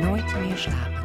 [0.00, 1.04] Nooit meer slapen.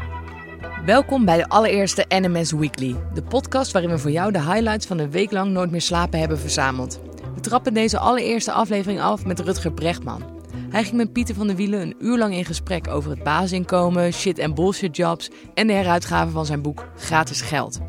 [0.86, 5.00] Welkom bij de allereerste NMS Weekly, de podcast waarin we voor jou de highlights van
[5.00, 7.00] een week lang Nooit meer slapen hebben verzameld.
[7.36, 10.24] We trappen deze allereerste aflevering af met Rutger Brechtman.
[10.70, 14.14] Hij ging met Pieter van der Wielen een uur lang in gesprek over het basisinkomen,
[14.14, 17.80] shit en bullshit jobs en de heruitgave van zijn boek Gratis Geld.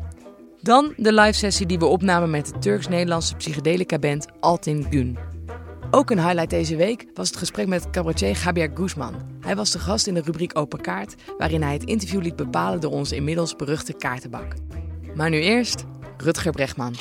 [0.61, 5.32] Dan de live sessie die we opnamen met de Turks-Nederlandse psychedelica band Altin Gün.
[5.95, 9.15] Ook een highlight deze week was het gesprek met cabaretier Javier Guzman.
[9.41, 12.79] Hij was de gast in de rubriek Open Kaart, waarin hij het interview liet bepalen
[12.79, 14.53] door onze inmiddels beruchte kaartenbak.
[15.15, 15.85] Maar nu eerst
[16.17, 16.95] Rutger Bregman.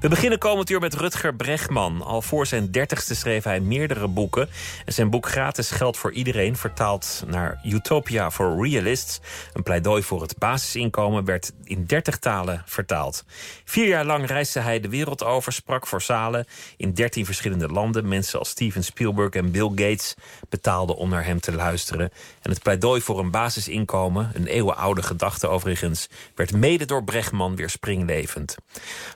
[0.00, 2.02] We beginnen komend uur met Rutger Bregman.
[2.02, 4.48] Al voor zijn dertigste schreef hij meerdere boeken.
[4.84, 9.20] En zijn boek Gratis Geld voor Iedereen, vertaald naar Utopia for Realists...
[9.52, 13.24] een pleidooi voor het basisinkomen, werd in dertig talen vertaald.
[13.64, 16.46] Vier jaar lang reisde hij de wereld over, sprak voor zalen...
[16.76, 18.08] in dertien verschillende landen.
[18.08, 20.14] Mensen als Steven Spielberg en Bill Gates
[20.48, 22.10] betaalden om naar hem te luisteren.
[22.42, 26.08] En het pleidooi voor een basisinkomen, een eeuwenoude gedachte overigens...
[26.34, 28.56] werd mede door Bregman weer springlevend.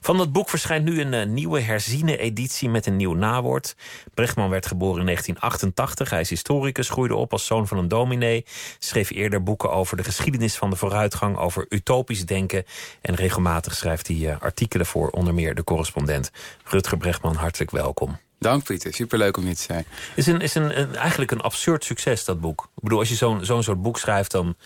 [0.00, 3.76] Van dat boek verschijnt nu een uh, nieuwe herziene editie met een nieuw nawoord.
[4.14, 6.10] Brechtman werd geboren in 1988.
[6.10, 8.44] Hij is historicus, groeide op als zoon van een dominee.
[8.78, 12.64] Schreef eerder boeken over de geschiedenis van de vooruitgang, over utopisch denken.
[13.00, 16.30] En regelmatig schrijft hij uh, artikelen voor onder meer de correspondent.
[16.64, 18.18] Rutger Brechtman, hartelijk welkom.
[18.38, 19.86] Dank Pieter, superleuk om hier te zijn.
[20.14, 22.68] is, een, is een, een, eigenlijk een absurd succes, dat boek.
[22.76, 24.56] Ik bedoel, als je zo'n zo'n soort boek schrijft, dan,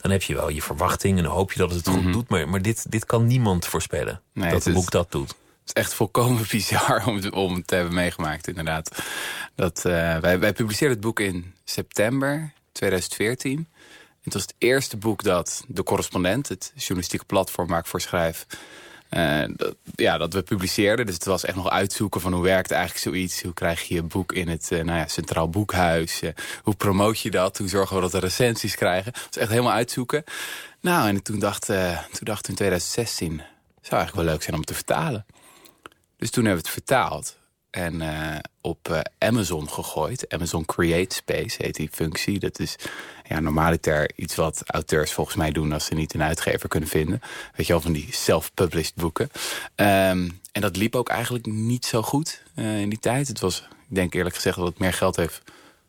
[0.00, 1.16] dan heb je wel je verwachting...
[1.16, 2.12] en dan hoop je dat het het goed mm -hmm.
[2.12, 2.28] doet.
[2.28, 5.34] Maar, maar dit, dit kan niemand voorspellen, nee, dat het boek dat doet.
[5.66, 9.02] Is echt volkomen bizar om, om het te hebben meegemaakt, inderdaad.
[9.54, 13.68] Dat, uh, wij, wij publiceerden het boek in september 2014.
[14.22, 18.46] Het was het eerste boek dat de correspondent, het journalistieke platform waar ik voor schrijf...
[19.10, 21.06] Uh, dat, ja, dat we publiceerden.
[21.06, 23.42] Dus het was echt nog uitzoeken van hoe werkt eigenlijk zoiets.
[23.42, 26.22] Hoe krijg je je boek in het uh, nou ja, Centraal Boekhuis?
[26.62, 27.58] Hoe promoot je dat?
[27.58, 29.12] Hoe zorgen we dat we recensies krijgen?
[29.12, 30.24] Het was echt helemaal uitzoeken.
[30.80, 33.30] Nou, en toen dacht, toen dacht ik in 2016...
[33.30, 33.44] zou
[34.00, 35.26] eigenlijk wel leuk zijn om te vertalen.
[36.16, 37.36] Dus toen hebben we het vertaald
[37.70, 40.32] en uh, op uh, Amazon gegooid.
[40.32, 42.38] Amazon Create Space heet die functie.
[42.38, 42.76] Dat is
[43.28, 45.72] ja, normaliter iets wat auteurs volgens mij doen...
[45.72, 47.20] als ze niet een uitgever kunnen vinden.
[47.56, 49.30] Weet je wel, van die self-published boeken.
[49.76, 53.28] Um, en dat liep ook eigenlijk niet zo goed uh, in die tijd.
[53.28, 55.42] Het was, ik denk eerlijk gezegd, dat het meer geld heeft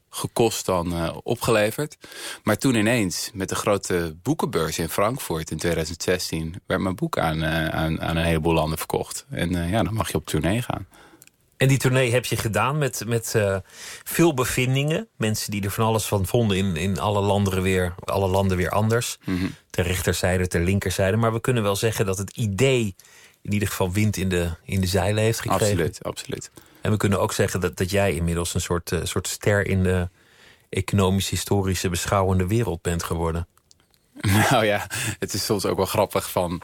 [0.09, 1.97] gekost dan uh, opgeleverd.
[2.44, 6.62] Maar toen ineens, met de grote boekenbeurs in Frankfurt in 2016...
[6.66, 9.25] werd mijn boek aan, uh, aan, aan, een heleboel landen verkocht.
[9.29, 10.88] En uh, ja, dan mag je op tournee gaan.
[11.57, 13.35] En die tournee heb je gedaan met, met
[14.03, 15.07] veel bevindingen.
[15.16, 18.69] Mensen die er van alles van vonden in, in alle, landen weer, alle landen weer
[18.69, 19.17] anders.
[19.25, 19.56] Mm -hmm.
[19.69, 21.17] Ter rechterzijde, ter linkerzijde.
[21.17, 22.96] Maar we kunnen wel zeggen dat het idee
[23.41, 25.67] in ieder geval wind in de, in de zeilen heeft gekregen.
[25.67, 26.51] Absoluut, absoluut.
[26.88, 29.84] En we kunnen ook zeggen dat, dat jij inmiddels een soort, uh, soort ster in
[29.84, 30.09] de
[30.70, 33.48] economisch-historische beschouwende wereld bent geworden.
[34.52, 34.88] Nou ja,
[35.20, 36.62] het is soms ook wel grappig van,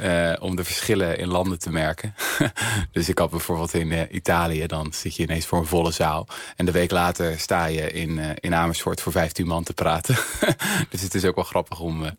[0.00, 2.14] uh, om de verschillen in landen te merken.
[2.92, 6.26] dus ik had bijvoorbeeld in uh, Italië, dan zit je ineens voor een volle zaal.
[6.56, 10.16] En de week later sta je in, uh, in Amersfoort voor 15 man te praten.
[10.90, 12.10] dus het is ook wel grappig om,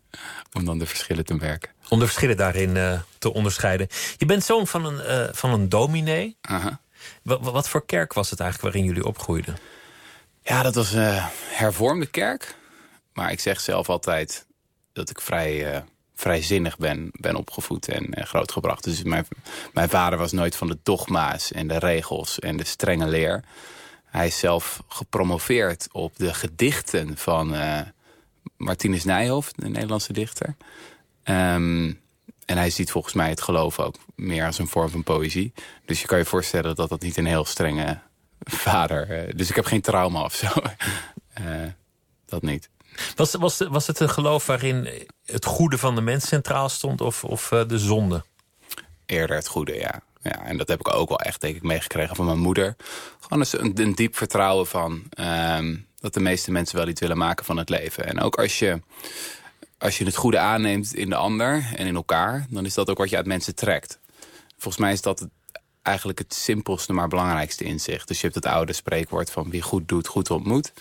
[0.52, 1.70] om dan de verschillen te merken.
[1.88, 3.88] Om de verschillen daarin te onderscheiden.
[4.16, 6.36] Je bent zoon van een, van een dominee.
[6.40, 6.66] -huh.
[7.22, 9.56] Wat, voor kerk was het eigenlijk waarin jullie opgroeiden?
[10.42, 12.54] Ja, dat was een hervormde kerk.
[13.12, 14.46] Maar ik zeg zelf altijd
[14.92, 15.80] dat ik vrij, uh,
[16.14, 18.84] vrijzinnig ben, ben opgevoed en uh, grootgebracht.
[18.84, 19.26] Dus mijn,
[19.72, 23.44] mijn vader was nooit van de dogma's en de regels en de strenge leer.
[24.04, 27.80] Hij is zelf gepromoveerd op de gedichten van uh,
[28.56, 30.56] Martinus Nijhoff, de Nederlandse dichter.
[31.24, 32.01] Um,
[32.52, 35.52] en hij ziet volgens mij het geloof ook meer als een vorm van poëzie.
[35.86, 38.00] Dus je kan je voorstellen dat dat niet een heel strenge
[38.40, 39.26] vader...
[39.26, 40.46] Uh, dus ik heb geen trauma of zo.
[41.40, 41.68] uh,
[42.26, 42.68] dat niet.
[43.16, 44.88] Was, was, was het een geloof waarin
[45.24, 48.24] het goede van de mens centraal stond of, of uh, de zonde?
[49.06, 50.02] Eerder het goede, ja.
[50.22, 50.44] ja.
[50.44, 52.76] En dat heb ik ook wel echt denk ik, meegekregen van mijn moeder.
[53.20, 55.02] Gewoon een, een diep vertrouwen van
[55.58, 58.06] um, dat de meeste mensen wel iets willen maken van het leven.
[58.06, 58.80] En ook als je,
[59.82, 62.46] als je het goede aanneemt in de ander en in elkaar...
[62.48, 63.98] dan is dat ook wat je uit mensen trekt.
[64.56, 65.28] Volgens mij is dat het
[65.82, 68.08] eigenlijk het simpelste maar belangrijkste inzicht.
[68.08, 70.72] Dus je hebt het oude spreekwoord van wie goed doet, goed ontmoet.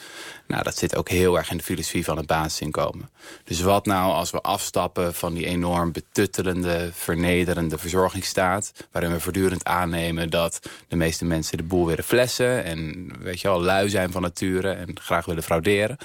[0.48, 3.10] Nou, dat zit ook heel erg in de filosofie van het basisinkomen.
[3.44, 8.74] Dus wat nou als we afstappen van die enorm betuttelende, vernederende verzorgingsstaat...
[8.92, 12.64] waarin we voortdurend aannemen dat de meeste mensen de boel willen flessen...
[12.64, 15.98] en weet je wel, lui zijn van nature en graag willen frauderen...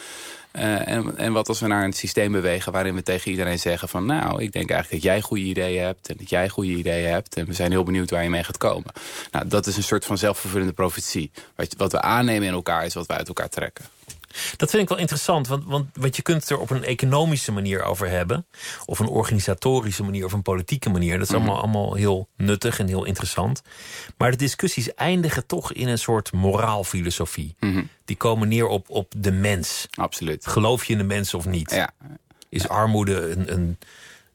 [0.56, 3.88] Uh, en, en wat als we naar een systeem bewegen waarin we tegen iedereen zeggen
[3.88, 4.06] van...
[4.06, 7.37] nou, ik denk eigenlijk dat jij goede ideeën hebt en dat jij goede ideeën hebt...
[7.37, 8.93] en we zijn heel benieuwd waar je mee gaat komen.
[9.31, 11.31] Nou, dat is een soort van zelfvervullende profetie.
[11.76, 13.85] Wat we aannemen in elkaar is wat we uit elkaar trekken.
[14.56, 17.53] Dat vind ik wel interessant, want, want, want je kunt het er op een economische
[17.53, 18.47] manier over hebben.
[18.85, 21.19] Of een organisatorische manier, of een politieke manier.
[21.19, 23.62] Dat is allemaal, allemaal heel nuttig en heel interessant.
[24.17, 27.56] Maar de discussies eindigen toch in een soort moraalfilosofie.
[28.05, 29.87] Die komen neer op, op de mens.
[29.94, 30.47] Absoluut.
[30.47, 31.71] Geloof je in de mens of niet?
[31.71, 31.91] Ja.
[32.49, 33.79] Is armoede een, een,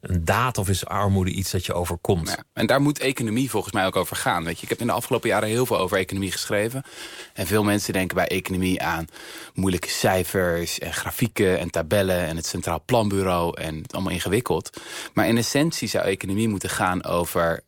[0.01, 2.29] een daad of is armoede iets dat je overkomt?
[2.29, 4.43] Ja, en daar moet economie volgens mij ook over gaan.
[4.43, 6.83] Weet je, ik heb in de afgelopen jaren heel veel over economie geschreven.
[7.33, 9.07] En veel mensen denken bij economie aan
[9.53, 14.81] moeilijke cijfers en grafieken en tabellen en het Centraal Planbureau en het allemaal ingewikkeld.
[15.13, 17.63] Maar in essentie zou economie moeten gaan over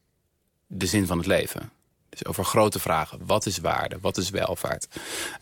[0.67, 1.71] de zin van het leven.
[2.09, 3.19] Dus over grote vragen.
[3.25, 3.97] Wat is waarde?
[4.01, 4.87] Wat is welvaart?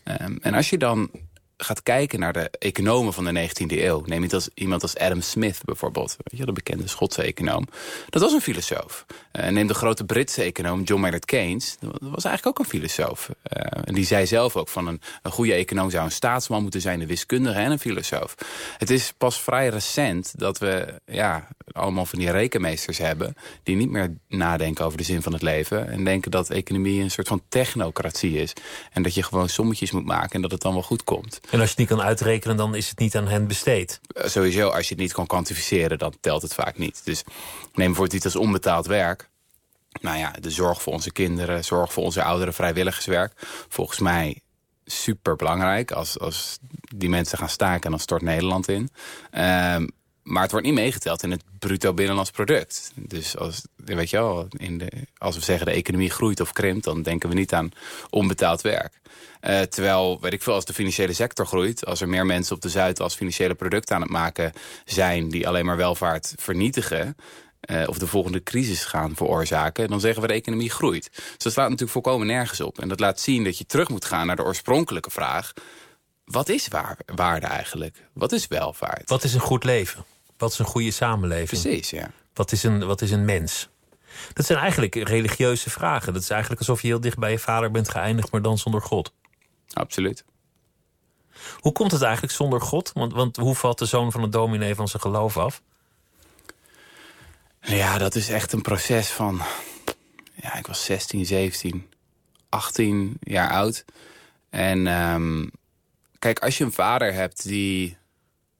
[0.04, 1.10] Um, en als je dan
[1.64, 4.02] gaat kijken naar de economen van de 19e eeuw...
[4.06, 6.16] neem als, iemand als Adam Smith bijvoorbeeld...
[6.24, 7.66] De bekende Schotse econoom.
[8.08, 9.06] Dat was een filosoof.
[9.32, 11.76] Uh, neem de grote Britse econoom John Maynard Keynes.
[11.80, 13.28] Dat was eigenlijk ook een filosoof.
[13.28, 15.90] Uh, en die zei zelf ook van een, een goede econoom...
[15.90, 18.34] zou een staatsman moeten zijn, een wiskundige en een filosoof.
[18.78, 23.34] Het is pas vrij recent dat we ja, allemaal van die rekenmeesters hebben...
[23.62, 25.88] die niet meer nadenken over de zin van het leven...
[25.88, 28.52] en denken dat economie een soort van technocratie is.
[28.92, 31.40] En dat je gewoon sommetjes moet maken en dat het dan wel goed komt.
[31.52, 34.00] En als je het niet kan uitrekenen, dan is het niet aan hen besteed.
[34.14, 37.04] Uh, sowieso, als je het niet kan kwantificeren, dan telt het vaak niet.
[37.04, 37.22] Dus
[37.72, 39.28] neem bijvoorbeeld iets als onbetaald werk.
[40.00, 43.32] Nou ja, de zorg voor onze kinderen, zorg voor onze ouderen, vrijwilligerswerk.
[43.68, 44.40] Volgens mij
[44.84, 45.90] super belangrijk.
[45.90, 46.58] Als, als
[46.96, 48.90] die mensen gaan staken, dan stort Nederland in.
[49.32, 49.90] Um,
[50.22, 52.92] maar het wordt niet meegeteld in het bruto binnenlands product.
[52.94, 56.84] Dus als, weet je wel, in de, als we zeggen de economie groeit of krimpt...
[56.84, 57.70] dan denken we niet aan
[58.10, 59.00] onbetaald werk.
[59.42, 61.86] Uh, terwijl, weet ik veel, als de financiële sector groeit...
[61.86, 64.52] als er meer mensen op de Zuid als financiële producten aan het maken
[64.84, 65.28] zijn...
[65.28, 67.16] die alleen maar welvaart vernietigen...
[67.70, 69.88] Uh, of de volgende crisis gaan veroorzaken...
[69.88, 71.10] dan zeggen we de economie groeit.
[71.12, 72.80] Dus dat slaat natuurlijk volkomen nergens op.
[72.80, 75.52] En dat laat zien dat je terug moet gaan naar de oorspronkelijke vraag...
[76.24, 77.96] wat is waar, waarde eigenlijk?
[78.12, 79.08] Wat is welvaart?
[79.08, 80.04] Wat is een goed leven?
[80.42, 81.62] Wat is een goede samenleving?
[81.62, 82.10] Precies, ja.
[82.34, 83.68] Wat is een, wat is een mens?
[84.32, 86.12] Dat zijn eigenlijk religieuze vragen.
[86.12, 88.30] Dat is eigenlijk alsof je heel dicht bij je vader bent geëindigd...
[88.30, 89.12] maar dan zonder God.
[89.72, 90.24] Absoluut.
[91.58, 92.90] Hoe komt het eigenlijk zonder God?
[92.94, 95.62] Want, want hoe valt de zoon van een dominee van zijn geloof af?
[97.60, 99.40] Ja, dat is echt een proces van...
[100.34, 101.90] Ja, ik was 16, 17,
[102.48, 103.84] 18 jaar oud.
[104.50, 105.50] En um,
[106.18, 108.00] kijk, als je een vader hebt die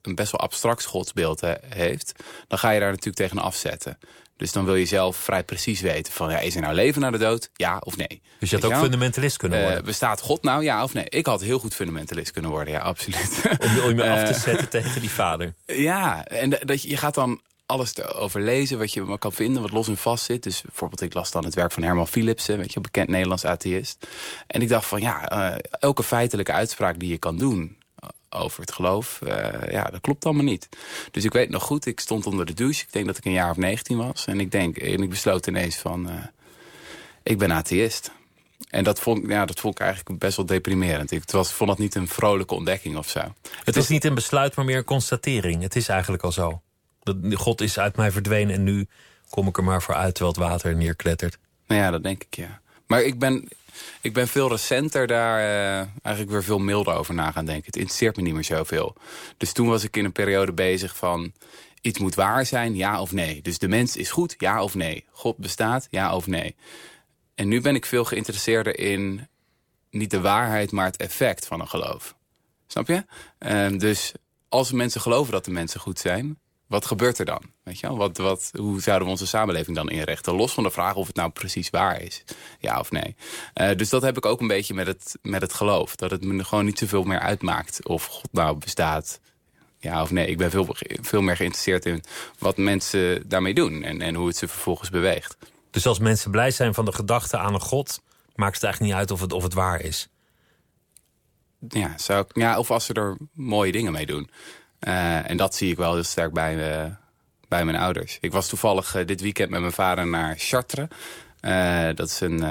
[0.07, 2.13] een best wel abstract godsbeeld he, heeft...
[2.47, 3.97] dan ga je daar natuurlijk tegen afzetten.
[4.37, 6.29] Dus dan wil je zelf vrij precies weten van...
[6.29, 7.49] Ja, is er nou leven na de dood?
[7.53, 8.21] Ja of nee?
[8.39, 9.79] Dus je had ook fundamentalist kunnen worden?
[9.79, 10.63] Uh, bestaat God nou?
[10.63, 11.05] Ja of nee?
[11.09, 13.41] Ik had heel goed fundamentalist kunnen worden, ja, absoluut.
[13.59, 15.53] Om, om je af te zetten tegen die vader?
[15.65, 19.61] Ja, en dat je, je gaat dan alles over lezen wat je maar kan vinden,
[19.61, 20.43] wat los en vast zit.
[20.43, 23.45] Dus bijvoorbeeld, ik las dan het werk van Herman Philipsen, weet je, een bekend Nederlands
[23.45, 24.07] atheïst.
[24.47, 27.77] En ik dacht van, ja, uh, elke feitelijke uitspraak die je kan doen
[28.33, 29.31] over het geloof, uh,
[29.71, 30.69] ja, dat klopt allemaal niet.
[31.11, 32.81] Dus ik weet nog goed, ik stond onder de douche.
[32.81, 34.25] Ik denk dat ik een jaar of 19 was.
[34.25, 36.13] En ik denk, en ik besloot ineens van, uh,
[37.23, 38.11] ik ben atheïst.
[38.69, 41.11] En dat vond, ja, dat vond ik eigenlijk best wel deprimerend.
[41.11, 43.19] Ik was, vond dat niet een vrolijke ontdekking of zo.
[43.19, 45.61] Het, het is niet een besluit, maar meer een constatering.
[45.61, 46.61] Het is eigenlijk al zo.
[47.33, 48.87] God is uit mij verdwenen en nu
[49.29, 51.37] kom ik er maar voor uit terwijl het water neerklettert.
[51.67, 52.61] Nou ja, dat denk ik, ja.
[52.87, 53.49] Maar ik ben,
[54.01, 57.65] ik ben veel recenter daar uh, eigenlijk weer veel milder over na gaan denken.
[57.65, 58.95] Het interesseert me niet meer zoveel.
[59.37, 61.33] Dus toen was ik in een periode bezig van...
[61.81, 63.41] iets moet waar zijn, ja of nee.
[63.41, 65.05] Dus de mens is goed, ja of nee.
[65.11, 66.55] God bestaat, ja of nee.
[67.35, 69.27] En nu ben ik veel geïnteresseerder in...
[69.89, 72.15] niet de waarheid, maar het effect van een geloof.
[72.67, 73.05] Snap je?
[73.39, 74.11] Uh, dus
[74.49, 76.37] als mensen geloven dat de mensen goed zijn
[76.73, 77.41] wat gebeurt er dan?
[77.63, 77.97] Weet je wel?
[77.97, 80.35] Wat, wat, hoe zouden we onze samenleving dan inrichten?
[80.35, 82.23] Los van de vraag of het nou precies waar is.
[82.59, 83.15] Ja of nee.
[83.55, 85.95] Uh, dus dat heb ik ook een beetje met het, met het geloof.
[85.95, 89.19] Dat het me gewoon niet zoveel meer uitmaakt of God nou bestaat.
[89.79, 90.27] Ja of nee.
[90.27, 92.03] Ik ben veel, veel meer geïnteresseerd in
[92.39, 93.83] wat mensen daarmee doen.
[93.83, 95.37] En, en hoe het ze vervolgens beweegt.
[95.71, 98.01] Dus als mensen blij zijn van de gedachte aan een God...
[98.35, 100.07] maakt het eigenlijk niet uit of het, of het waar is?
[101.67, 104.29] Ja, zou ik, ja, of als ze er mooie dingen mee doen.
[104.87, 106.91] Uh, en dat zie ik wel heel sterk bij, uh,
[107.47, 108.17] bij mijn ouders.
[108.21, 110.87] Ik was toevallig uh, dit weekend met mijn vader naar Chartres.
[111.95, 112.41] dat is een,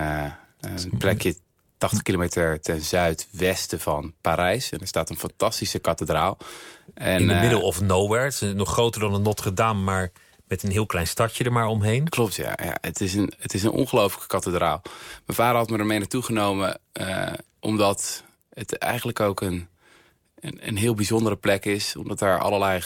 [0.61, 1.37] een plekje
[1.79, 4.71] 80 kilometer ten zuidwesten van Parijs.
[4.71, 6.39] En er staat een fantastische kathedraal.
[6.95, 8.25] En, In the middle of nowhere.
[8.25, 10.13] Het is nog groter dan een Notre Dame, maar
[10.47, 12.09] met een heel klein stadje er maar omheen.
[12.09, 12.59] Klopt, ja.
[12.65, 14.81] ja het is een, het is een ongelooflijke kathedraal.
[15.27, 16.79] Mijn vader had me ermee naartoe genomen...
[17.61, 19.69] omdat het eigenlijk ook een
[20.43, 21.97] een, een heel bijzondere plek is.
[21.97, 22.81] Omdat daar allerlei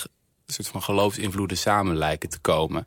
[0.46, 2.86] soort van geloofsinvloeden samen lijken te komen.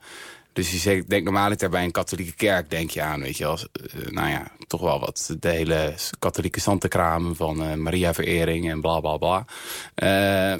[0.53, 3.67] Dus je denkt normaal bij een katholieke kerk, denk je aan, weet je, als,
[4.09, 9.17] nou ja, toch wel wat de hele katholieke zantenkramen van uh, Maria-verering en bla bla
[9.17, 9.45] bla.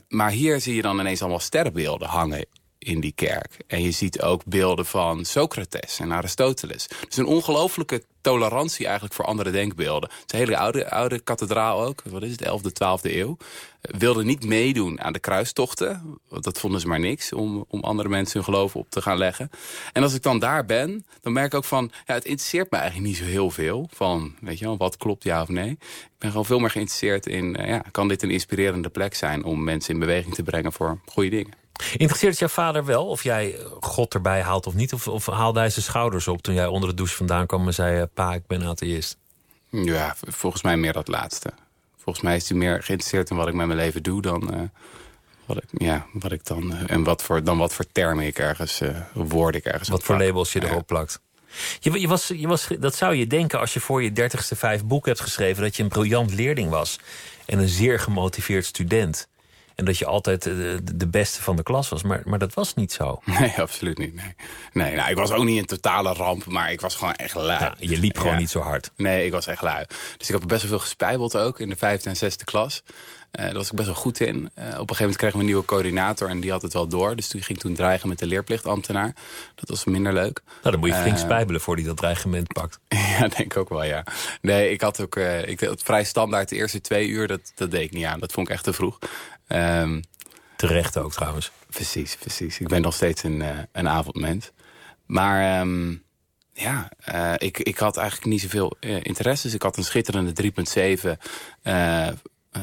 [0.07, 2.45] maar hier zie je dan ineens allemaal sterrenbeelden hangen
[2.79, 3.57] in die kerk.
[3.67, 6.87] En je ziet ook beelden van Socrates en Aristoteles.
[7.07, 10.09] Dus een ongelofelijke tolerantie eigenlijk voor andere denkbeelden.
[10.09, 12.01] Het is een hele oude, oude kathedraal ook.
[12.05, 13.37] Wat is het, 11e, 12e eeuw.
[13.81, 16.19] Wilde niet meedoen aan de kruistochten.
[16.27, 19.17] Want dat vonden ze maar niks om, om andere mensen hun geloof op te gaan
[19.17, 19.49] leggen.
[19.93, 21.91] En als ik dan daar ben, dan merk ik ook van...
[22.05, 23.89] Ja, het interesseert me eigenlijk niet zo heel veel.
[23.93, 25.69] Van, weet je wel, wat klopt ja of nee.
[25.69, 27.59] Ik ben gewoon veel meer geïnteresseerd in...
[27.59, 30.99] Uh, ja, kan dit een inspirerende plek zijn om mensen in beweging te brengen voor
[31.05, 31.53] goede dingen.
[31.97, 34.93] Interesseert jouw vader wel of jij God erbij haalt of niet?
[34.93, 37.73] Of, of haalde hij zijn schouders op toen jij onder de douche vandaan kwam en
[37.73, 37.99] zei...
[37.99, 39.17] Eh, pa, ik ben atheïst?
[39.69, 41.51] Ja, volgens mij meer dat laatste.
[41.97, 44.21] Volgens mij is hij meer geïnteresseerd in wat ik met mijn leven doe...
[44.21, 44.61] dan, uh,
[45.45, 48.39] wat, ik, ja, wat ik dan, uh, en wat voor, dan wat voor termen ik
[48.39, 51.19] ergens, uh, woord ik ergens Wat voor labels je erop plakt.
[51.79, 54.85] Je, je, was, je was, dat zou je denken als je voor je dertigste vijf
[54.85, 55.63] boeken hebt geschreven...
[55.63, 56.99] dat je een briljant leerling was
[57.45, 59.27] en een zeer gemotiveerd student...
[59.79, 62.03] En dat je altijd de, de, beste van de klas was.
[62.03, 63.19] Maar, maar dat was niet zo.
[63.39, 64.15] Nee, absoluut niet.
[64.15, 64.33] Nee,
[64.73, 67.59] nee nou, ik was ook niet een totale ramp, maar ik was gewoon echt lui.
[67.59, 68.91] Ja, je liep gewoon niet zo hard.
[68.95, 69.85] Nee, ik was echt lui.
[70.17, 72.83] Dus ik heb best wel veel gespijbeld ook in de vijfde en zesde klas.
[73.31, 74.35] Uh, daar was ik best wel goed in.
[74.35, 76.87] Uh, op een gegeven moment kregen we een nieuwe coördinator en die had het wel
[76.87, 77.15] door.
[77.15, 79.15] Dus toen ging toen dreigen met de leerplichtambtenaar.
[79.55, 80.41] Dat was minder leuk.
[80.45, 82.79] Nou, dan moet je flink uh, spijbelen voor die dat dreigement pakt.
[83.17, 84.03] ja, denk ik ook wel, ja.
[84.41, 87.81] Nee, ik had ook ik, het vrij standaard de eerste twee uur, dat, dat deed
[87.81, 88.19] ik niet aan.
[88.19, 88.99] Dat vond ik echt te vroeg.
[89.49, 90.01] Um,
[90.55, 91.51] Terecht ook trouwens.
[91.69, 92.59] Precies, precies.
[92.59, 94.51] Ik ben nog steeds een, uh, een avondmens.
[95.05, 96.03] Maar um,
[96.53, 99.53] ja, uh, ik, ik had eigenlijk niet zoveel uh, interesses.
[99.53, 100.51] Ik had een schitterende
[101.63, 101.71] 3.7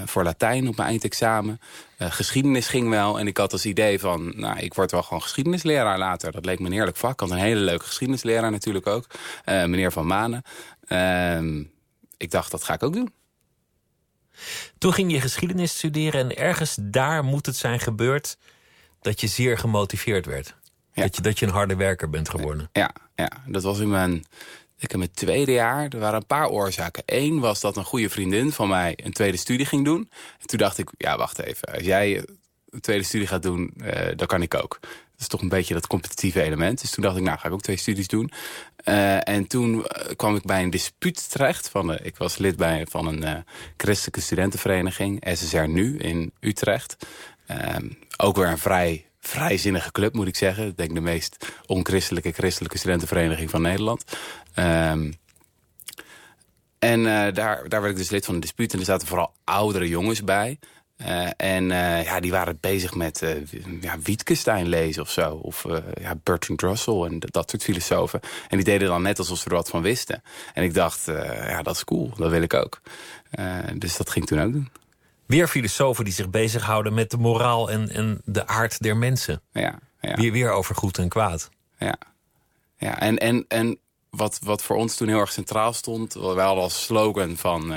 [0.05, 1.61] voor Latijn op mijn eindexamen.
[1.99, 3.19] geschiedenis ging wel.
[3.19, 6.33] En ik had als idee van, nou, ik word wel gewoon geschiedenisleraar later.
[6.33, 7.13] Dat leek me een heerlijk vak.
[7.13, 9.07] Ik had een hele leuke geschiedenisleraar natuurlijk ook.
[9.45, 10.43] meneer Van Manen.
[10.87, 11.63] Ehm,
[12.17, 13.13] ik dacht, dat ga ik ook doen.
[14.79, 18.37] Toen ging je geschiedenis studeren en ergens daar moet het zijn gebeurd
[19.01, 20.55] dat je zeer gemotiveerd werd.
[20.95, 22.69] Dat, je, dat je een harde werker bent geworden.
[22.73, 23.31] Ja, ja.
[23.47, 24.25] dat was in mijn,
[24.79, 25.89] ik in mijn tweede jaar.
[25.89, 27.03] Er waren een paar oorzaken.
[27.07, 30.11] Eén was dat een goede vriendin van mij een tweede studie ging doen.
[30.41, 31.69] En toen dacht ik, ja wacht even.
[31.75, 32.25] Als jij
[32.71, 34.79] een tweede studie gaat doen, uh, dan kan ik ook.
[34.81, 36.81] Dat is toch een beetje dat competitieve element.
[36.81, 38.31] Dus toen dacht ik, nou ga ik ook twee studies doen.
[38.89, 41.69] Uh, en toen eh, kwam ik bij een dispuut terecht.
[41.69, 43.45] Van, uh, ik was lid bij, van een
[43.77, 46.97] christelijke studentenvereniging, SSR Nu in Utrecht.
[47.47, 50.67] Ehm, ook weer een vrij vrijzinnige club, moet ik zeggen.
[50.67, 54.05] Ik denk de meest onchristelijke christelijke studentenvereniging van Nederland.
[54.59, 55.15] Um,
[56.79, 57.03] en
[57.35, 58.73] daar, daar werd ik dus lid van een dispuut.
[58.73, 60.59] En er zaten vooral oudere jongens bij.
[61.01, 63.31] Uh, en uh, ja, die waren bezig met uh,
[63.81, 65.31] ja, Wittgenstein lezen of zo.
[65.35, 65.65] Of
[66.01, 68.21] ja, Bertrand Russell en dat soort filosofen.
[68.49, 70.23] En die deden dan net alsof ze er wat van wisten.
[70.55, 71.05] En ik dacht,
[71.47, 72.81] ja, dat is cool, dat wil ik ook.
[73.75, 74.71] dus dat ging ik toen ook doen.
[75.27, 79.43] Weer filosofen die zich bezighouden met de moraal en, en de aard der mensen.
[79.53, 80.15] Ja, ja.
[80.15, 81.51] Weer, weer over goed en kwaad.
[81.79, 81.99] Ja,
[82.79, 83.79] ja en, en, en
[84.11, 86.15] wat, wat voor ons toen heel erg centraal stond...
[86.15, 87.75] hadden als slogan van...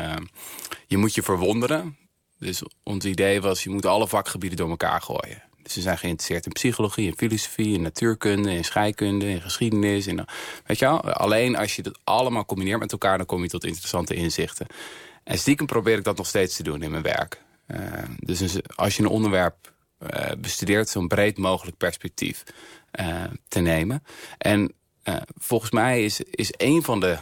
[0.88, 1.98] je moet je verwonderen
[2.40, 5.44] dus ons idee was, je moet alle vakgebieden door elkaar gooien.
[5.62, 10.08] Dus we zijn geïnteresseerd in psychologie, in filosofie, in natuurkunde, in scheikunde, in geschiedenis.
[10.08, 10.26] In,
[10.66, 11.02] weet je wel?
[11.02, 14.68] Alleen als je dat allemaal combineert met elkaar, dan kom je tot interessante inzichten.
[15.24, 17.42] En stiekem probeer ik dat nog steeds te doen in mijn werk.
[17.68, 17.80] Uh,
[18.20, 19.74] dus als je een onderwerp
[20.14, 22.44] uh, bestudeert, zo'n breed mogelijk perspectief
[23.00, 24.04] uh, te nemen.
[24.38, 24.74] En
[25.38, 27.18] volgens mij is, is een van de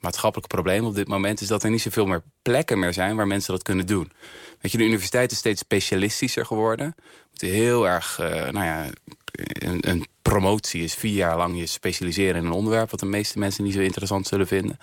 [0.00, 1.40] maatschappelijke problemen op dit moment...
[1.40, 4.12] is dat er niet zoveel meer plekken meer zijn waar mensen dat kunnen doen.
[4.60, 6.94] Weet je, de universiteit is steeds specialistischer geworden.
[7.30, 8.86] Moet heel erg, uh, nou ja,
[9.32, 12.90] een, een, promotie is vier jaar lang je specialiseren in een onderwerp...
[12.90, 14.78] wat de meeste mensen niet zo interessant zullen vinden.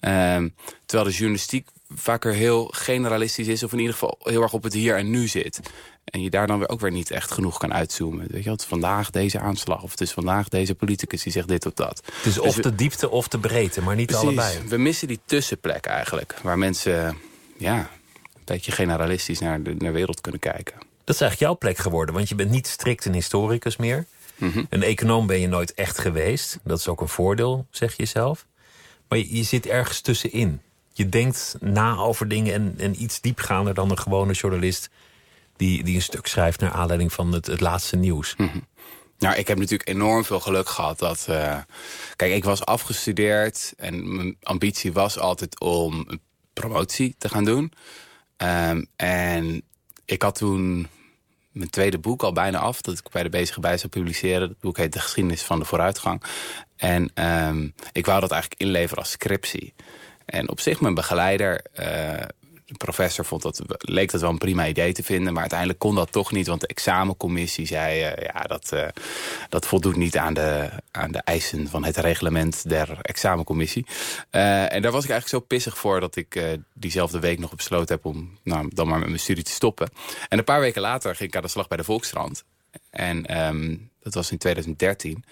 [0.00, 0.54] Um,
[0.86, 3.62] terwijl de journalistiek vaker heel generalistisch is...
[3.62, 5.60] of in ieder geval heel erg op het hier en nu zit.
[6.10, 8.26] En je daar dan weer ook weer niet echt genoeg kan uitzoomen.
[8.30, 11.48] Weet je, het is vandaag deze aanslag of het is vandaag deze politicus die zegt
[11.48, 12.02] dit of dat.
[12.04, 14.58] Het is dus of de diepte of de breedte, maar niet precies, allebei.
[14.68, 16.34] We missen die tussenplek eigenlijk.
[16.42, 17.16] Waar mensen
[17.56, 17.90] ja,
[18.48, 20.74] beetje generalistisch naar de, naar wereld kunnen kijken.
[21.04, 24.06] Dat is eigenlijk jouw plek geworden, want je bent niet strikt een historicus meer.
[24.36, 26.58] Mm Een econoom ben je nooit echt geweest.
[26.64, 28.46] Dat is ook een voordeel, zeg je zelf.
[29.08, 30.60] Maar je, je zit ergens tussenin.
[30.92, 34.90] Je denkt na over dingen en, en iets diepgaander dan een gewone journalist...
[35.58, 38.34] die, die een stuk schrijft naar aanleiding van het, het laatste nieuws.
[38.36, 38.66] Mm
[39.18, 41.26] Nou, ik heb natuurlijk enorm veel geluk gehad dat...
[41.30, 41.58] Uh,
[42.16, 46.20] kijk, ik was afgestudeerd en mijn ambitie was altijd om een
[46.52, 47.72] promotie te gaan doen.
[48.36, 49.62] Um, en
[50.04, 50.88] ik had toen
[51.52, 52.80] mijn tweede boek al bijna af.
[52.80, 54.48] Dat ik bij de Bezige Bij zou publiceren.
[54.48, 56.22] Het boek heet De Geschiedenis van de Vooruitgang.
[56.76, 59.74] En um, ik wou dat eigenlijk inleveren als scriptie.
[60.24, 61.64] En op zich mijn begeleider...
[61.80, 62.22] Uh,
[62.68, 65.32] de professor vond dat, leek dat wel een prima idee te vinden.
[65.32, 66.46] Maar uiteindelijk kon dat toch niet.
[66.46, 68.00] Want de examencommissie zei...
[68.00, 68.86] Uh, ja, dat, uh,
[69.48, 73.86] dat voldoet niet aan de, aan de eisen van het reglement der examencommissie.
[74.30, 76.00] Uh, en daar was ik eigenlijk zo pissig voor...
[76.00, 79.50] dat ik diezelfde week nog besloten heb om nou, dan maar met mijn studie te
[79.50, 79.90] stoppen.
[80.28, 82.44] En een paar weken later ging ik aan de slag bij de Volkskrant.
[82.90, 85.24] En um, dat was in 2013.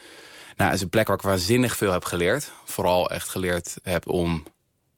[0.56, 2.52] Nou, is een plek waar ik waanzinnig veel heb geleerd.
[2.64, 4.44] Vooral echt geleerd heb om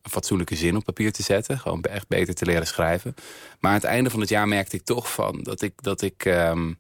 [0.09, 1.59] een fatsoenlijke zin op papier te zetten.
[1.59, 3.15] Gewoon echt beter te leren schrijven.
[3.61, 6.25] Maar aan het einde van het jaar merkte ik toch van dat ik, dat ik,
[6.25, 6.79] um,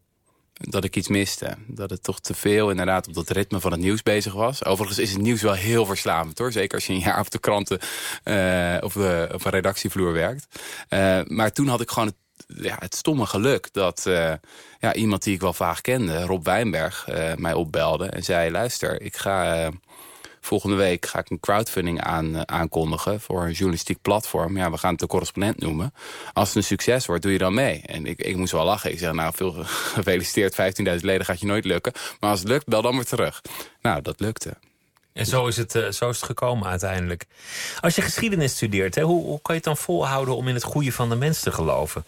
[0.52, 1.56] dat ik iets miste.
[1.66, 4.64] Dat het toch te veel inderdaad op dat ritme van het nieuws bezig was.
[4.64, 6.52] Overigens is het nieuws wel heel verslavend hoor.
[6.52, 7.78] Zeker als je een jaar op de kranten
[8.24, 10.46] uh, of, de, of een redactievloer werkt.
[10.90, 12.16] Uh, maar toen had ik gewoon het
[12.46, 14.02] ja, het stomme geluk dat
[14.78, 17.06] ja, iemand die ik wel vaag kende, Rob Wijnberg,
[17.36, 18.50] mij opbelde en zei...
[18.50, 19.70] luister, ik ga
[20.48, 24.56] volgende week ga ik een crowdfunding aan, aankondigen voor een journalistiek platform.
[24.56, 25.94] Ja, we gaan het de correspondent noemen.
[26.32, 27.82] Als het een succes wordt, doe je dan mee.
[27.84, 28.92] En ik, ik moest wel lachen.
[28.92, 29.52] Ik zeg, nou, veel
[29.94, 31.92] gefeliciteerd, 15.000 leden gaat je nooit lukken.
[32.20, 33.40] Maar als het lukt, bel dan maar terug.
[33.82, 34.56] Nou, dat lukte.
[35.12, 37.26] En zo is, het, uh, zo is het gekomen uiteindelijk.
[37.80, 40.64] Als je geschiedenis studeert, hè, hoe, hoe kan je het dan volhouden om in het
[40.64, 42.04] goede van de mens te geloven?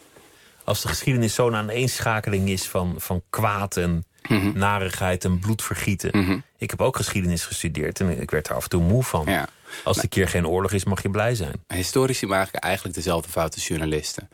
[0.70, 6.20] als de geschiedenis zo'n aaneenschakeling is van, van kwaad en mm narigheid en bloedvergieten.
[6.20, 6.38] Mhm.
[6.58, 9.24] Ik heb ook geschiedenis gestudeerd en ik werd er af en toe moe van.
[9.26, 9.48] Ja.
[9.84, 11.64] Als de keer geen oorlog is, mag je blij zijn.
[11.66, 14.28] Historici maken eigenlijk dezelfde fout als journalisten.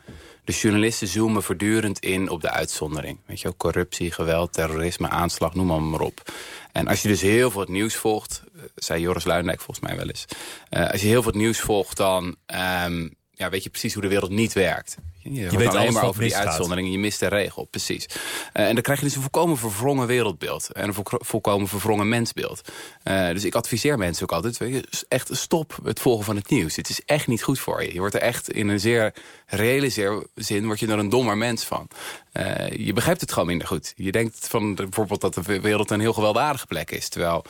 [0.44, 3.18] De journalisten zoomen voortdurend in op de uitzondering.
[3.26, 6.32] Weet je corruptie, geweld, terrorisme, aanslag, noem maar, maar op.
[6.72, 9.96] En als je dus heel veel het nieuws volgt, eh, zei Joris Luijendijk volgens mij
[9.96, 10.24] wel eens.
[10.70, 12.36] Uh, als je heel veel het nieuws volgt, dan
[12.84, 14.96] um, ja, weet je precies hoe de wereld niet werkt.
[15.30, 16.90] Je, je weet alleen maar over die uitzonderingen.
[16.90, 18.06] Je mist de regel, precies.
[18.06, 20.72] Uh, en dan krijg je dus een volkomen verwrongen wereldbeeld.
[20.72, 22.60] En een volkomen verwrongen mensbeeld.
[23.04, 24.56] Uh, dus ik adviseer mensen ook altijd...
[24.56, 26.76] Weet je, echt stop het volgen van het nieuws.
[26.76, 27.92] Het is echt niet goed voor je.
[27.92, 29.14] Je wordt er echt in een zeer
[29.46, 29.90] reële
[30.34, 30.66] zin...
[30.66, 31.88] word je er een dommer mens van.
[32.36, 33.92] Uh, je begrijpt het gewoon minder goed.
[33.96, 37.08] Je denkt van bijvoorbeeld dat de wereld een heel gewelddadige plek is.
[37.08, 37.44] Terwijl,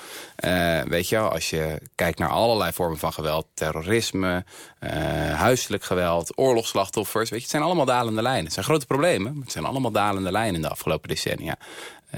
[0.44, 3.46] uh, weet je als je kijkt naar allerlei vormen van geweld...
[3.54, 4.44] terrorisme,
[4.80, 4.90] uh,
[5.34, 7.30] huiselijk geweld, oorlogsslachtoffers...
[7.30, 8.44] Weet je, het zijn allemaal dalende lijnen.
[8.44, 11.56] Het zijn grote problemen, maar het zijn allemaal dalende lijnen in de afgelopen decennia.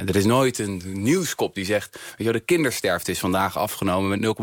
[0.06, 1.98] Er is nooit een nieuwskop die zegt...
[2.16, 4.36] Weet je, de kindersterfte is vandaag afgenomen met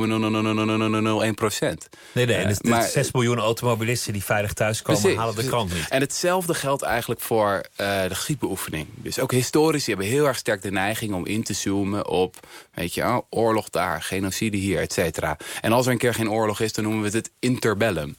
[1.28, 1.90] 0,0001 procent.
[2.12, 5.88] Nee, nee, uh, maar, 6 miljoen automobilisten die veilig thuiskomen halen de krant niet.
[5.90, 8.88] En hetzelfde geldt eigenlijk voor uh, de griepbeoefening.
[8.96, 12.48] Dus ook historici hebben heel erg sterk de neiging om in te zoomen op...
[12.74, 15.38] weet je, oh, oorlog daar, genocide hier, et cetera.
[15.62, 18.16] En als er een keer geen oorlog is, dan noemen we het het interbellum.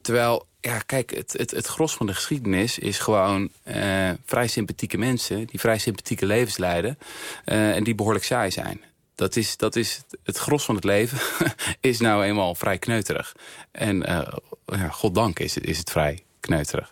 [0.00, 4.98] Terwijl ja, kijk, het, het, het gros van de geschiedenis is gewoon uh, vrij sympathieke
[4.98, 5.46] mensen...
[5.46, 6.98] die vrij sympathieke levens leiden
[7.46, 8.80] uh, en die behoorlijk saai zijn.
[9.14, 11.18] Dat is, dat is het gros van het leven
[11.80, 13.36] is nou eenmaal vrij kneuterig.
[13.70, 14.28] En uh,
[14.66, 16.90] ja, goddank is, is het vrij kneuterig.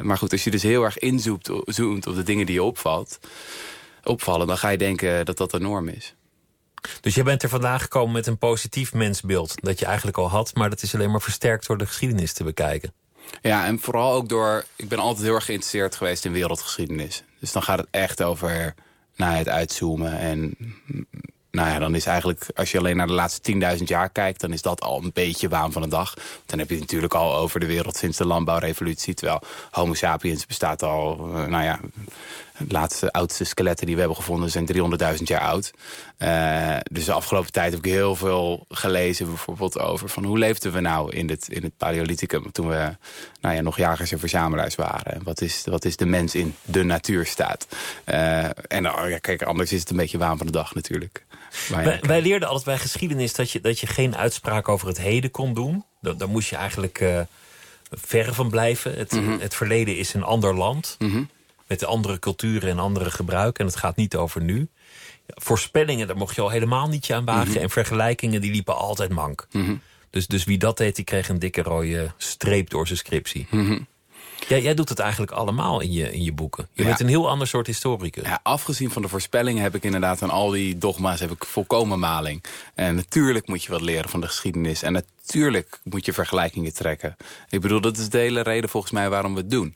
[0.00, 3.18] maar goed, als je dus heel erg inzoomt zoomt op de dingen die je opvalt,
[4.04, 4.46] opvallen...
[4.46, 6.14] dan ga je denken dat dat de norm is.
[7.00, 9.54] Dus je bent er vandaag gekomen met een positief mensbeeld...
[9.54, 12.44] dat je eigenlijk al had, maar dat is alleen maar versterkt door de geschiedenis te
[12.44, 12.92] bekijken.
[13.42, 14.64] Ja, en vooral ook door...
[14.76, 17.22] Ik ben altijd heel erg geïnteresseerd geweest in wereldgeschiedenis.
[17.40, 18.74] Dus dan gaat het echt over
[19.16, 20.18] nou, het uitzoomen.
[20.18, 20.56] En
[21.50, 22.46] nou ja, dan is eigenlijk...
[22.54, 24.40] Als je alleen naar de laatste 10.000 jaar kijkt...
[24.40, 26.14] dan is dat al een beetje waan van de dag.
[26.46, 29.14] Dan heb je het natuurlijk al over de wereld sinds de landbouwrevolutie.
[29.14, 31.16] Terwijl homo sapiens bestaat al...
[31.26, 31.80] nou ja,
[32.58, 34.68] de laatste oudste skeletten die we hebben gevonden zijn
[35.16, 35.70] 300.000 jaar oud.
[36.18, 40.08] Uh, dus de afgelopen tijd heb ik heel veel gelezen bijvoorbeeld over...
[40.08, 42.52] van hoe leefden we nou in het, in het Paleolithicum...
[42.52, 42.96] toen we
[43.40, 45.22] nou ja, nog jagers en verzamelaars waren.
[45.22, 47.66] Wat is, wat is de mens in de natuurstaat?
[48.06, 51.26] Uh, en oh ja, kijk, anders is het een beetje waan van de dag natuurlijk.
[51.68, 55.30] Wij, wij, leerden altijd bij geschiedenis dat je, dat je geen uitspraak over het heden
[55.30, 55.84] kon doen.
[56.00, 57.20] Daar, moest je eigenlijk uh,
[57.90, 58.94] verre van blijven.
[58.94, 59.40] Het, mm -hmm.
[59.40, 60.96] het verleden is een ander land.
[60.98, 61.28] Mm -hmm
[61.68, 63.64] met andere culturen en andere gebruiken.
[63.64, 64.68] En het gaat niet over nu.
[65.26, 67.50] Voorspellingen, daar mocht je al helemaal niet je aan wagen.
[67.50, 67.58] Mhm.
[67.58, 69.46] En vergelijkingen, die liepen altijd mank.
[69.52, 69.74] Mhm.
[70.10, 73.46] Dus, dus wie dat deed, die kreeg een dikke rode streep door zijn scriptie.
[73.50, 73.78] Mhm.
[74.48, 76.68] Jij, jij doet het eigenlijk allemaal in je, in je boeken.
[76.72, 76.88] Je Ja.
[76.88, 78.24] bent een heel ander soort historicus.
[78.24, 81.98] Ja, afgezien van de voorspellingen heb ik inderdaad aan al die dogma's heb ik volkomen
[81.98, 82.44] maling.
[82.74, 84.82] En natuurlijk moet je wat leren van de geschiedenis.
[84.82, 87.16] En natuurlijk moet je vergelijkingen trekken.
[87.48, 89.74] Ik bedoel, dat is de hele reden volgens mij waarom we het doen.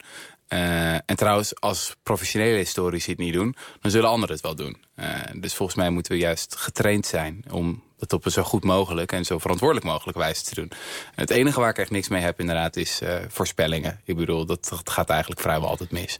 [0.53, 3.55] Uh, en trouwens, als professionele historici het niet doen...
[3.81, 4.77] dan zullen anderen het wel doen.
[4.95, 7.45] Uh, dus volgens mij moeten we juist getraind zijn...
[7.51, 10.71] om dat op een zo goed mogelijk en zo verantwoordelijk mogelijk wijze te doen.
[11.15, 14.01] Het enige waar ik echt niks mee heb inderdaad is uh, voorspellingen.
[14.03, 16.19] Ik bedoel, dat, dat gaat eigenlijk vrijwel altijd mis.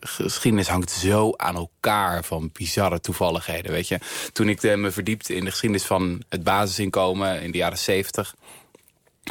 [0.00, 3.72] geschiedenis hangt zo aan elkaar van bizarre toevalligheden.
[3.72, 3.98] Weet je?
[4.32, 8.34] Toen ik me verdiepte in de geschiedenis van het basisinkomen in de jaren 70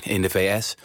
[0.04, 0.76] in de VS...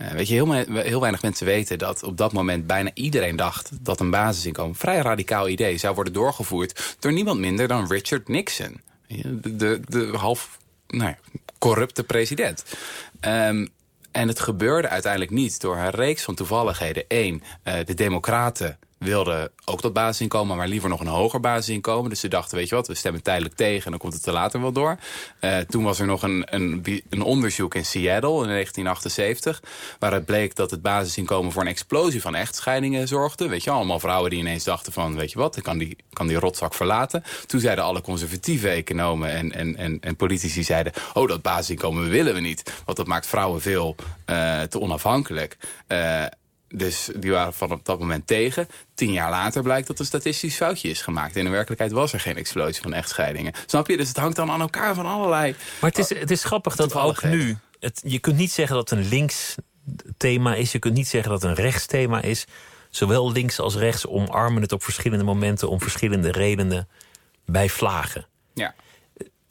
[0.00, 3.70] Uh, weet je, heel, heel, weinig mensen weten dat op dat moment bijna iedereen dacht
[3.80, 8.80] dat een basisinkomen, vrij radicaal idee, zou worden doorgevoerd door niemand minder dan Richard Nixon.
[9.06, 11.14] De, de, de half nou
[11.58, 12.64] corrupte president.
[13.20, 13.68] Um,
[14.10, 17.04] en het gebeurde uiteindelijk niet door een reeks van toevalligheden.
[17.08, 22.10] Eén, uh, de democraten wilden ook dat basisinkomen, maar liever nog een hoger basisinkomen.
[22.10, 24.32] Dus ze dachten, weet je wat, we stemmen tijdelijk tegen en dan komt het er
[24.32, 24.98] later wel door.
[25.40, 29.62] Uh, toen was er nog een, een, een, onderzoek in Seattle in 1978...
[29.98, 33.48] waaruit bleek dat het basisinkomen voor een explosie van echtscheidingen zorgde.
[33.48, 36.26] Weet je, allemaal vrouwen die ineens dachten van, weet je wat, ik kan die, kan
[36.26, 37.24] die rotzak verlaten.
[37.46, 40.92] Toen zeiden alle conservatieve economen en, en, en, politici zeiden...
[41.14, 45.56] oh, dat basisinkomen willen we niet, want dat maakt vrouwen veel uh, te onafhankelijk...
[45.88, 46.24] Uh,
[46.76, 48.68] dus die waren van op dat moment tegen.
[48.94, 51.36] Tien jaar later blijkt dat een statistisch foutje is gemaakt.
[51.36, 53.52] In de werkelijkheid was er geen explosie van echtscheidingen.
[53.66, 53.96] Snap je?
[53.96, 55.54] Dus het hangt dan aan elkaar van allerlei...
[55.80, 57.56] Maar het is, het is grappig dat ook nu...
[57.80, 59.54] Het, je kunt niet zeggen dat het een links
[60.16, 60.72] thema is.
[60.72, 62.44] Je kunt niet zeggen dat het een rechts thema is.
[62.90, 65.68] Zowel links als rechts omarmen het op verschillende momenten...
[65.68, 66.88] om verschillende redenen
[67.46, 68.26] bij vlagen.
[68.54, 68.74] Ja.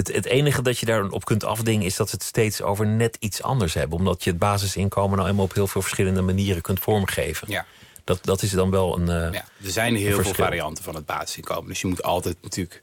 [0.07, 3.17] Het, het, enige dat je daarop kunt afdingen is dat ze het steeds over net
[3.19, 3.97] iets anders hebben.
[3.97, 7.47] Omdat je het basisinkomen nou eenmaal op heel veel verschillende manieren kunt vormgeven.
[7.51, 7.65] Ja.
[8.03, 9.01] Dat, dat is dan wel een.
[9.01, 11.67] Uh, ja, er zijn heel veel varianten van het basisinkomen.
[11.67, 12.81] Dus je moet altijd natuurlijk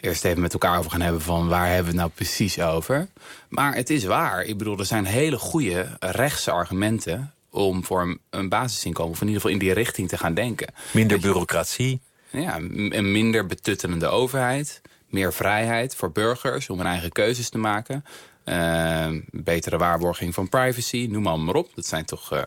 [0.00, 3.08] eerst even met elkaar over gaan hebben van waar hebben we het nou precies over.
[3.48, 4.44] Maar het is waar.
[4.44, 9.26] Ik bedoel, er zijn hele goede rechtse argumenten om voor een, een basisinkomen, of in
[9.26, 10.74] ieder geval in die richting te gaan denken.
[10.90, 12.00] Minder bureaucratie.
[12.30, 14.80] Ja, een minder betuttelende overheid
[15.16, 18.04] meer vrijheid voor burgers om hun eigen keuzes te maken.
[18.44, 21.70] Uh, betere waarborging van privacy, noem maar, maar op.
[21.74, 22.42] Dat zijn toch uh,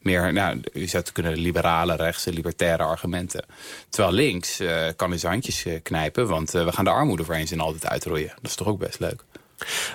[0.00, 3.44] meer, nou, je zou het kunnen liberale, rechtse, libertaire argumenten.
[3.88, 7.50] Terwijl links uh, kan in zijn handjes knijpen, want we gaan de armoede voor eens
[7.50, 8.28] en altijd uitroeien.
[8.28, 9.24] Dat is toch ook best leuk.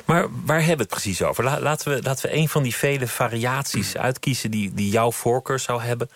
[0.05, 1.43] Maar waar hebben we het precies over?
[1.43, 5.81] Laten we, laten we een van die vele variaties uitkiezen die, die jouw voorkeur zou
[5.81, 6.09] hebben.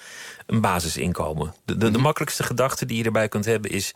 [0.46, 1.54] Een basisinkomen.
[1.66, 2.02] De, de, de mhm.
[2.02, 3.94] makkelijkste gedachte die je erbij kunt hebben is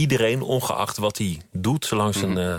[0.00, 1.84] iedereen, ongeacht wat hij doet...
[1.84, 2.56] zolang zijn uh,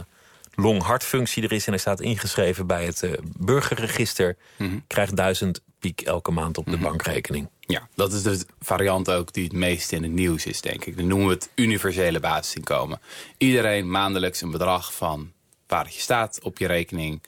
[0.56, 4.38] long-hartfunctie er is en hij staat ingeschreven bij het uh, burgerregister...
[4.58, 4.78] Mhm.
[4.88, 6.84] krijgt duizend piek elke maand op de mhm.
[6.84, 7.50] bankrekening.
[7.60, 10.98] Ja, dat is de variant ook die het meest in het nieuws is, denk ik.
[10.98, 13.00] Dan noemen we het universele basisinkomen.
[13.38, 15.32] Iedereen maandelijks een bedrag van
[15.68, 17.22] waar je staat op je rekening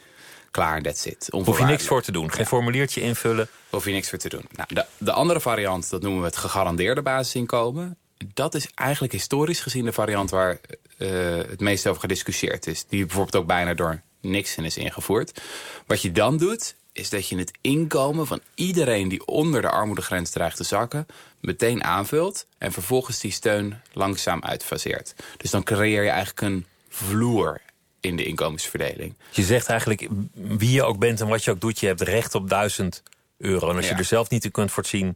[0.52, 1.28] klaar, that's it.
[1.32, 3.47] Hoef je niks voor te doen, geen formuliertje invullen.
[3.69, 4.45] Hoef je niks voor te doen.
[4.52, 7.97] Nou, de, de, andere variant, dat noemen we het gegarandeerde basisinkomen
[8.33, 10.59] dat is eigenlijk historisch gezien de variant waar
[10.97, 12.86] uh, het meest over gediscussieerd is.
[12.88, 15.41] Die bijvoorbeeld ook bijna door Nixon is ingevoerd.
[15.86, 20.29] Wat je dan doet, is dat je het inkomen van iedereen die onder de armoedegrens
[20.29, 21.05] dreigt te zakken...
[21.39, 25.15] meteen aanvult en vervolgens die steun langzaam uitfaseert.
[25.38, 27.62] Dus dan creëer je eigenlijk een vloer
[27.99, 29.15] in de inkomensverdeling.
[29.31, 31.79] Je zegt eigenlijk, wie je ook bent en wat je ook doet...
[31.79, 33.03] je hebt recht op duizend
[33.38, 33.69] euro.
[33.69, 35.15] En als je er zelf niet in kunt voorzien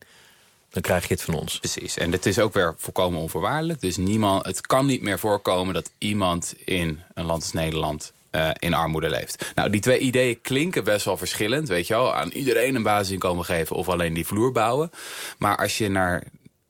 [0.77, 1.59] dan krijg je het van ons.
[1.59, 3.81] Precies, en het is ook weer volkomen onvoorwaardelijk.
[3.81, 8.49] Dus niemand, het kan niet meer voorkomen dat iemand in een land als Nederland uh,
[8.53, 9.51] in armoede leeft.
[9.55, 12.13] Nou, die twee ideeën klinken best wel verschillend, weet je wel.
[12.13, 14.91] Aan iedereen een basisinkomen geven of alleen die vloer bouwen.
[15.37, 16.23] Maar als je naar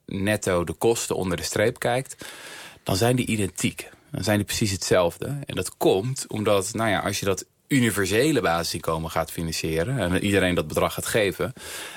[0.05, 2.25] netto de kosten onder de streep kijkt...
[2.83, 3.89] dan zijn die identiek.
[4.11, 5.39] Dan zijn die precies hetzelfde.
[5.45, 9.99] En dat komt omdat, nou ja, als je dat universele basisinkomen gaat financieren...
[9.99, 11.53] en iedereen dat bedrag gaat geven...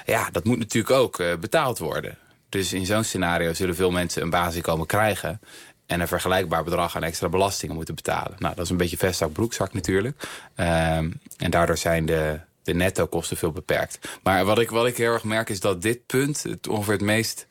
[0.07, 2.19] ja, dat moet natuurlijk ook uh, betaald worden.
[2.49, 5.41] Dus in zo'n scenario zullen veel mensen een basisinkomen krijgen...
[5.87, 8.37] en een vergelijkbaar bedrag aan extra belastingen moeten betalen.
[8.39, 10.29] Nou, dat is een beetje vestzak broekzak natuurlijk.
[10.57, 14.19] Um, en daardoor zijn de, de netto kosten veel beperkt.
[14.23, 16.43] Maar wat ik, wat ik heel erg merk is dat dit punt...
[16.43, 17.47] Het ongeveer het meest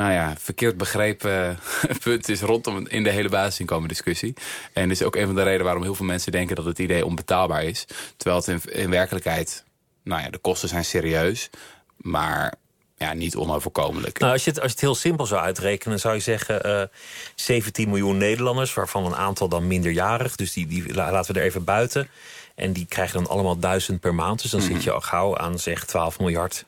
[0.00, 1.58] nou ja, verkeerd begrepen
[2.04, 4.34] punt is rondom in de hele basisinkomen discussie.
[4.72, 7.06] En is ook een van de redenen waarom heel veel mensen denken dat het idee
[7.06, 7.86] onbetaalbaar is.
[8.16, 9.64] Terwijl het in, in werkelijkheid,
[10.04, 11.50] nou ja, de kosten zijn serieus.
[11.96, 12.54] Maar
[12.96, 14.18] ja, niet onoverkomelijk.
[14.18, 16.66] Nou, als, je het, als je het heel simpel zou uitrekenen, zou je zeggen...
[16.66, 16.88] Uh, eh,
[17.34, 20.36] 17 miljoen Nederlanders, waarvan een aantal dan minderjarig.
[20.36, 22.08] Dus die, die laten we er even buiten.
[22.54, 24.42] En die krijgen dan allemaal duizend per maand.
[24.42, 24.82] Dus dan zit mhm.
[24.82, 26.64] je al gauw aan zeg 12 miljard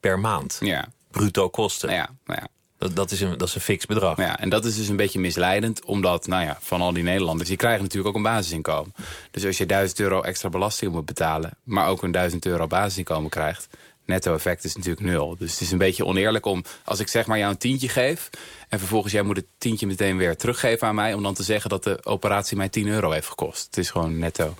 [0.00, 0.56] per maand.
[0.60, 0.88] Ja.
[1.10, 1.90] Bruto kosten.
[1.90, 2.48] Ja, ja.
[2.78, 4.16] Dat, dat, is een, dat is een fix bedrag.
[4.16, 5.84] Ja, en dat is dus een beetje misleidend.
[5.84, 7.48] Omdat, nou ja, van al die Nederlanders...
[7.48, 8.94] die krijgen natuurlijk ook een basisinkomen.
[9.30, 11.50] Dus als je 1000 euro extra belasting moet betalen...
[11.62, 13.68] maar ook een 1000 euro basisinkomen krijgt...
[14.04, 15.36] netto effect is natuurlijk nul.
[15.38, 16.64] Dus het is een beetje oneerlijk om...
[16.84, 18.30] als ik zeg maar jou een tientje geef...
[18.68, 21.14] en vervolgens jij moet het tientje meteen weer teruggeven aan mij...
[21.14, 23.66] om dan te zeggen dat de operatie mij 10 euro heeft gekost.
[23.66, 24.54] Het is gewoon netto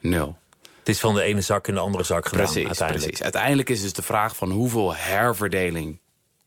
[0.00, 0.36] nul.
[0.78, 3.06] Het is van de ene zak in de andere zak gedaan precies, uiteindelijk.
[3.06, 3.22] Precies.
[3.22, 5.98] Uiteindelijk is dus de vraag van hoeveel herverdeling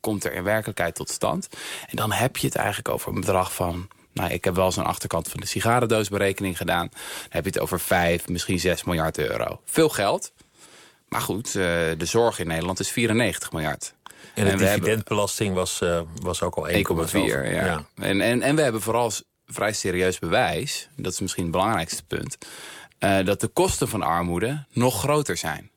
[0.02, 1.50] komt er in werkelijkheid tot stand?
[1.88, 3.88] En dan heb je het eigenlijk over een bedrag van...
[4.14, 6.88] Nou, ik heb wel eens een achterkant van de sigarendoosberekening gedaan.
[6.92, 9.62] Dan heb je het over 5, misschien 6 miljard euro.
[9.66, 10.34] Veel geld.
[11.08, 11.54] Maar goed, uh,
[11.98, 13.94] de zorg in Nederland is 94 miljard.
[14.34, 16.74] En de dividendbelasting was, uh, was ook al 1,4.
[17.14, 17.42] Ja.
[17.44, 17.86] ja.
[17.96, 19.12] En, en, en we hebben vooral
[19.48, 20.90] vrij serieus bewijs...
[20.96, 22.38] dat is misschien het belangrijkste punt...
[23.00, 25.71] Uh, dat de kosten van armoede nog groter zijn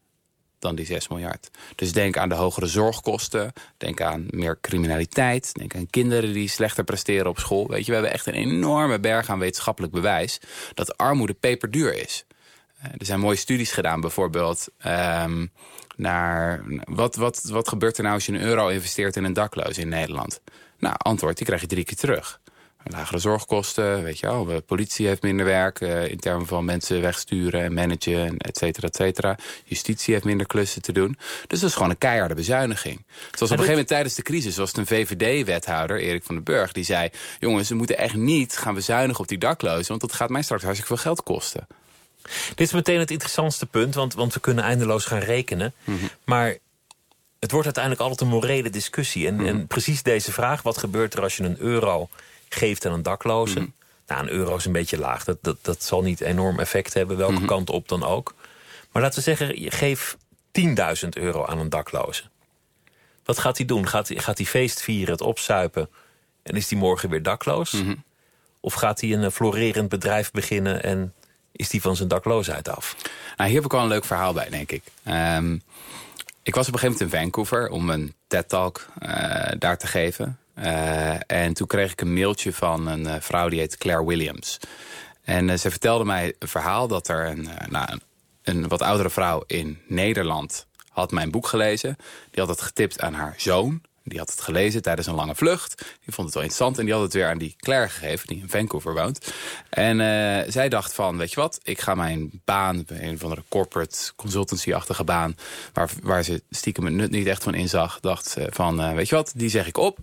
[0.65, 1.51] dan die 6 miljard.
[1.75, 3.53] Dus denk aan de hogere zorgkosten.
[3.77, 5.55] Denk aan meer criminaliteit.
[5.55, 7.69] Denk aan kinderen die slechter presteren op school.
[7.69, 10.41] Weet je, we hebben echt een enorme berg aan wetenschappelijk bewijs...
[10.75, 12.25] dat armoede peperduur is.
[12.79, 14.69] Uh, er zijn mooie studies gedaan, bijvoorbeeld...
[14.87, 15.51] Um,
[15.97, 19.79] naar wat, wat, wat gebeurt er nou als je een euro investeert in een dakloos
[19.79, 20.41] in Nederland?
[20.79, 22.41] Nou, antwoord, die krijg je drie keer terug.
[22.91, 24.45] Lagere zorgkosten, weet je wel.
[24.45, 28.87] De politie heeft minder werk uh, in termen van mensen wegsturen en managen, et cetera,
[28.87, 29.39] et cetera.
[29.65, 31.19] Justitie heeft minder klussen te doen.
[31.47, 33.05] Dus dat is gewoon een keiharde bezuiniging.
[33.07, 36.45] Zoals op een gegeven moment tijdens de crisis was het een VVD-wethouder, Erik van den
[36.45, 37.09] Burg, die zei...
[37.39, 40.63] jongens, we moeten echt niet gaan bezuinigen op die daklozen, want dat gaat mij straks
[40.63, 41.67] hartstikke veel geld kosten.
[42.55, 45.73] Dit is meteen het interessantste punt, want, want we kunnen eindeloos gaan rekenen.
[45.85, 46.11] Mm -hmm.
[46.25, 46.57] Maar
[47.39, 49.27] het wordt uiteindelijk altijd een morele discussie.
[49.27, 49.49] En, mm -hmm.
[49.49, 52.09] en precies deze vraag, wat gebeurt er als je een euro
[52.55, 53.61] geeft aan een dakloze.
[53.61, 53.75] Mm.
[54.07, 55.25] Nou, een euro is een beetje laag.
[55.25, 57.47] Dat, dat, dat zal niet enorm effect hebben, welke mm.
[57.47, 58.35] kant op dan ook.
[58.93, 60.17] Maar laten we zeggen, je geeft
[60.61, 62.23] 10.000 euro aan een dakloze.
[63.25, 63.89] Wat gaat hij doen?
[63.89, 65.91] Gaat hij, gaat hij feest vieren, het opsuipen...
[66.43, 67.73] en is hij morgen weer dakloos?
[67.73, 68.05] Mm -hmm.
[68.61, 70.83] Of gaat hij een florerend bedrijf beginnen...
[70.83, 71.15] en
[71.53, 72.97] is hij van zijn dakloosheid af?
[73.37, 74.83] Nou, hier heb ik wel een leuk verhaal bij, denk ik.
[75.09, 75.63] Um,
[76.43, 77.69] ik was op een gegeven moment in Vancouver...
[77.69, 79.09] om een TED-talk uh,
[79.59, 80.39] daar te geven.
[80.59, 84.59] Uh, en toen kreeg ik een mailtje van een uh, vrouw die heet Claire Williams.
[85.23, 87.99] En uh, ze vertelde mij een verhaal dat er een, nou,
[88.43, 91.97] een, wat oudere vrouw in Nederland had mijn boek gelezen.
[92.31, 93.83] Die had het getipt aan haar zoon.
[94.07, 95.77] Die had het gelezen tijdens een lange vlucht.
[96.05, 98.27] Die vond het wel interessant en die had het weer aan die Claire gegeven...
[98.27, 99.33] die in Vancouver woont.
[99.71, 102.85] En uh, zij dacht van, weet je wat, ik ga mijn baan...
[102.87, 105.37] een van de corporate consultancy-achtige baan...
[105.73, 108.01] Waar, waar ze stiekem het nut niet echt van inzag...
[108.01, 109.99] dacht van, uh, weet je wat, die zeg ik op.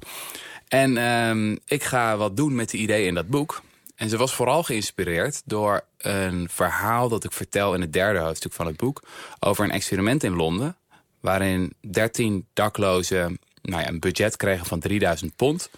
[0.68, 3.62] En uh, ik ga wat doen met de ideeën in dat boek.
[3.96, 7.74] En ze was vooral geïnspireerd door een verhaal dat ik vertel...
[7.74, 9.04] in het derde hoofdstuk van het boek...
[9.40, 10.78] over een experiment in Londen...
[11.20, 15.69] waarin 13 daklozen nou ja, een budget kregen van 3000 pond...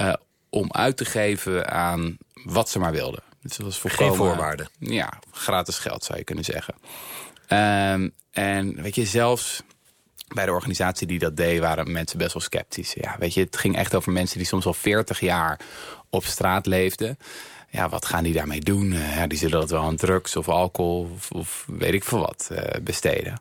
[0.00, 0.12] Uh,
[0.52, 3.22] om uit te geven aan wat ze maar wilden.
[3.42, 4.68] Dus dat was volkomen, Geen voorwaarden.
[4.78, 6.74] Ja, gratis geld zou je kunnen zeggen.
[7.92, 9.62] Um, en weet je, zelfs
[10.28, 11.60] bij de organisatie die dat deed...
[11.60, 12.92] waren mensen best wel sceptisch.
[12.92, 15.60] Ja, weet je, het ging echt over mensen die soms al 40 jaar
[16.08, 17.18] op straat leefden
[17.70, 18.92] ja, wat gaan die daarmee doen?
[18.92, 22.18] Uh, ja, die zullen dat wel aan drugs of alcohol of, of weet ik veel
[22.18, 23.40] wat uh, besteden.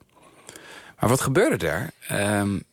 [1.00, 1.92] Maar wat gebeurde er?
[2.40, 2.64] Um,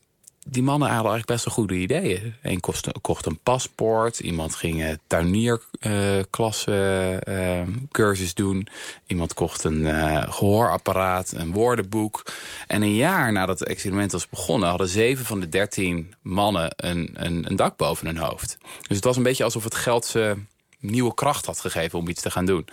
[0.49, 2.35] die mannen hadden eigenlijk best wel goede ideeën.
[2.43, 2.61] Eén
[3.01, 4.19] kocht, een paspoort.
[4.19, 8.69] Iemand ging uh, tuinierklasse uh, cursus doen.
[9.07, 9.87] Iemand kocht een
[10.33, 12.23] gehoorapparaat, een woordenboek.
[12.67, 14.69] En een jaar nadat het experiment was begonnen...
[14.69, 18.59] hadden zeven van de dertien mannen een, een, een dak boven hun hoofd.
[18.87, 20.37] Dus het was een beetje alsof het geld ze
[20.79, 22.69] nieuwe kracht had gegeven om iets te gaan doen.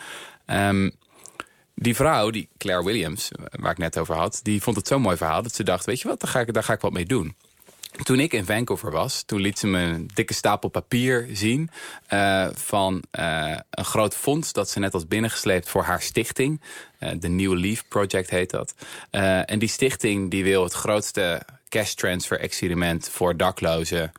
[0.47, 0.91] Um,
[1.75, 4.39] die vrouw, die Claire Williams, waar ik net over had...
[4.43, 5.85] die vond het zo'n mooi verhaal dat ze dacht...
[5.85, 7.35] weet je wat, daar ga ik, daar ga ik wat mee doen.
[8.01, 11.69] Toen ik in Vancouver was, toen liet ze me een dikke stapel papier zien...
[12.13, 16.61] Uh, van uh, een groot fonds dat ze net had binnengesleept voor haar stichting.
[16.99, 18.73] Uh, de New Leaf Project heet dat.
[19.45, 24.11] en die stichting die wil het grootste cash transfer experiment voor daklozen...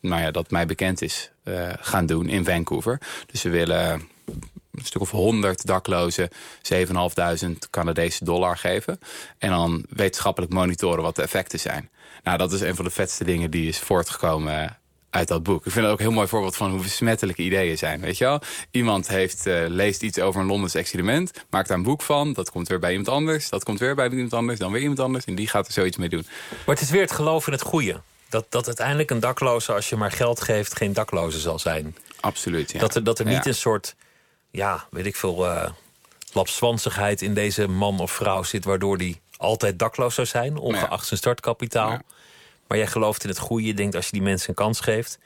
[0.00, 1.30] nou ja, dat mij bekend is,
[1.80, 3.00] gaan doen in Vancouver.
[3.26, 4.08] Dus ze willen
[4.72, 6.28] een stuk of 100 daklozen
[6.72, 8.98] 7.500 Canadese dollar geven.
[9.38, 11.90] En dan wetenschappelijk monitoren wat de effecten zijn.
[12.22, 14.78] Nou, dat is een van de vetste dingen die is voortgekomen
[15.10, 15.66] uit dat boek.
[15.66, 18.00] Ik vind dat ook een heel mooi voorbeeld van hoe besmettelijke ideeën zijn.
[18.00, 18.40] Weet je wel?
[18.70, 22.32] Iemand heeft, uh, leest iets over een Londens experiment, maakt daar een boek van.
[22.32, 25.00] Dat komt weer bij iemand anders, dat komt weer bij iemand anders, dan weer iemand
[25.00, 25.24] anders.
[25.24, 26.26] En die gaat er zoiets mee doen.
[26.66, 28.00] Maar het is weer het geloof in het goede.
[28.28, 31.96] Dat, dat uiteindelijk een dakloze, als je maar geld geeft, geen dakloze zal zijn.
[32.20, 32.78] Absoluut, ja.
[32.78, 33.94] Dat er, dat er niet een soort,
[34.50, 35.68] ja, weet ik veel, uh,
[36.32, 38.64] lapswansigheid in deze man of vrouw zit...
[38.64, 41.98] waardoor die altijd dakloos zou zijn, ongeacht zijn startkapitaal.
[42.66, 43.66] Maar jij gelooft in het goede.
[43.66, 45.18] Je denkt als je die mensen een kans geeft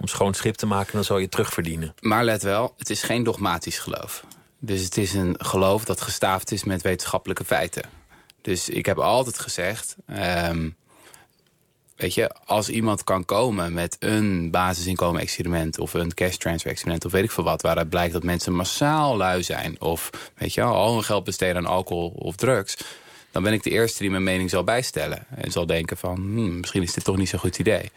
[0.00, 0.92] om schoon schip te maken...
[0.92, 1.94] dan zal je terugverdienen.
[2.00, 4.24] Maar let wel, het is geen dogmatisch geloof.
[4.58, 7.82] Dus het is een geloof dat gestaafd is met wetenschappelijke feiten.
[8.42, 9.96] Dus ik heb altijd gezegd...
[10.46, 10.76] Um,
[11.96, 15.78] weet je, als iemand kan komen met een basisinkomen-experiment...
[15.78, 17.62] of een cash transfer-experiment of weet ik veel wat...
[17.62, 19.80] waaruit blijkt dat mensen massaal lui zijn...
[19.80, 22.76] of weet je, al hun geld besteden aan alcohol of drugs
[23.34, 25.26] dan ben ik de eerste die mijn mening zal bijstellen.
[25.36, 27.90] En zal denken van, hmm, misschien is dit toch niet zo'n goed idee.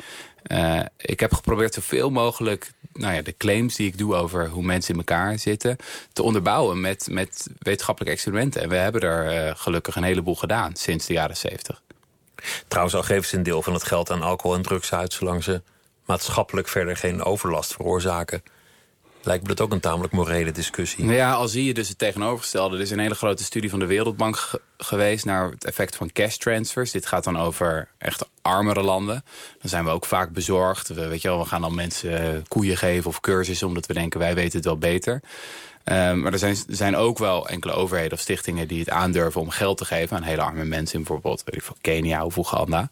[0.48, 4.64] Uh, ik heb geprobeerd zoveel mogelijk nou ja, de claims die ik doe over hoe
[4.64, 5.78] mensen in elkaar zitten...
[6.14, 8.62] te onderbouwen met, met wetenschappelijke experimenten.
[8.62, 11.82] En we hebben er uh, gelukkig een heleboel gedaan sinds de jaren 70.
[12.68, 15.14] Trouwens, al geven ze een deel van het geld aan alcohol en drugs uit...
[15.14, 15.62] zolang ze
[16.06, 18.44] maatschappelijk verder geen overlast veroorzaken
[19.28, 21.04] lijkt me dat ook een tamelijk morele discussie.
[21.04, 22.76] Nou ja, al zie je dus het tegenovergestelde.
[22.76, 25.26] Er is een hele grote studie van de Wereldbank geweest...
[25.26, 26.92] naar het effect van cash transfers.
[26.92, 29.24] Dit gaat dan over echt armere landen.
[29.60, 30.88] Dan zijn we ook vaak bezorgd.
[30.88, 33.68] We, weet je wel, we gaan dan mensen eh, koeien geven of cursussen...
[33.68, 35.22] omdat we denken, wij weten het wel beter.
[35.92, 39.50] Um, maar er zijn, zijn ook wel enkele overheden of stichtingen die het aandurven om
[39.50, 41.44] geld te geven aan hele arme mensen in bijvoorbeeld
[41.82, 42.90] Kenia of Oeganda.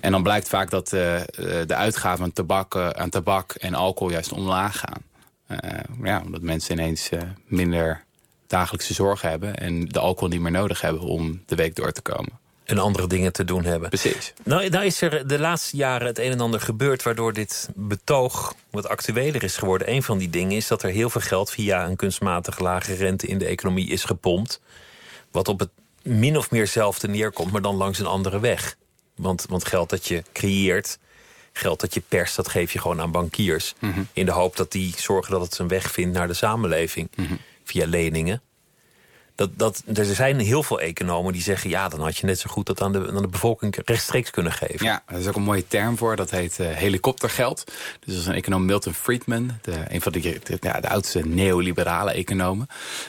[0.00, 1.20] En dan blijkt vaak dat uh,
[1.66, 5.02] de uitgaven aan aan tabak en alcohol juist omlaag gaan.
[5.48, 5.58] Uh,
[6.02, 8.04] ja, omdat mensen ineens uh, minder
[8.46, 9.56] dagelijkse zorgen hebben...
[9.56, 12.42] en de alcohol niet meer nodig hebben om de week door te komen.
[12.64, 13.88] En andere dingen te doen hebben.
[13.88, 14.32] Precies.
[14.44, 17.02] Nou, nou is er de laatste jaren het een en ander gebeurd...
[17.02, 19.90] waardoor dit betoog wat actueler is geworden.
[19.90, 21.50] Een van die dingen is dat er heel veel geld...
[21.50, 24.60] via een kunstmatig lage rente in de economie is gepompt.
[25.30, 25.70] Wat op het
[26.02, 28.76] min of meer zelfde neerkomt, maar dan langs een andere weg.
[29.16, 30.98] Want, want geld dat je creëert
[31.58, 33.74] geld dat je perst, dat geef je gewoon aan bankiers.
[33.78, 34.02] Mhm.
[34.12, 37.10] In de hoop dat die zorgen dat het zijn weg vindt naar de samenleving.
[37.14, 37.34] Mhm.
[37.64, 38.42] Via leningen.
[39.36, 41.70] Dat, dat, er zijn heel veel economen die zeggen...
[41.70, 44.52] ja, dan had je net zo goed dat aan de, aan de bevolking rechtstreeks kunnen
[44.52, 44.86] geven.
[44.86, 46.16] Ja, er is ook een mooie term voor.
[46.16, 47.64] Dat heet uh, helikoptergeld.
[48.00, 49.50] Dus dat is een econoom Milton Friedman.
[49.62, 52.66] De, een van de, ja, de oudste neoliberale economen.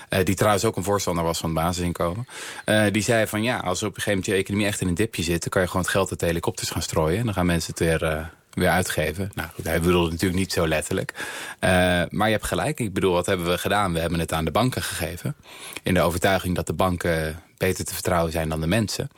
[0.10, 2.28] Uh, die trouwens ook een voorstander was van het basisinkomen.
[2.66, 4.96] Uh, die zei van ja, als op een gegeven moment je economie echt in een
[4.96, 5.42] dipje zit...
[5.42, 7.20] dan kan je gewoon het geld uit de helikopters gaan strooien.
[7.20, 9.32] En dan gaan mensen het weer weer uitgeven.
[9.34, 11.14] Nou goed, hij bedoelde natuurlijk niet zo letterlijk.
[11.16, 11.70] Uh,
[12.10, 12.80] maar je hebt gelijk.
[12.80, 13.94] Ik bedoel, wat hebben we gedaan?
[13.94, 15.36] We hebben het aan de banken gegeven.
[15.84, 19.10] In de overtuiging dat de banken beter te vertrouwen zijn dan de mensen.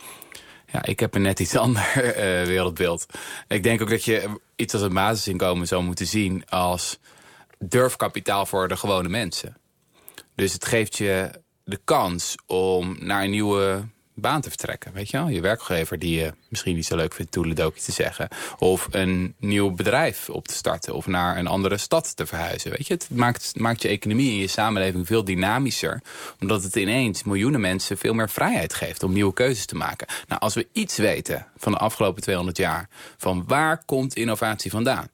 [0.72, 2.14] Ja, ik heb een net iets ander uh,
[2.46, 3.06] wereldbeeld.
[3.48, 6.50] Ik denk ook dat je iets als een basisinkomen zou moeten zien...
[6.50, 7.00] als
[7.60, 9.58] durfkapitaal voor de gewone mensen.
[10.36, 11.32] Dus het geeft je
[11.64, 13.88] de kans om naar een nieuwe
[14.20, 14.94] baan te vertrekken.
[14.94, 15.30] Weet je wel?
[15.30, 18.28] Je werkgever die je misschien niet zo leuk vindt toeledokie te zeggen.
[18.58, 20.94] Of een nieuw bedrijf op te starten.
[20.94, 22.72] Of naar een andere stad te verhuizen.
[22.72, 22.94] Weet je?
[22.94, 26.02] Het maakt, maakt je economie en je samenleving veel dynamischer.
[26.40, 30.08] Omdat het ineens miljoenen mensen veel meer vrijheid geeft om nieuwe keuzes te maken.
[30.28, 32.90] Nou, als we iets weten van de afgelopen 200 jaar.
[33.18, 35.08] Van waar komt innovatie vandaan?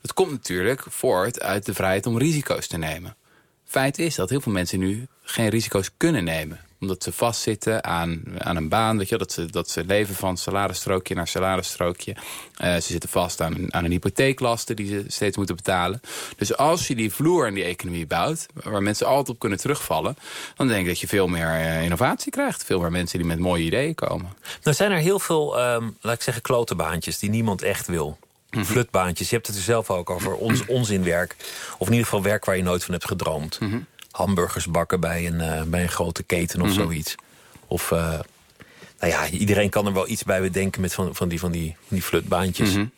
[0.00, 3.16] Het komt natuurlijk voort uit de vrijheid om risico's te nemen.
[3.64, 8.22] Feit is dat heel veel mensen nu geen risico's kunnen nemen omdat ze vastzitten aan,
[8.38, 8.98] aan een baan.
[8.98, 12.16] Weet je, dat, ze, dat ze leven van salarisstrookje naar salarisstrookje.
[12.62, 16.00] Uh, ze zitten vast aan aan een hypotheeklasten die ze steeds moeten betalen.
[16.36, 18.46] Dus als je die vloer in die economie bouwt...
[18.52, 20.16] waar mensen altijd op kunnen terugvallen...
[20.56, 22.64] dan denk ik dat je veel meer uh, innovatie krijgt.
[22.64, 24.32] Veel meer mensen die met mooie ideeën komen.
[24.62, 27.18] Nou zijn er heel veel, um, laat ik zeggen, klotenbaantjes...
[27.18, 28.18] die niemand echt wil.
[28.50, 30.34] Mm Flutbaantjes, je hebt het er zelf ook over.
[30.34, 31.36] Ons, onzinwerk.
[31.78, 33.60] Of in ieder geval werk waar je nooit van hebt gedroomd.
[33.60, 36.76] Mm hamburgers bakken bij een, uh, bij een grote keten of mhm.
[36.76, 37.14] zoiets.
[37.66, 37.98] Of, uh,
[39.00, 41.76] nou ja, iedereen kan er wel iets bij bedenken met van, van die, van die,
[41.88, 42.74] die flutbaantjes.
[42.74, 42.90] Mm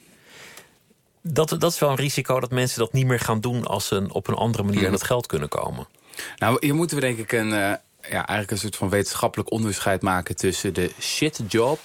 [1.22, 3.64] dat, dat is wel een risico dat mensen dat niet meer gaan doen...
[3.64, 4.94] als ze op een andere manier aan mhm.
[4.94, 5.88] het geld kunnen komen.
[6.36, 10.02] Nou, hier moeten we denk ik een, uh, ja, eigenlijk een soort van wetenschappelijk onderscheid
[10.02, 10.36] maken...
[10.36, 11.80] tussen de shit job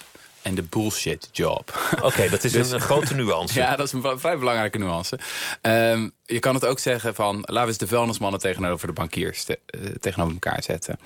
[0.46, 1.78] en de bullshit job.
[2.02, 3.58] Oké, dat is dus, een grote nuance.
[3.60, 5.18] Ja, dat is een vrij belangrijke nuance.
[5.62, 9.44] Um, je kan het ook zeggen van, laten we eens de vuilnismannen tegenover de bankiers
[9.44, 10.98] te, uh, tegenover elkaar zetten.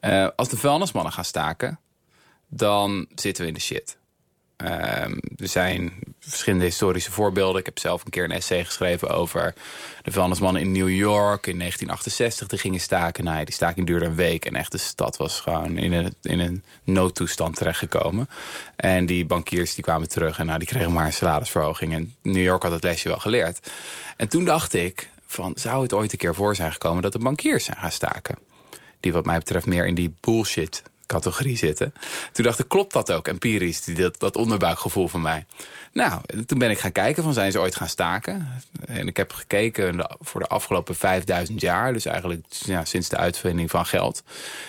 [0.00, 1.78] Uh, als de vuilnismannen gaan staken,
[2.48, 3.98] dan zitten we in de shit.
[4.62, 7.60] Um, er zijn verschillende historische voorbeelden.
[7.60, 9.54] Ik heb zelf een keer een essay geschreven over
[10.02, 12.46] de vuilnismannen in New York in 1968.
[12.46, 13.24] Die gingen staken.
[13.24, 16.40] Nou, die staking duurde een week en echt de stad was gewoon in een, in
[16.40, 18.28] een noodtoestand terechtgekomen.
[18.76, 21.94] En die bankiers die kwamen terug en nou, die kregen maar een salarisverhoging.
[21.94, 23.70] En New York had het lesje wel geleerd.
[24.16, 27.18] En toen dacht ik, van, zou het ooit een keer voor zijn gekomen dat de
[27.18, 28.38] bankiers zijn gaan staken?
[29.00, 31.92] Die wat mij betreft meer in die bullshit categorie zitten.
[32.32, 35.46] Toen dacht ik, klopt dat ook empirisch, die, dat, onderbuikgevoel van mij?
[35.92, 38.48] Nou, toen ben ik gaan kijken van zijn ze ooit gaan staken.
[38.86, 41.92] En ik heb gekeken voor de afgelopen 5000 jaar.
[41.92, 44.22] Dus eigenlijk ja, sinds de uitvinding van geld.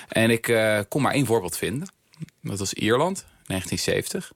[0.08, 1.88] En ik uh, kon maar één voorbeeld vinden.
[2.42, 4.32] Dat was Ierland, 1970.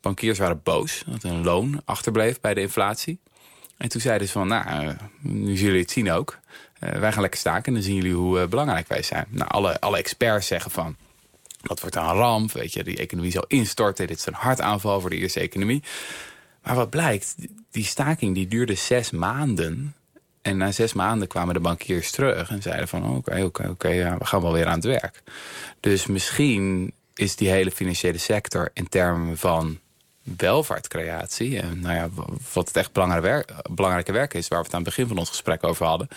[0.00, 3.18] Bankiers waren boos dat hun loon achterbleef bij de inflatie.
[3.76, 6.38] En toen zeiden ze van, nou, nu zullen jullie het zien ook.
[6.80, 9.26] Uh, wij gaan lekker staken en dan zien jullie hoe belangrijk wij zijn.
[9.28, 10.96] Nou, alle, alle experts zeggen van,
[11.68, 14.06] dat wordt een ramp, weet je, die economie zal instorten.
[14.06, 15.82] Dit is een hartaanval voor de eerste economie.
[16.62, 17.34] Maar wat blijkt,
[17.70, 19.94] die staking die duurde zes maanden.
[20.42, 23.16] En na zes maanden kwamen de bankiers terug en zeiden van...
[23.16, 25.22] oké, oké, oké, ja, we gaan wel weer aan het werk.
[25.80, 29.78] Dus misschien is die hele financiële sector in termen van
[30.36, 31.60] welvaartcreatie.
[31.60, 32.08] En nou ja,
[32.52, 32.92] wat het echt
[33.70, 34.48] belangrijke werk, is...
[34.48, 36.08] waar we het aan het begin van ons gesprek over hadden...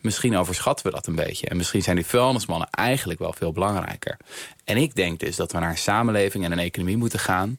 [0.00, 1.48] misschien overschatten we dat een beetje.
[1.48, 4.16] En misschien zijn die vuilnismannen eigenlijk wel veel belangrijker.
[4.64, 7.58] En ik denk dus dat we naar een samenleving en een economie moeten gaan...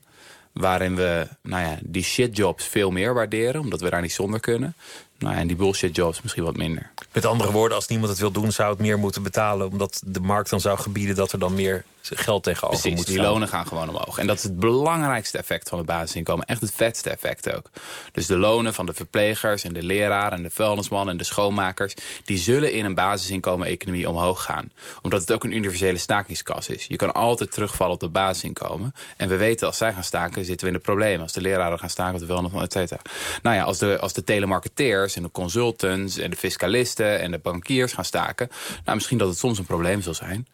[0.52, 3.62] waarin we nou ja, die shitjobs veel meer waarderen...
[3.62, 4.76] omdat we daar niet zonder kunnen.
[5.18, 6.92] Nou ja, en die bullshit jobs misschien wat minder.
[7.12, 8.52] Met andere woorden, als niemand het wil doen...
[8.52, 9.68] zou het meer moeten betalen...
[9.68, 13.22] omdat de markt dan zou gebieden dat er dan meer geld tegenover Precies, moet die
[13.22, 14.18] lonen gaan gewoon omhoog.
[14.18, 16.46] En dat is het belangrijkste effect van het basisinkomen.
[16.46, 17.70] Echt het vetste effect ook.
[18.12, 21.94] Dus de lonen van de verplegers en de leraren en de vuilnisman en de schoonmakers...
[22.24, 24.72] die zullen in een basisinkomen-economie omhoog gaan.
[25.02, 26.86] Omdat het ook een universele stakingskas is.
[26.88, 28.94] Je kan altijd terugvallen op het basisinkomen.
[29.18, 31.22] En we weten als zij gaan staken zitten we in de problemen.
[31.22, 33.02] Als de leraren gaan staken, de vuilnisman, et cetera.
[33.42, 37.38] Nou ja, als de, als de telemarketeers en de consultants en de fiscalisten en de
[37.38, 38.50] bankiers gaan staken...
[38.84, 40.48] nou, misschien dat het soms een probleem zal zijn...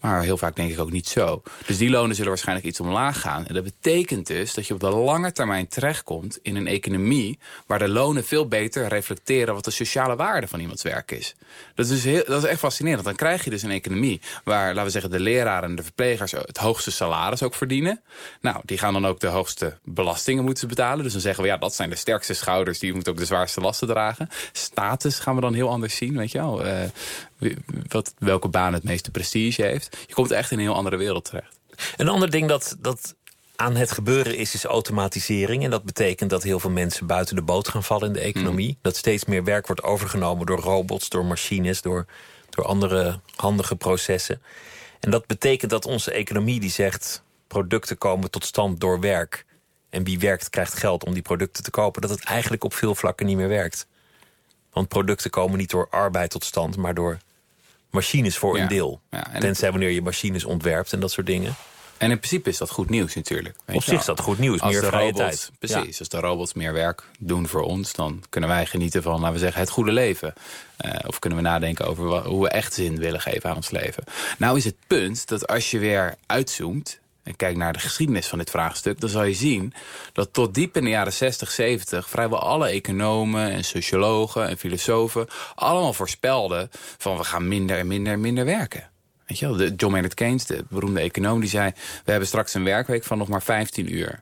[0.00, 1.42] Maar heel vaak denk ik ook niet zo.
[1.66, 3.46] Dus die lonen zullen waarschijnlijk iets omlaag gaan.
[3.46, 6.38] En dat betekent dus dat je op de lange termijn terechtkomt...
[6.42, 9.54] in een economie waar de lonen veel beter reflecteren...
[9.54, 11.34] wat de sociale waarde van iemands werk is.
[11.74, 13.04] Dat is, dus heel, dat is echt fascinerend.
[13.04, 15.10] Dan krijg je dus een economie waar, laten we zeggen...
[15.10, 18.00] de leraren en de verplegers het hoogste salaris ook verdienen.
[18.40, 21.02] Nou, die gaan dan ook de hoogste belastingen moeten betalen.
[21.02, 22.78] Dus dan zeggen we, ja, dat zijn de sterkste schouders...
[22.78, 24.28] die moeten ook de zwaarste lasten dragen.
[24.52, 26.66] Status gaan we dan heel anders zien, weet je wel.
[26.66, 26.72] Uh,
[27.88, 29.96] wat, welke baan het meeste prestige heeft.
[30.06, 31.58] Je komt echt in een heel andere wereld terecht.
[31.96, 33.14] Een ander ding dat, dat
[33.56, 35.64] aan het gebeuren is, is automatisering.
[35.64, 38.68] En dat betekent dat heel veel mensen buiten de boot gaan vallen in de economie.
[38.68, 38.78] Mm.
[38.82, 42.06] Dat steeds meer werk wordt overgenomen door robots, door machines, door,
[42.50, 44.42] door andere handige processen.
[45.00, 49.46] En dat betekent dat onze economie die zegt producten komen tot stand door werk.
[49.90, 52.02] En wie werkt krijgt geld om die producten te kopen.
[52.02, 53.86] Dat het eigenlijk op veel vlakken niet meer werkt.
[54.72, 57.18] Want producten komen niet door arbeid tot stand, maar door
[57.90, 59.00] machines voor een deel.
[59.10, 61.54] Ja, Tenzij wanneer je machines ontwerpt en dat soort dingen.
[61.98, 63.56] En in principe is dat goed nieuws natuurlijk.
[63.72, 65.50] Op zich is dat goed nieuws, meer vrije robots, tijd.
[65.58, 67.92] Precies, als de robots meer werk doen voor ons...
[67.92, 70.34] dan kunnen wij genieten van, laten we zeggen, het goede leven.
[70.86, 74.04] Uh, of kunnen we nadenken over hoe we echt zin willen geven aan ons leven.
[74.38, 76.98] Nou is het punt dat als je weer uitzoomt
[77.28, 79.00] en kijk naar de geschiedenis van dit vraagstuk...
[79.00, 79.72] dan zal je zien
[80.12, 82.08] dat tot diep in de jaren 60, 70...
[82.08, 85.26] vrijwel alle economen en sociologen en filosofen...
[85.54, 88.90] allemaal voorspelden van we gaan minder en minder en minder werken.
[89.26, 91.72] Weet je wel, de John Maynard Keynes, de beroemde econoom, die zei...
[92.04, 94.20] we hebben straks een werkweek van nog maar 15 uur.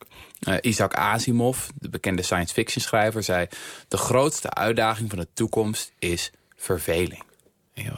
[0.48, 3.46] Uh, Isaac Asimov, de bekende science fiction schrijver, zei...
[3.88, 7.25] de grootste uitdaging van de toekomst is verveling.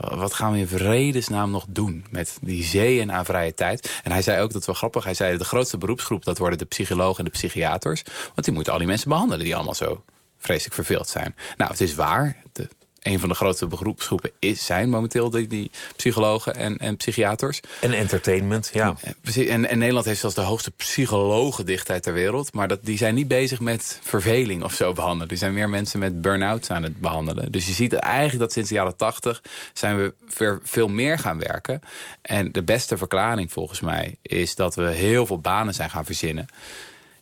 [0.01, 4.01] Wat gaan we in vredesnaam nog doen met die zeeën aan vrije tijd?
[4.03, 6.25] En hij zei ook, dat wel grappig, hij zei de grootste beroepsgroep...
[6.25, 8.03] dat worden de psychologen en de psychiaters.
[8.25, 10.05] Want die moeten al die mensen behandelen die allemaal zo
[10.39, 11.35] vreselijk verveeld zijn.
[11.57, 12.69] Nou, het is waar, de
[13.03, 17.61] een van de grootste beroepsgroepen is, zijn momenteel die, die psychologen en, en psychiaters.
[17.81, 18.97] En entertainment, ja.
[19.03, 22.53] En, en, en Nederland heeft zelfs de hoogste psychologendichtheid ter wereld.
[22.53, 25.29] Maar dat, die zijn niet bezig met verveling of zo behandelen.
[25.29, 27.53] Die zijn meer mensen met burn-outs aan het behandelen.
[27.53, 29.43] Dus je ziet eigenlijk dat sinds de jaren tachtig
[29.73, 31.81] zijn we ver, veel meer gaan werken.
[32.23, 36.47] En de beste verklaring volgens mij is dat we heel veel banen zijn gaan verzinnen.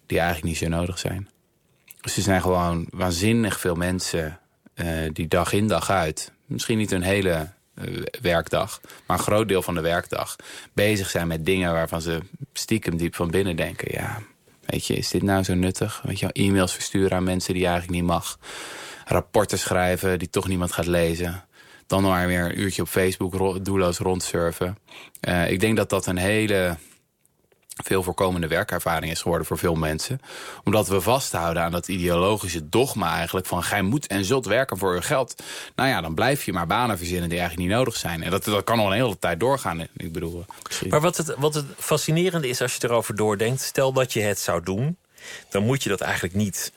[0.07, 1.29] Die eigenlijk niet zo nodig zijn.
[2.01, 4.39] Dus er zijn gewoon waanzinnig veel mensen
[5.13, 9.63] die dag in dag uit, misschien niet een hele uh, werkdag, maar een groot deel
[9.63, 10.37] van de werkdag,
[10.73, 12.21] bezig zijn met dingen waarvan ze
[12.53, 14.23] stiekem diep van binnen denken, ja,
[14.67, 16.03] weet je, is dit nou zo nuttig?
[16.05, 18.39] Weet je, e-mails versturen aan mensen die je eigenlijk niet mag,
[19.05, 21.45] rapporten schrijven die toch niemand gaat lezen.
[21.87, 24.79] Dan maar weer een uurtje op Facebook doelloos rondsurfen.
[25.29, 26.77] Uh, ik denk dat dat een hele
[27.85, 30.21] veel voorkomende werkervaring is geworden voor veel mensen.
[30.65, 33.63] Omdat we vasthouden aan dat ideologische dogma eigenlijk van...
[33.63, 35.43] gij moet en zult werken voor uw geld.
[35.75, 38.23] Nou ja, dan blijf je maar banen verzinnen die eigenlijk niet nodig zijn.
[38.23, 39.81] En dat, dat kan al een hele tijd doorgaan.
[39.97, 40.91] Ik bedoel, misschien.
[40.91, 43.61] Maar wat het, wat het fascinerende is als je erover doordenkt...
[43.61, 44.97] stel dat je het zou doen,
[45.49, 46.73] dan moet je dat eigenlijk niet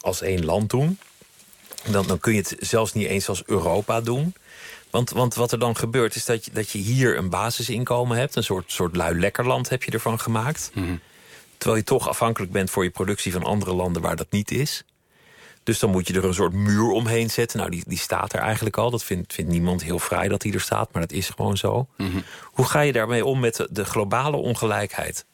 [0.00, 0.98] als één land doen.
[1.90, 4.34] Dan, dan kun je het zelfs niet eens als Europa doen...
[4.94, 8.36] Want, want wat er dan gebeurt is dat je, dat je hier een basisinkomen hebt.
[8.36, 10.70] Een soort, soort lui lekkerland heb je ervan gemaakt.
[10.74, 10.96] Mhm.
[11.58, 14.84] Terwijl je toch afhankelijk bent voor je productie van andere landen waar dat niet is.
[15.62, 17.58] Dus dan moet je er een soort muur omheen zetten.
[17.58, 18.90] Nou, die, die staat er eigenlijk al.
[18.90, 21.86] Dat vindt, vindt niemand heel vrij dat die er staat, maar dat is gewoon zo.
[21.96, 22.20] Mhm.
[22.42, 25.24] Hoe ga je daarmee om met de, de globale ongelijkheid?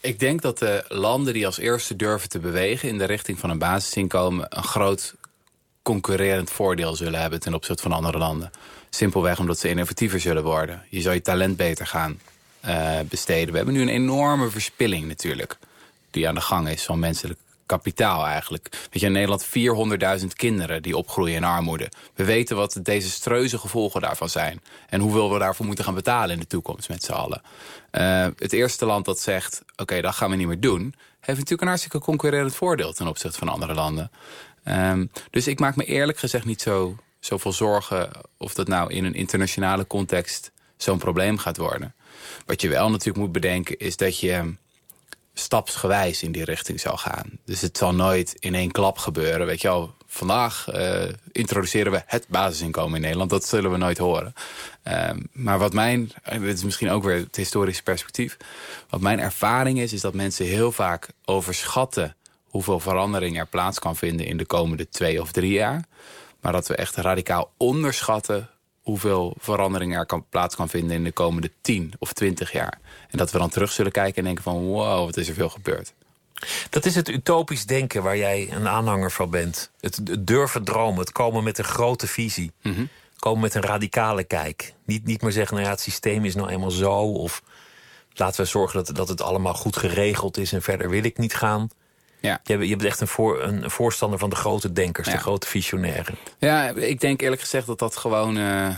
[0.00, 2.88] Ik denk dat de landen die als eerste durven te bewegen...
[2.88, 4.46] in de richting van een basisinkomen...
[4.48, 5.14] een groot
[5.84, 8.50] concurrerend voordeel zullen hebben ten opzichte van andere landen.
[8.90, 10.82] Simpelweg omdat ze innovatiever zullen worden.
[10.88, 12.20] Je zou je talent beter gaan
[12.66, 13.50] uh, besteden.
[13.50, 15.58] We hebben nu een enorme verspilling natuurlijk.
[16.10, 18.68] Die aan de gang is van menselijk kapitaal eigenlijk.
[18.70, 19.46] Weet je, in Nederland
[20.20, 21.90] 400.000 kinderen die opgroeien in armoede.
[22.14, 24.60] We weten wat de desastreuze gevolgen daarvan zijn.
[24.88, 27.42] En hoeveel we daarvoor moeten gaan betalen in de toekomst met z'n allen.
[27.92, 30.94] Uh, het eerste land dat zegt, oké, dat gaan we niet meer doen...
[31.20, 34.10] heeft natuurlijk een hartstikke concurrerend voordeel ten opzichte van andere landen.
[34.68, 38.10] Um, dus ik maak me eerlijk gezegd niet zo, zoveel zorgen...
[38.38, 41.94] of dat nou in een internationale context zo'n probleem gaat worden.
[42.46, 44.54] Wat je wel natuurlijk moet bedenken is dat je
[45.34, 47.30] stapsgewijs in die richting zal gaan.
[47.44, 49.46] Dus het zal nooit in één klap gebeuren.
[49.46, 51.02] Weet je wel, vandaag uh,
[51.32, 53.30] introduceren we het basisinkomen in Nederland.
[53.30, 54.34] Dat zullen we nooit horen.
[54.88, 58.36] Uh, maar wat mijn, dit is misschien ook weer het historische perspectief.
[58.88, 62.16] Wat mijn ervaring is, is dat mensen heel vaak overschatten
[62.54, 65.84] hoeveel verandering er plaats kan vinden in de komende twee of drie jaar.
[66.40, 68.50] Maar dat we echt radicaal onderschatten
[68.82, 72.78] hoeveel verandering er kan, plaats kan vinden in de komende 10 of 20 jaar.
[73.10, 75.48] En dat we dan terug zullen kijken en denken van wow, wat is er veel
[75.48, 75.94] gebeurd.
[76.70, 79.70] Dat is het utopisch denken waar jij een aanhanger van bent.
[79.80, 82.52] Het, durven dromen, het komen met een grote visie.
[82.62, 82.84] Mhm.
[83.18, 84.74] Komen met een radicale kijk.
[84.84, 87.12] Niet, niet meer zeggen, nou ja, het systeem is nou eenmaal zo.
[87.12, 87.42] Of
[88.12, 91.34] laten we zorgen dat, dat het allemaal goed geregeld is en verder wil ik niet
[91.34, 91.68] gaan.
[92.24, 92.40] Ja.
[92.44, 96.14] Je, bent echt een, voor, een voorstander van de grote denkers, de grote visionairen.
[96.38, 98.76] Ja, ik denk eerlijk gezegd dat dat gewoon uh,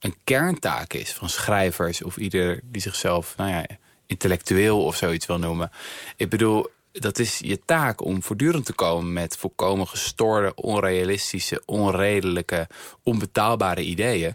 [0.00, 2.02] een kerntaak is van schrijvers...
[2.02, 3.66] of ieder die zichzelf nou ja,
[4.06, 5.70] intellectueel of zoiets wil noemen.
[6.16, 12.68] Ik bedoel, dat is je taak om voortdurend te komen met volkomen gestoorde, onrealistische, onredelijke,
[13.02, 14.34] onbetaalbare ideeën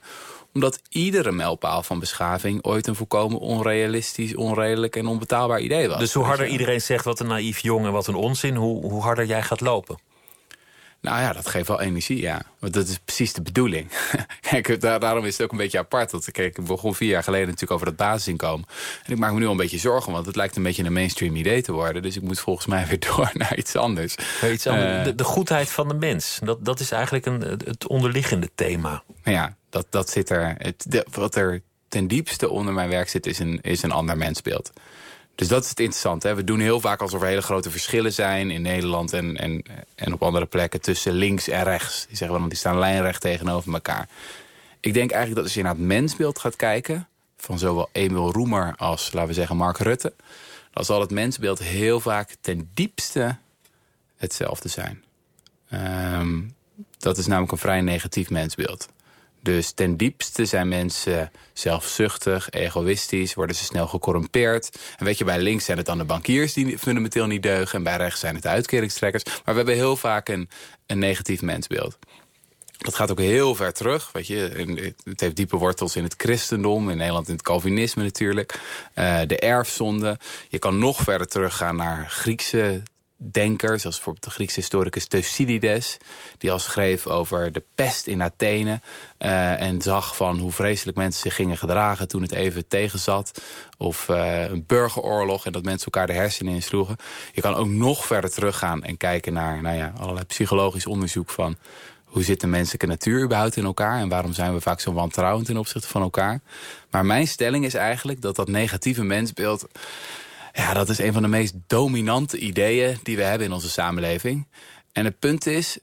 [0.55, 5.99] omdat iedere mijlpaal van beschaving ooit een volkomen onrealistisch, onredelijk en onbetaalbaar idee was.
[5.99, 9.25] Dus hoe harder iedereen zegt wat een naïef jongen, wat een onzin, hoe, hoe harder
[9.25, 9.97] jij gaat lopen?
[11.05, 12.41] Nou ja, dat geeft wel energie, ja.
[12.59, 13.91] Want dat is precies de bedoeling.
[14.51, 16.11] kijk, daarom is het ook een beetje apart.
[16.11, 18.67] Dat, kijk, ik begon vier jaar geleden natuurlijk over dat basisinkomen.
[19.03, 20.93] En ik maak me nu al een beetje zorgen, want het lijkt een beetje een
[20.93, 22.01] mainstream idee te worden.
[22.01, 24.15] Dus ik moet volgens mij weer door naar iets anders.
[24.51, 24.97] iets anders.
[24.97, 29.03] Uh, de, de, goedheid van de mens, dat, dat is eigenlijk een, het onderliggende thema.
[29.23, 30.55] Ja, dat, dat zit er.
[30.57, 34.71] Het, wat er ten diepste onder mijn werk zit, is een, is een ander mensbeeld.
[35.36, 36.33] Dus dat is het interessante.
[36.33, 39.63] We doen heel vaak alsof er hele grote verschillen zijn in Nederland en, en,
[39.95, 42.05] en op andere plekken tussen links en rechts.
[42.07, 44.09] Die zeggen die staan lijnrecht tegenover elkaar.
[44.79, 47.07] Ik denk eigenlijk dat als je naar het mensbeeld gaat kijken,
[47.38, 50.13] van zowel Emil Roemer als, laten we zeggen, Mark Rutte,
[50.71, 53.38] dan zal het mensbeeld heel vaak ten diepste
[54.15, 55.03] hetzelfde zijn.
[56.19, 56.55] Um,
[56.97, 58.88] dat is namelijk een vrij negatief mensbeeld.
[59.45, 64.79] Dus ten diepste zijn mensen zelfzuchtig, egoïstisch, worden ze snel gecorrumpeerd.
[64.97, 67.77] En weet je, bij links zijn het dan de bankiers die fundamenteel niet deugen...
[67.77, 69.23] en bij rechts zijn het de uitkeringstrekkers.
[69.23, 70.49] Maar we hebben heel vaak een,
[70.85, 71.97] een negatief mensbeeld.
[72.77, 74.09] Dat gaat ook heel ver terug.
[74.11, 74.93] Weet je.
[75.03, 76.89] Het heeft diepe wortels in het christendom.
[76.89, 78.59] In Nederland in het Calvinisme natuurlijk.
[78.95, 80.19] Uh, de erfzonde.
[80.49, 82.83] Je kan nog verder teruggaan naar Griekse
[83.18, 85.97] denkers, zoals bijvoorbeeld de Griekse historicus Thucydides...
[86.38, 88.82] die al schreef over de pest in Athene...
[89.20, 93.41] Uh, en zag van hoe vreselijk mensen zich gingen gedragen toen het even tegenzat.
[93.78, 96.95] Of uh, een burgeroorlog en dat mensen elkaar de hersenen insloegen.
[97.32, 101.57] Je kan ook nog verder teruggaan en kijken naar nou ja, allerlei psychologisch onderzoek van...
[102.03, 103.99] hoe zit de menselijke natuur überhaupt in elkaar...
[103.99, 106.39] en waarom zijn we vaak zo wantrouwend ten opzichte van elkaar.
[106.91, 109.68] Maar mijn stelling is eigenlijk dat dat negatieve mensbeeld
[110.55, 114.47] ja, dat is een van de meest dominante ideeën die we hebben in onze samenleving.
[114.91, 115.77] En het punt is,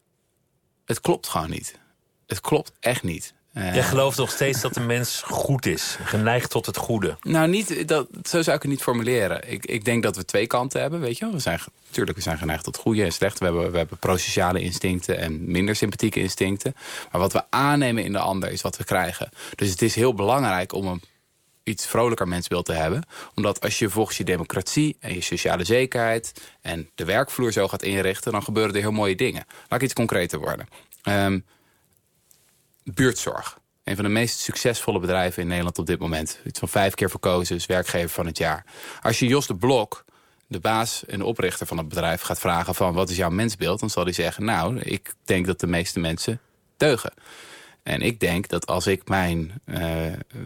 [0.84, 1.78] het klopt gewoon niet.
[2.26, 3.34] Het klopt echt niet.
[3.54, 7.16] Uh, Jij gelooft nog steeds dat de mens goed is, geneigd tot het goede.
[7.20, 9.50] Nou, niet, dat, zo zou ik het niet formuleren.
[9.52, 11.34] Ik, ik denk dat we twee kanten hebben, weet je wel.
[11.34, 13.38] We zijn, natuurlijk, we zijn geneigd tot goede en slecht.
[13.38, 16.74] We hebben, we hebben prosociale instincten en minder sympathieke instincten.
[17.10, 19.28] Maar wat we aannemen in de ander is wat we krijgen.
[19.54, 21.02] Dus het is heel belangrijk om een
[21.64, 23.06] iets vrolijker mensbeeld te hebben.
[23.34, 26.32] Omdat als je volgens je democratie en je sociale zekerheid...
[26.60, 29.44] en de werkvloer zo gaat inrichten, dan gebeuren er heel mooie dingen.
[29.68, 30.68] Laat ik iets concreter worden.
[31.08, 31.44] Um,
[32.84, 33.60] buurtzorg.
[33.84, 36.40] Een van de meest succesvolle bedrijven in Nederland op dit moment.
[36.44, 38.64] Iets van vijf keer verkozen, is werkgever van het jaar.
[39.00, 40.04] Als je Jos de Blok,
[40.46, 42.20] de baas en oprichter van het bedrijf...
[42.20, 43.80] gaat vragen van wat is jouw mensbeeld...
[43.80, 46.40] dan zal hij zeggen, nou, ik denk dat de meeste mensen
[46.76, 47.12] deugen.
[47.82, 49.78] En ik denk dat als ik mijn uh,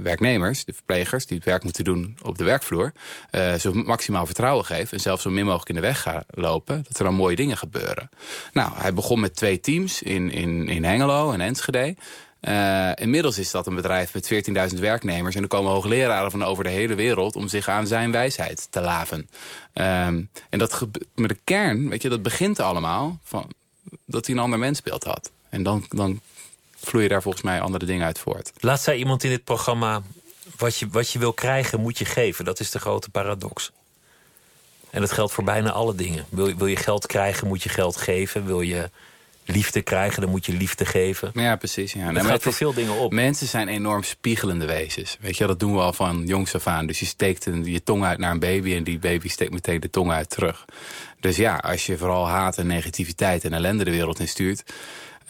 [0.02, 1.26] werknemers, de verplegers...
[1.26, 2.92] die het werk moeten doen op de werkvloer...
[3.30, 6.84] Uh, zo maximaal vertrouwen geef en zelfs zo min mogelijk in de weg ga lopen...
[6.88, 8.10] dat er dan mooie dingen gebeuren.
[8.52, 11.94] Nou, hij begon met twee teams in, in, in Hengelo en Enschede...
[12.40, 14.32] Uh, inmiddels is dat een bedrijf met
[14.74, 15.34] 14.000 werknemers...
[15.34, 17.36] en er komen hoogleraren van over de hele wereld...
[17.36, 19.18] om zich aan zijn wijsheid te laven.
[19.18, 23.18] Um, en dat met de kern, weet je, dat begint allemaal...
[23.22, 23.50] Van,
[24.06, 25.30] dat hij een ander mensbeeld had.
[25.48, 26.20] En dan, dan
[26.76, 28.52] vloeien daar volgens mij andere dingen uit voort.
[28.60, 30.02] Laat zei iemand in dit programma...
[30.56, 32.44] Wat je, wat je wil krijgen, moet je geven.
[32.44, 33.72] Dat is de grote paradox.
[34.90, 36.24] En dat geldt voor bijna alle dingen.
[36.28, 38.46] Wil, wil je geld krijgen, moet je geld geven.
[38.46, 38.90] Wil je
[39.44, 41.30] liefde krijgen, dan moet je liefde geven.
[41.34, 41.92] Ja, precies.
[41.92, 42.12] Ja.
[42.12, 43.12] Dat gaat voor veel dingen op.
[43.12, 45.16] Mensen zijn enorm spiegelende wezens.
[45.20, 46.86] Weet je, dat doen we al van jongs af aan.
[46.86, 49.80] Dus je steekt een, je tong uit naar een baby en die baby steekt meteen
[49.80, 50.64] de tong uit terug.
[51.20, 54.62] Dus ja, als je vooral haat en negativiteit en ellende de wereld instuurt...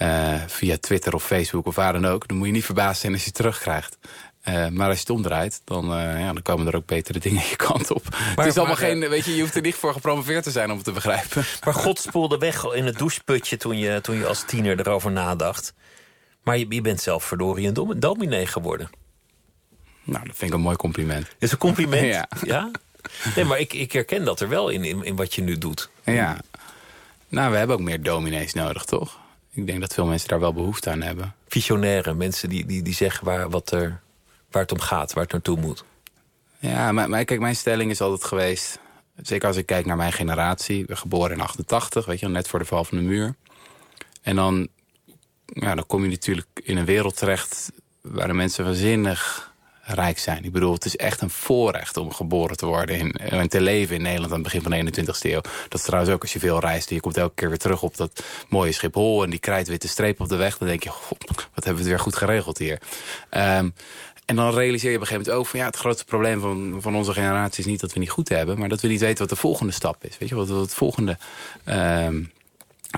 [0.03, 2.28] Uh, via Twitter of Facebook of waar dan ook...
[2.28, 3.99] dan moet je niet verbaasd zijn als je het terugkrijgt.
[4.49, 7.42] Uh, maar als je het omdraait, dan, uh, ja, dan komen er ook betere dingen
[7.49, 8.03] je kant op.
[8.11, 10.70] Maar, het is allemaal geen, weet je, je hoeft er niet voor gepromoveerd te zijn
[10.70, 11.44] om het te begrijpen.
[11.64, 15.74] Maar God spoelde weg in het doucheputje toen je, toen je als tiener erover nadacht.
[16.42, 18.90] Maar je, je bent zelf verdorie een dominee geworden.
[20.05, 21.26] Nou, dat vind ik een mooi compliment.
[21.38, 22.07] Is een compliment?
[22.14, 22.28] ja.
[22.42, 22.70] ja?
[23.34, 25.90] Nee, maar ik, ik herken dat er wel in, in, in wat je nu doet.
[26.05, 26.36] Ja.
[27.28, 29.18] Nou, we hebben ook meer dominees nodig, toch?
[29.57, 31.35] Ik denk dat veel mensen daar wel behoefte aan hebben.
[31.49, 34.01] Visionaire, mensen die, die, die zeggen waar, wat er,
[34.51, 35.85] waar het om gaat, waar het naartoe moet.
[36.59, 38.79] Ja, maar, maar kijk, mijn stelling is altijd geweest...
[39.23, 40.81] zeker als ik kijk naar mijn generatie...
[40.81, 43.35] ik ben geboren in 88, weet je, net voor de val van de muur.
[44.23, 44.69] En dan,
[45.47, 47.73] ja, dan kom je natuurlijk in een wereld terecht...
[48.01, 49.53] waar de mensen waanzinnig
[49.87, 50.45] rijk zijn.
[50.45, 53.97] Ik bedoel, het is echt een voorrecht om geboren te worden in, en te leven
[53.97, 55.41] in Nederland aan het begin van de 21ste eeuw.
[55.68, 56.91] Dat is trouwens ook als je veel reist.
[56.91, 60.28] Je komt elke keer weer terug op dat mooie Schiphol en die krijtwitte streep op
[60.28, 60.59] de weg.
[60.59, 62.80] Dan denk je, wat hebben we het weer goed geregeld hier.
[63.30, 63.74] Um,
[64.26, 66.76] en dan realiseer je op een gegeven moment ook van ja, het grootste probleem van,
[66.80, 69.18] van onze generatie is niet dat we niet goed hebben, maar dat we niet weten
[69.18, 70.18] wat de volgende stap is.
[70.18, 71.18] Weet je, wat, wat het volgende
[71.64, 72.30] um,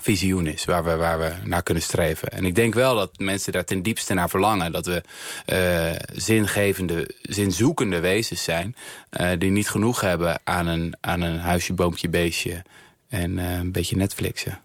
[0.03, 2.29] visioen is waar we, waar we naar kunnen streven.
[2.29, 4.73] En ik denk wel dat mensen daar ten diepste naar verlangen.
[4.73, 5.03] Dat we
[5.47, 8.77] uh, zingevende, zinzoekende wezens zijn.
[9.11, 12.63] Uh, die niet genoeg hebben aan een, aan een huisje, boompje, beestje.
[13.09, 14.61] En uh, een beetje Netflixen.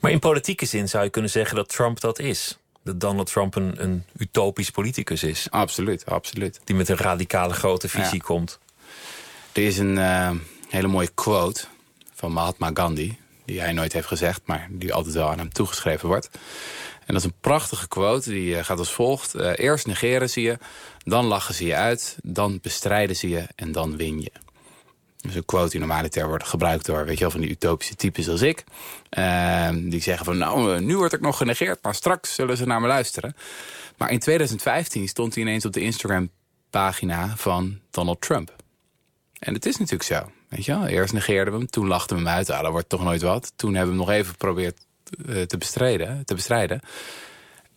[0.00, 2.58] Maar in politieke zin zou je kunnen zeggen dat Trump dat is.
[2.84, 5.46] Dat Donald Trump een, een utopisch politicus is.
[5.50, 6.60] Absoluut, absoluut.
[6.64, 8.58] Die met een radicale grote visie komt.
[9.52, 9.98] Er is een
[10.68, 11.64] hele mooie quote
[12.14, 13.16] van Mahatma Gandhi
[13.48, 16.28] die hij nooit heeft gezegd, maar die altijd wel aan hem toegeschreven wordt.
[17.06, 19.34] En dat is een prachtige quote, die eh, gaat als volgt.
[19.34, 20.58] Uh, eerst negeren ze je,
[21.04, 24.32] dan lachen ze je uit, dan bestrijden ze je en dan win je.
[25.20, 28.28] Dus een quote die normaliter wordt gebruikt door weet je wel, van die utopische types
[28.28, 28.64] als ik.
[29.18, 32.66] Uh, die zeggen van nou, eh, nu word ik nog genegeerd, maar straks zullen ze
[32.66, 33.36] naar me luisteren.
[33.96, 36.30] Maar in 2015 stond hij ineens op de Instagram
[36.70, 38.56] pagina van Donald Trump.
[39.38, 40.30] En het is natuurlijk zo.
[40.48, 40.88] Weet je?
[40.88, 42.50] Eerst negeerden we hem, toen lachten we hem uit.
[42.50, 43.52] Ah, dat wordt toch nooit wat.
[43.56, 44.78] Toen hebben we hem nog even geprobeerd
[45.26, 46.80] uh, te, bestrijden, te bestrijden.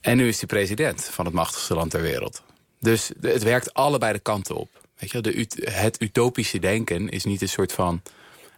[0.01, 2.43] En nu is hij president van het machtigste land ter wereld.
[2.79, 4.69] Dus het werkt allebei de kanten op.
[4.97, 8.01] Weet je, de, het utopische denken is niet een soort van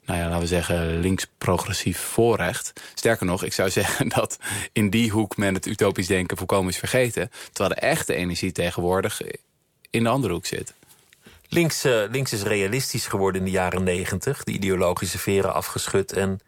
[0.05, 2.74] nou ja, laten we zeggen, links-progressief voorrecht.
[2.93, 4.38] Sterker nog, ik zou zeggen dat
[4.72, 7.32] in die hoek men het utopisch denken volkomen is vergeten.
[7.51, 9.22] Terwijl de echte energie tegenwoordig
[9.89, 10.74] in de andere hoek zit.
[11.54, 14.43] Links, uh, links is realistisch geworden in de jaren negentig.
[14.43, 16.39] De ideologische veren afgeschud en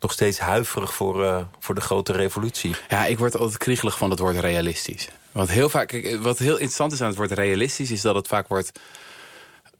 [0.00, 2.74] nog steeds huiverig voor, uh, voor de grote revolutie.
[2.88, 5.08] Ja, ik word altijd kriegelig van het woord realistisch.
[5.32, 7.90] Want heel vaak, wat heel interessant is aan het woord realistisch...
[7.90, 8.80] is dat het vaak wordt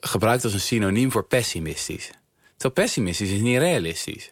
[0.01, 2.11] gebruikt als een synoniem voor pessimistisch.
[2.57, 4.31] Terwijl pessimistisch is niet realistisch.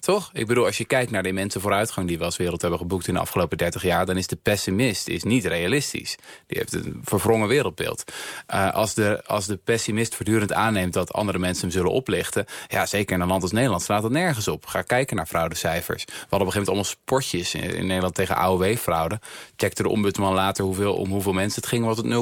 [0.00, 0.30] Toch?
[0.32, 3.08] Ik bedoel, als je kijkt naar de immense vooruitgang die we als wereld hebben geboekt
[3.08, 6.16] in de afgelopen 30 jaar, dan is de pessimist is niet realistisch.
[6.46, 8.12] Die heeft een verwrongen wereldbeeld.
[8.54, 12.86] Uh, als, de, als de pessimist voortdurend aanneemt dat andere mensen hem zullen oplichten, ja,
[12.86, 14.66] zeker in een land als Nederland slaat dat nergens op.
[14.66, 16.04] Ga kijken naar fraudecijfers.
[16.04, 19.20] We hadden op een gegeven moment allemaal sportjes in, in Nederland tegen AOW-fraude.
[19.56, 22.12] Checkte de ombudsman later hoeveel, om hoeveel mensen het ging, was het 0,0001%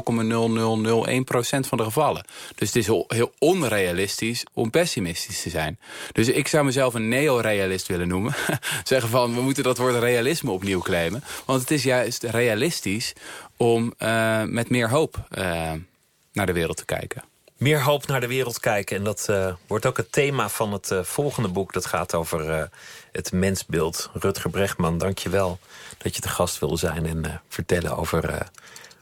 [1.69, 2.25] van de gevallen.
[2.55, 5.79] Dus het is heel, heel onrealistisch om pessimistisch te zijn.
[6.13, 8.35] Dus ik zou mezelf een neo-realist willen noemen.
[8.85, 11.25] Zeggen van, we moeten dat woord realisme opnieuw claimen.
[11.45, 13.13] Want het is juist realistisch
[13.57, 15.73] om uh, met meer hoop uh,
[16.33, 17.25] naar de wereld te kijken.
[17.57, 18.97] Meer hoop naar de wereld kijken.
[18.97, 21.73] En dat uh, wordt ook het thema van het volgende boek.
[21.73, 22.71] Dat gaat over
[23.13, 24.11] het mensbeeld.
[24.13, 25.59] Rutger Brechtman, dank je wel
[25.99, 27.07] dat je te gast wilde zijn...
[27.07, 28.49] en vertellen over,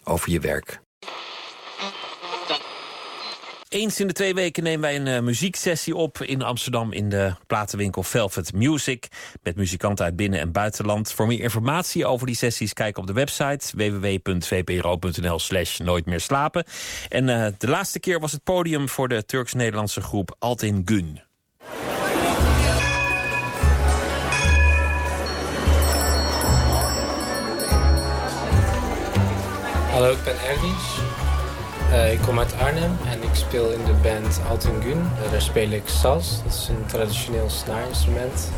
[0.05, 0.81] over je werk.
[3.77, 7.35] Eens in de twee weken nemen wij een uh, muzieksessie op in Amsterdam in de
[7.47, 9.09] platenwinkel Velvet Music.
[9.43, 11.13] Met muzikanten uit binnen- en buitenland.
[11.13, 16.65] Voor meer informatie over die sessies kijk op de website www.vpro.nl slash nooit meer slapen.
[17.09, 21.21] En uh, de laatste keer was het podium voor de Turks-Nederlandse groep Altin Gun.
[29.91, 31.06] Hallo, ik ben Erdins.
[31.91, 35.11] Uh, ik kom uit Arnhem en ik speel in de band Altingun.
[35.25, 38.49] Uh, daar speel ik saz, dat is een traditioneel snaarinstrument.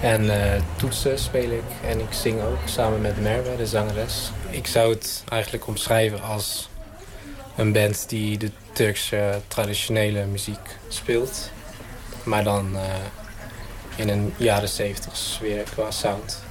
[0.00, 0.34] En uh,
[0.76, 4.30] toetsen speel ik en ik zing ook samen met Merwe, de zangeres.
[4.50, 6.68] Ik zou het eigenlijk omschrijven als
[7.56, 11.50] een band die de Turkse traditionele muziek speelt.
[12.22, 12.76] Maar dan
[13.96, 16.42] in een jaren zeventig sfeer qua sound.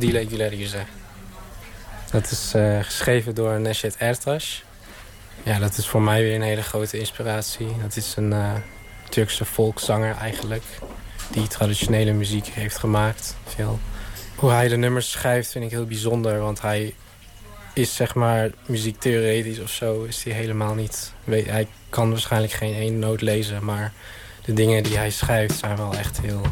[0.00, 0.92] Leek hier zeggen.
[2.10, 2.52] Dat is
[2.86, 4.73] geschreven door Neshet Ertaş.
[5.44, 7.66] Ja, dat is voor mij weer een hele grote inspiratie.
[7.82, 8.34] Dat is een
[9.08, 10.62] Turkse volkszanger eigenlijk.
[11.30, 13.36] Die traditionele muziek heeft gemaakt.
[14.34, 16.38] Hoe hij de nummers schrijft vind ik heel bijzonder.
[16.38, 16.94] Want hij
[17.74, 20.02] is zeg maar muziektheoretisch of zo.
[20.02, 21.12] Is hij helemaal niet.
[21.24, 23.64] Hij kan waarschijnlijk geen één noot lezen.
[23.64, 23.92] Maar
[24.44, 26.42] de dingen die hij schrijft zijn wel echt heel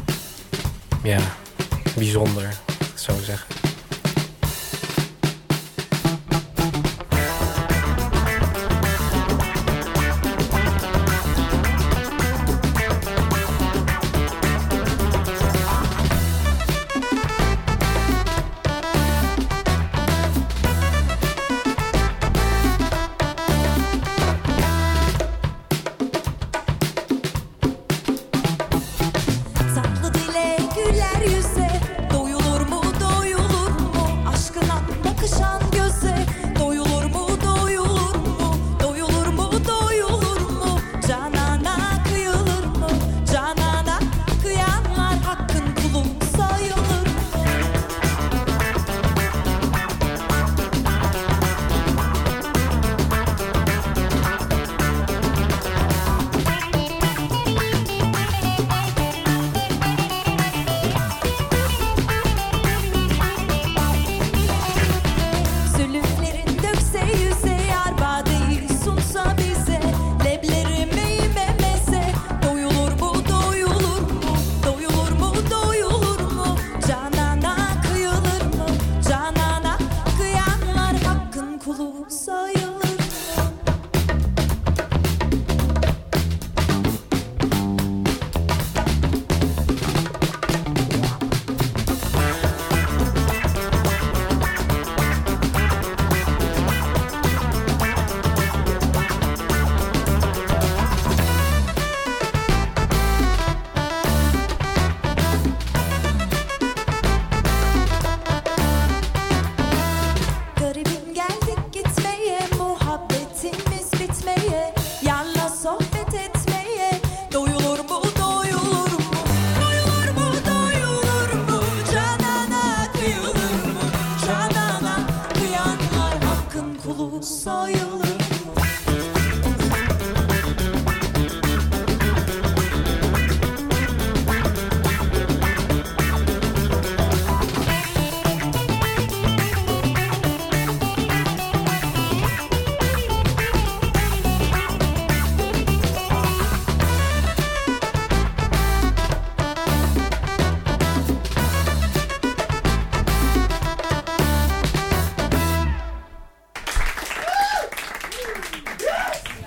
[1.03, 1.19] ja,
[1.95, 2.53] bijzonder.
[2.95, 3.72] Zo zeggen.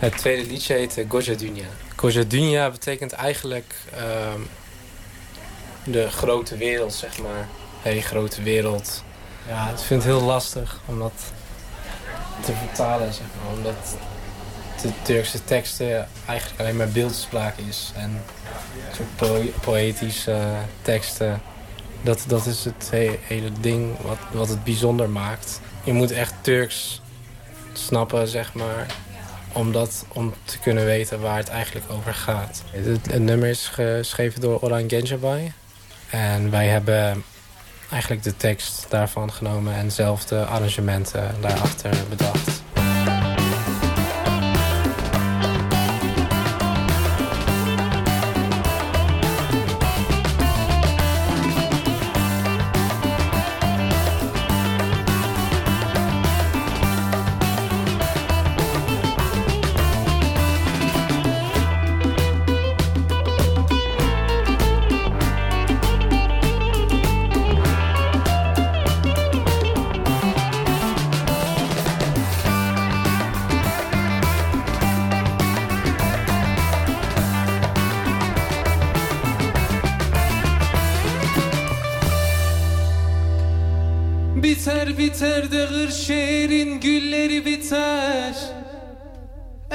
[0.07, 1.67] Het tweede liedje heet uh, Goja Dunya.
[1.97, 4.41] Goja Dunya betekent eigenlijk ehm,
[5.85, 7.49] de grote wereld, zeg maar.
[7.83, 9.03] Hé, grote wereld.
[9.49, 11.33] Ja, ik vind het heel lastig om dat
[12.41, 13.55] te vertalen, zeg maar.
[13.57, 13.97] Omdat
[14.83, 17.93] de Turkse teksten eigenlijk alleen maar beeldspraak is.
[17.97, 18.23] En
[18.93, 20.41] soort poëtische
[20.83, 21.43] teksten.
[22.03, 22.91] Dat, dat is het
[23.21, 25.61] hele ding wat, wat het bijzonder maakt.
[25.85, 27.01] Je moet echt Turks
[27.73, 28.87] snappen, zeg maar
[29.57, 32.63] om, dat, om te kunnen weten waar het eigenlijk over gaat.
[32.71, 35.53] Het, nummer is geschreven door Orhan Gencebai.
[36.11, 37.25] En wij hebben
[37.91, 42.56] eigenlijk de tekst daarvan genomen en zelf de arrangementen daarachter bedacht.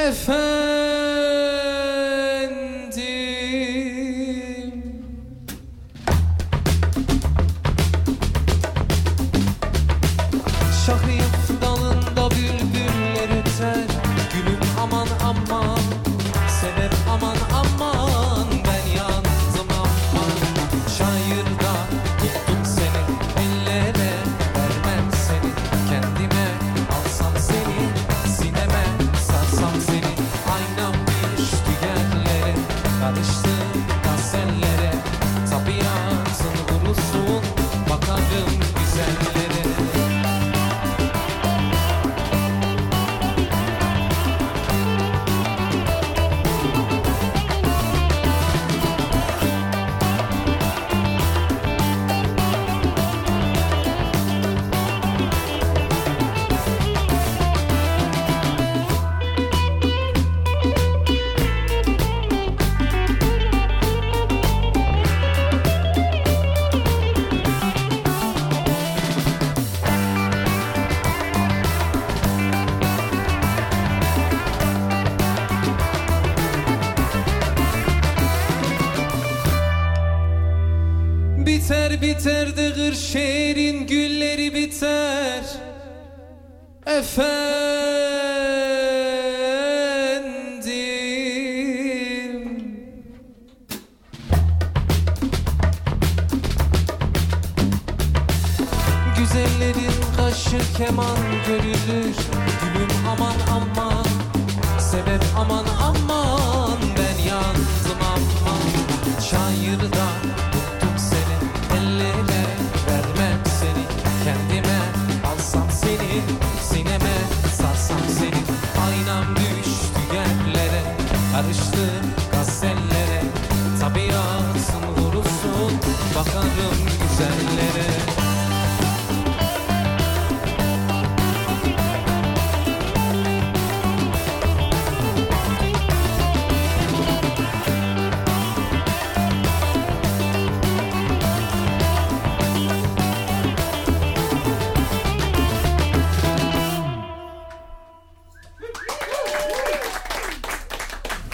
[0.02, 0.61] É F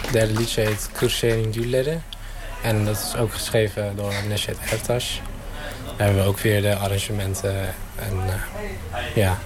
[0.08, 1.98] Het derde liedje heet Kırşehir'in Gülleri.
[2.62, 5.20] En dat is ook geschreven door Neshet Ertaş.
[5.96, 9.38] Daar hebben we ook weer de arrangementen en eh, ja,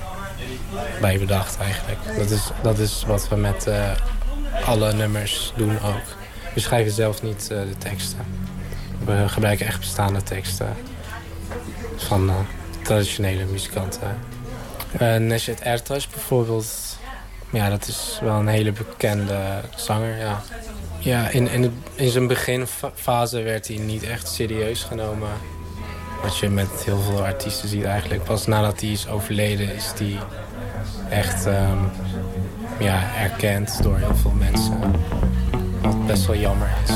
[1.00, 1.98] bij bedacht eigenlijk.
[2.18, 3.90] Dat is, dat is wat we met eh,
[4.64, 6.16] alle nummers doen ook.
[6.54, 8.24] We schrijven zelf niet eh, de teksten.
[9.04, 10.76] We gebruiken echt bestaande teksten
[11.96, 12.32] van
[12.82, 14.18] traditionele muzikanten.
[15.00, 16.91] Uh, Neshet bijvoorbeeld
[17.52, 20.42] ja, dat is wel een hele bekende zanger, ja.
[20.98, 25.28] Ja, in, in, in zijn beginfase werd hij niet echt serieus genomen.
[26.22, 28.24] Wat je met heel veel artiesten ziet eigenlijk.
[28.24, 30.18] Pas nadat hij is overleden is hij
[31.10, 31.78] echt ehm,
[32.78, 34.80] ja, erkend door heel veel mensen.
[35.80, 36.94] Wat best wel jammer is.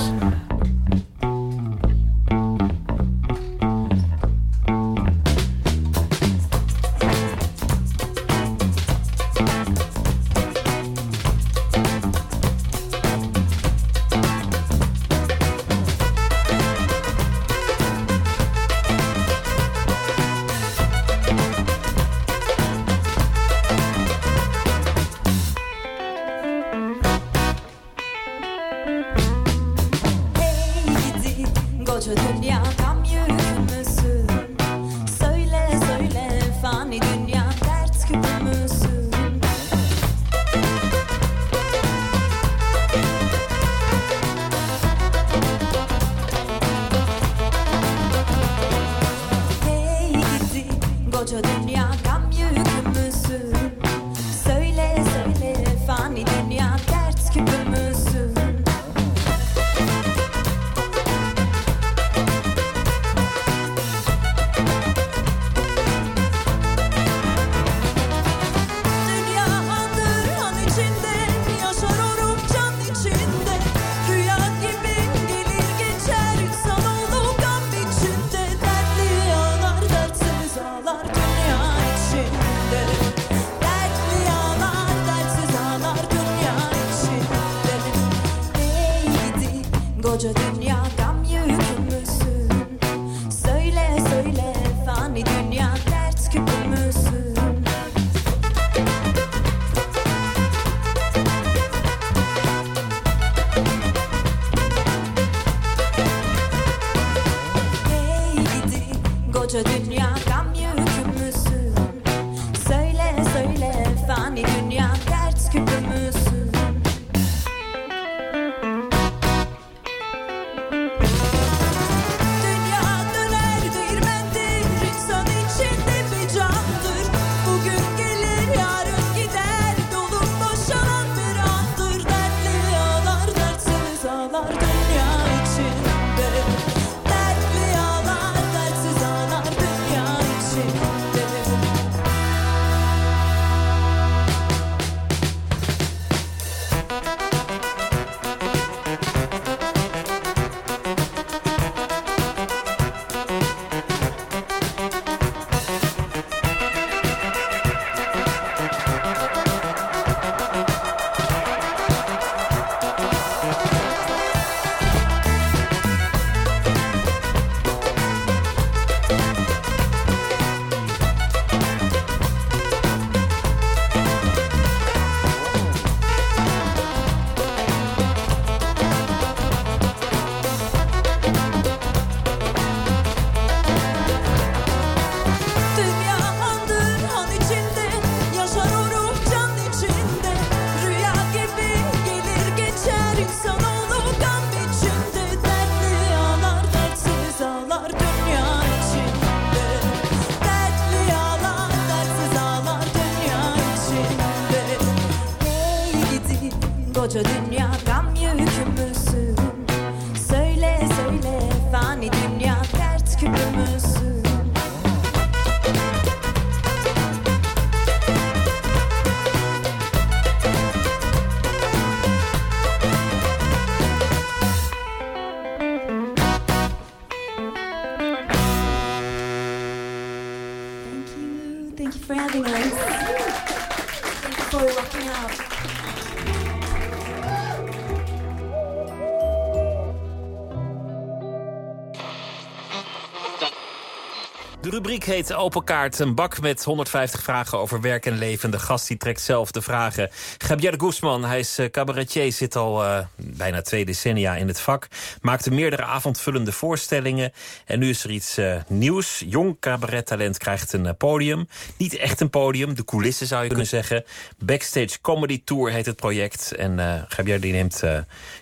[244.97, 245.99] Rubriek heet Open Kaart.
[245.99, 248.51] Een bak met 150 vragen over werk en leven.
[248.51, 250.11] De gast die trekt zelf de vragen.
[250.39, 254.89] Javier Guzman, hij is eh, cabaretier, zit al eh, bijna twee decennia in het vak.
[255.21, 257.33] Maakte meerdere avondvullende voorstellingen.
[257.65, 259.25] En nu is er iets eh, nieuws.
[259.27, 261.49] Jong cabarettalent krijgt een podium.
[261.77, 264.05] Niet echt een podium, de coulissen zou je kunnen zeggen.
[264.39, 266.53] Backstage Comedy Tour heet het project.
[266.55, 266.77] En
[267.17, 267.83] Javier die neemt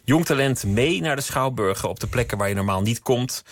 [0.05, 1.89] jong talent mee naar de Schouwburgen...
[1.89, 3.43] op de plekken waar je normaal niet komt.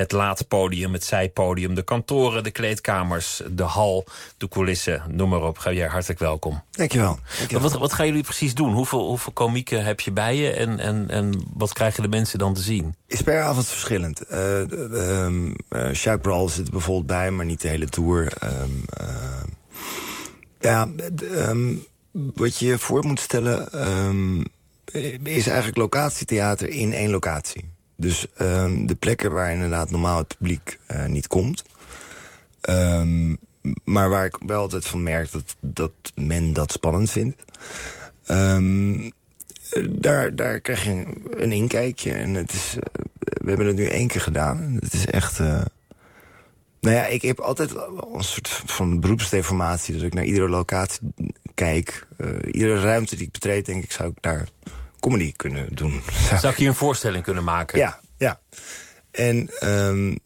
[0.00, 4.04] Het late podium, het zijpodium, de kantoren, de kleedkamers, de hal,
[4.36, 5.56] de coulissen, noem maar op.
[5.64, 6.62] Javier, hartelijk welkom.
[6.70, 7.18] Dankjewel.
[7.50, 8.72] Maar Wat, wat gaan jullie precies doen?
[8.72, 12.54] Hoeveel, hoeveel komieken heb je bij je en, en, en wat krijgen de mensen dan
[12.54, 12.94] te zien?
[13.06, 14.22] Is per avond verschillend.
[14.32, 15.54] Uh, um, uh,
[15.92, 18.32] Jacques Brawl zit er bijvoorbeeld bij, maar niet de hele tour.
[18.44, 19.06] Um, uh,
[20.60, 20.88] ja,
[21.32, 23.88] um, wat je je voor moet stellen...
[23.88, 24.44] Um,
[25.22, 27.64] is eigenlijk locatietheater in één locatie.
[28.00, 31.64] Dus um, de plekken waar inderdaad normaal het publiek uh, niet komt...
[32.68, 33.38] Um,
[33.84, 37.42] maar waar ik wel altijd van merk dat, dat men dat spannend vindt...
[38.28, 39.12] Um,
[39.90, 42.12] daar, daar krijg je een inkijkje.
[42.12, 42.80] En het is, uh,
[43.22, 44.78] we hebben het nu één keer gedaan.
[44.80, 45.38] Het is echt...
[45.38, 45.62] Uh,
[46.80, 47.74] nou ja, ik heb altijd
[48.14, 49.94] een soort van beroepsdeformatie.
[49.94, 51.00] Dat ik naar iedere locatie
[51.54, 52.06] kijk.
[52.50, 54.48] Iedere ruimte die ik betreed, denk ik, zou ik daar
[55.00, 56.02] comedy kunnen doen.
[56.40, 57.78] Zou ik hier een voorstelling kunnen maken?
[57.78, 58.40] Ja, ja.
[59.10, 60.18] En um,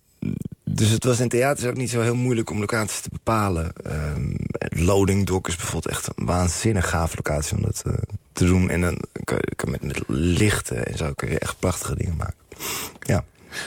[0.65, 3.73] dus het was in theater ook niet zo heel moeilijk om locaties te bepalen.
[3.87, 7.93] Um, Loading Dock is bijvoorbeeld echt een waanzinnig gaaf locatie om dat uh,
[8.33, 8.71] te doen.
[8.71, 12.37] En dan kan je met, met lichten en zo kun je echt prachtige dingen maken.
[13.01, 13.25] Ja.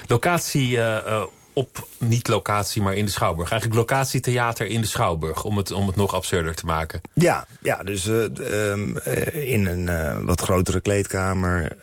[0.07, 1.23] Locatie uh, uh,
[1.57, 3.51] op, niet locatie, maar in de Schouwburg.
[3.51, 7.01] Eigenlijk locatietheater in de Schouwburg, om het, om het nog absurder te maken.
[7.13, 11.77] Ja, ja dus uh, um, uh, in een uh, wat grotere kleedkamer,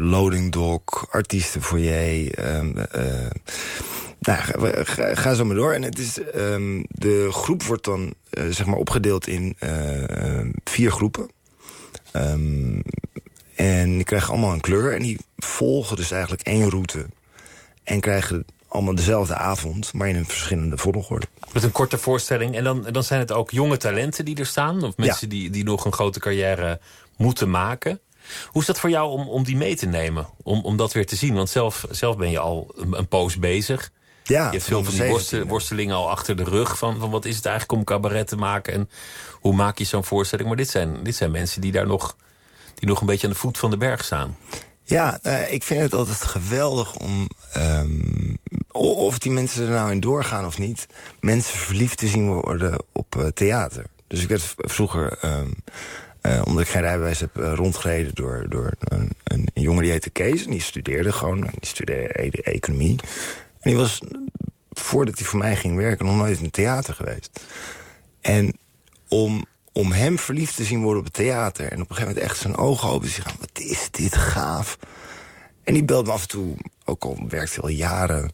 [0.00, 2.56] loading dock, artiestenfoyer...
[2.56, 2.74] Um,
[4.20, 4.40] nou,
[5.14, 5.72] ga, zo maar door.
[5.72, 9.56] En het is, um, de groep wordt dan zeg maar opgedeeld in
[10.64, 11.30] vier groepen.
[13.54, 14.94] En die krijgen allemaal een kleur.
[14.94, 17.06] En die volgen dus eigenlijk één route.
[17.84, 21.26] En krijgen allemaal dezelfde avond, maar in een verschillende volgorde.
[21.52, 22.56] Met een korte voorstelling.
[22.56, 24.82] En dan, dan zijn het ook jonge talenten die er staan?
[24.82, 25.34] Of mensen ja.
[25.34, 26.80] die, die nog een grote carrière
[27.16, 28.00] moeten maken?
[28.46, 30.28] Hoe is dat voor jou om, om die mee te nemen?
[30.42, 31.34] Om, om dat weer te zien?
[31.34, 33.90] Want zelf, zelf ben je al een, een poos bezig.
[34.22, 36.78] Ja, je hebt veel van die worstel, worstelingen al achter de rug.
[36.78, 38.72] Van, van wat is het eigenlijk om cabaret te maken?
[38.72, 38.90] En
[39.32, 40.48] hoe maak je zo'n voorstelling?
[40.48, 42.16] Maar dit zijn, dit zijn mensen die daar nog,
[42.74, 44.36] die nog een beetje aan de voet van de berg staan.
[44.88, 47.28] Ja, uh, ik vind het altijd geweldig om...
[47.56, 48.38] Um,
[48.72, 50.86] of die mensen er nou in doorgaan of niet...
[51.20, 53.84] mensen verliefd te zien worden op uh, theater.
[54.06, 55.18] Dus ik werd vroeger...
[55.24, 55.54] Um,
[56.22, 60.44] uh, omdat ik geen rijbewijs heb rondgereden door, door een, een, jongen die heette Kees.
[60.44, 62.96] En die studeerde gewoon, die studeerde e economie.
[63.60, 64.00] En die was,
[64.70, 66.06] voordat hij voor mij ging werken...
[66.06, 67.40] nog nooit in het theater geweest.
[68.20, 68.58] En
[69.08, 69.44] om
[69.78, 71.64] om hem verliefd te zien worden op het theater...
[71.64, 73.36] en op een gegeven moment echt zijn ogen open te zien gaan...
[73.40, 74.78] wat is dit gaaf.
[75.64, 78.32] En die belde me af en toe, ook al werkt hij al jaren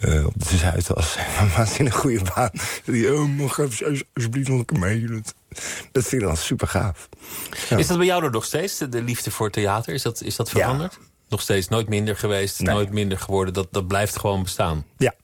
[0.00, 1.16] uh, op de Zuidas...
[1.40, 2.50] een waanzinnig goede baan.
[2.84, 5.06] Die, oh, mag alsjeblieft nog een keer mee.
[5.06, 5.34] Dat,
[5.92, 7.08] dat vind ik dan super gaaf.
[7.68, 7.76] Ja.
[7.76, 9.94] Is dat bij jou er nog steeds, de liefde voor theater?
[9.94, 10.92] Is dat, is dat veranderd?
[11.00, 11.06] Ja.
[11.28, 12.74] Nog steeds nooit minder geweest, nee.
[12.74, 13.54] nooit minder geworden.
[13.54, 14.84] Dat, dat blijft gewoon bestaan.
[14.96, 15.14] Ja,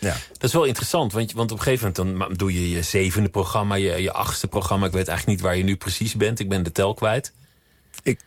[0.00, 0.16] ja.
[0.32, 3.28] Dat is wel interessant, want, want op een gegeven moment dan doe je je zevende
[3.28, 4.86] programma, je, je achtste programma.
[4.86, 6.40] Ik weet eigenlijk niet waar je nu precies bent.
[6.40, 7.32] Ik ben de tel kwijt.
[8.02, 8.20] Ik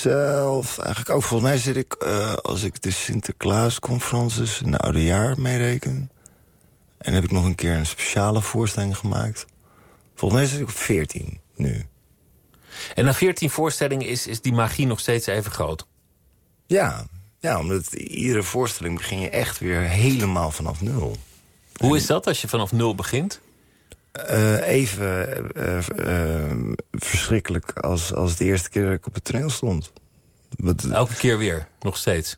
[0.00, 1.22] zelf eigenlijk ook.
[1.22, 6.10] Volgens mij zit ik, uh, als ik de Sinterklaasconferences in het oude jaar meereken.
[6.98, 9.46] En heb ik nog een keer een speciale voorstelling gemaakt.
[10.14, 11.86] Volgens mij zit ik op 14 nu.
[12.94, 15.86] En na 14 voorstellingen is, is die magie nog steeds even groot?
[16.66, 17.06] Ja,
[17.46, 21.16] ja, omdat iedere voorstelling begin je echt weer helemaal vanaf nul.
[21.76, 23.40] Hoe is dat als je vanaf nul begint?
[24.30, 29.50] Uh, even uh, uh, verschrikkelijk als, als de eerste keer dat ik op het toneel
[29.50, 29.92] stond.
[30.56, 32.36] Wat, Elke keer weer, nog steeds?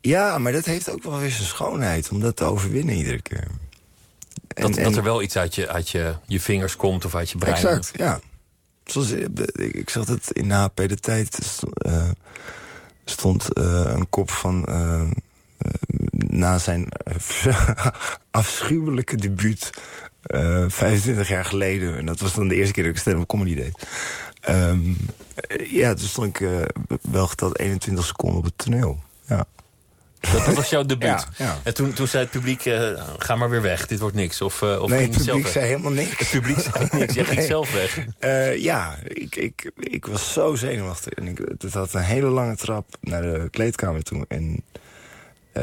[0.00, 3.46] Ja, maar dat heeft ook wel weer zijn schoonheid om dat te overwinnen iedere keer.
[4.54, 7.14] En, dat, en, dat er wel iets uit, je, uit je, je vingers komt of
[7.14, 7.54] uit je brein?
[7.54, 8.20] Exact, ja.
[8.84, 9.22] Zoals, eh,
[9.52, 11.38] ik, ik zag het in HP De Tijd.
[13.06, 14.64] St- stond eh, een kop van...
[14.64, 15.08] eh, eh,
[16.10, 16.88] na zijn
[18.30, 19.70] afschuwelijke debuut...
[20.22, 21.96] eh 25 jaar geleden.
[21.98, 23.86] En dat was dan de eerste keer dat ik stand-up comedy deed.
[24.40, 24.80] Ehm,
[25.34, 26.48] eh, ja, toen stond ik
[27.10, 28.98] wel geteld 21 seconden op het toneel.
[29.26, 29.44] Ja.
[30.20, 31.26] Dat, dat was jouw debuut.
[31.36, 31.58] Ja, ja.
[31.62, 34.40] En toen, toen zei het publiek, eh, ga maar weer weg, dit wordt niks.
[34.42, 36.18] Of, eh, of nee, het je zelf publiek zei helemaal niks.
[36.18, 37.46] Het publiek zei niks, jij ging Nee.
[37.46, 37.98] zelf weg.
[38.18, 41.12] Eh, ja, ik, ik, ik was zo zenuwachtig.
[41.12, 44.24] En ik, het had een hele lange trap naar de kleedkamer toe.
[44.28, 44.62] En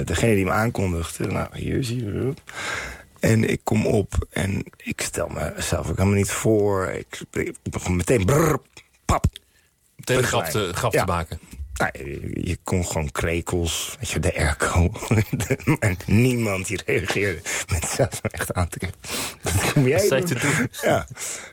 [0.03, 2.41] degene die me aankondigde, nou, hier zie je het.
[3.19, 6.87] En ik kom op en ik stel mezelf ook helemaal niet voor.
[6.87, 8.59] Ik, ik begon meteen brrr,
[9.05, 9.25] pap.
[9.95, 11.05] Meteen een grap te, grap Ja.
[11.05, 11.39] te maken.
[11.73, 11.91] Nou,
[12.33, 14.91] je, kon gewoon krekels, weet je, de airco.
[15.79, 18.99] en niemand die reageerde met zelfs me echt aan te kijken.
[19.41, 20.25] Wat kom jij doen?
[20.25, 20.69] te doen?
[20.81, 21.07] Ja,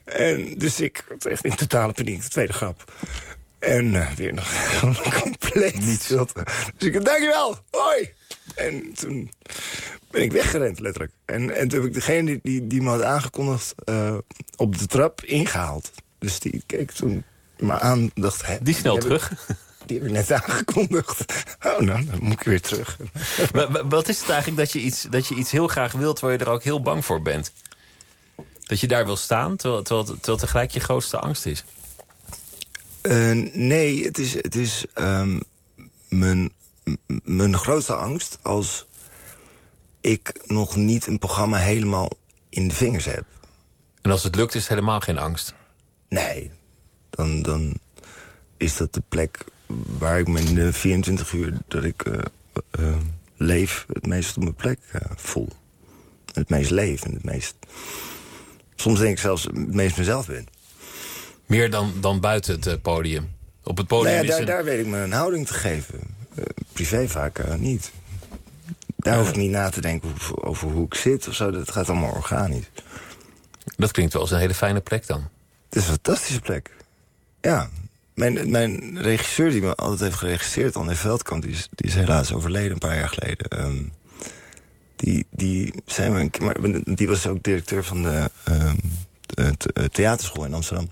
[0.04, 2.92] en dus ik was echt in totale paniek, de tweede grap.
[3.58, 4.52] En eh, weer nog
[5.22, 6.46] compleet niet stilte.
[6.76, 8.12] Dus ik dankjewel, hoi!
[8.54, 9.30] En toen
[10.10, 11.12] ben ik weggerend, letterlijk.
[11.24, 14.16] En, en toen heb ik degene die, die, die me had aangekondigd eh,
[14.56, 15.90] op de trap ingehaald.
[16.18, 17.24] Dus die keek toen
[17.58, 18.44] me aan dacht...
[18.64, 19.32] Die snel ik- terug.
[19.90, 21.24] Die heb ik net aangekondigd.
[21.66, 22.98] Oh, nou, dan moet ik weer terug.
[23.52, 26.20] Maar- Wat is het eigenlijk dat je, iets, dat je iets heel graag wilt...
[26.20, 27.52] waar je er ook heel bang voor bent?
[28.66, 31.64] Dat je daar wil staan, terwijl, terwijl, terwijl tegelijk je grootste angst is.
[33.00, 35.40] Eh, nee, het is, het is ehm,
[36.08, 36.52] mijn,
[37.24, 38.86] mijn grootste angst als
[40.00, 42.10] ik nog niet een programma helemaal
[42.48, 43.24] in de vingers heb.
[44.02, 45.54] En als het lukt, is het helemaal geen angst.
[46.08, 46.50] Nee,
[47.10, 47.74] dan, dan
[48.56, 49.44] is dat de plek
[49.98, 52.18] waar ik me in de 24 uur dat ik eh,
[52.70, 52.96] eh,
[53.36, 53.84] leef...
[53.92, 55.48] het meest op mijn plek eh, voel.
[56.34, 57.54] Het meest leef en het meest...
[58.74, 60.46] Soms denk ik zelfs het meest mezelf ben.
[61.46, 63.30] Meer dan, dan buiten het eh, podium.
[63.64, 66.00] Op het podium Nou ja, daar, een- daar weet ik me een houding te geven.
[66.34, 67.90] Eh, privé vaak eh, niet.
[68.96, 71.50] Daar hoef ik niet na te denken over, over hoe ik zit of zo.
[71.50, 72.70] Dat gaat allemaal organisch.
[73.76, 75.28] Dat klinkt wel als een hele fijne plek dan.
[75.68, 76.70] Het is een fantastische plek.
[77.40, 77.70] Ja.
[78.20, 81.42] Mijn, mijn regisseur die me altijd heeft geregisseerd, André Veldkamp...
[81.42, 83.48] die is, die is helaas overleden een paar jaar geleden.
[83.48, 83.82] Ehm,
[84.96, 88.76] die, die, keer- maar die was ook directeur van de, ehm,
[89.26, 90.90] de the- theaterschool in Amsterdam.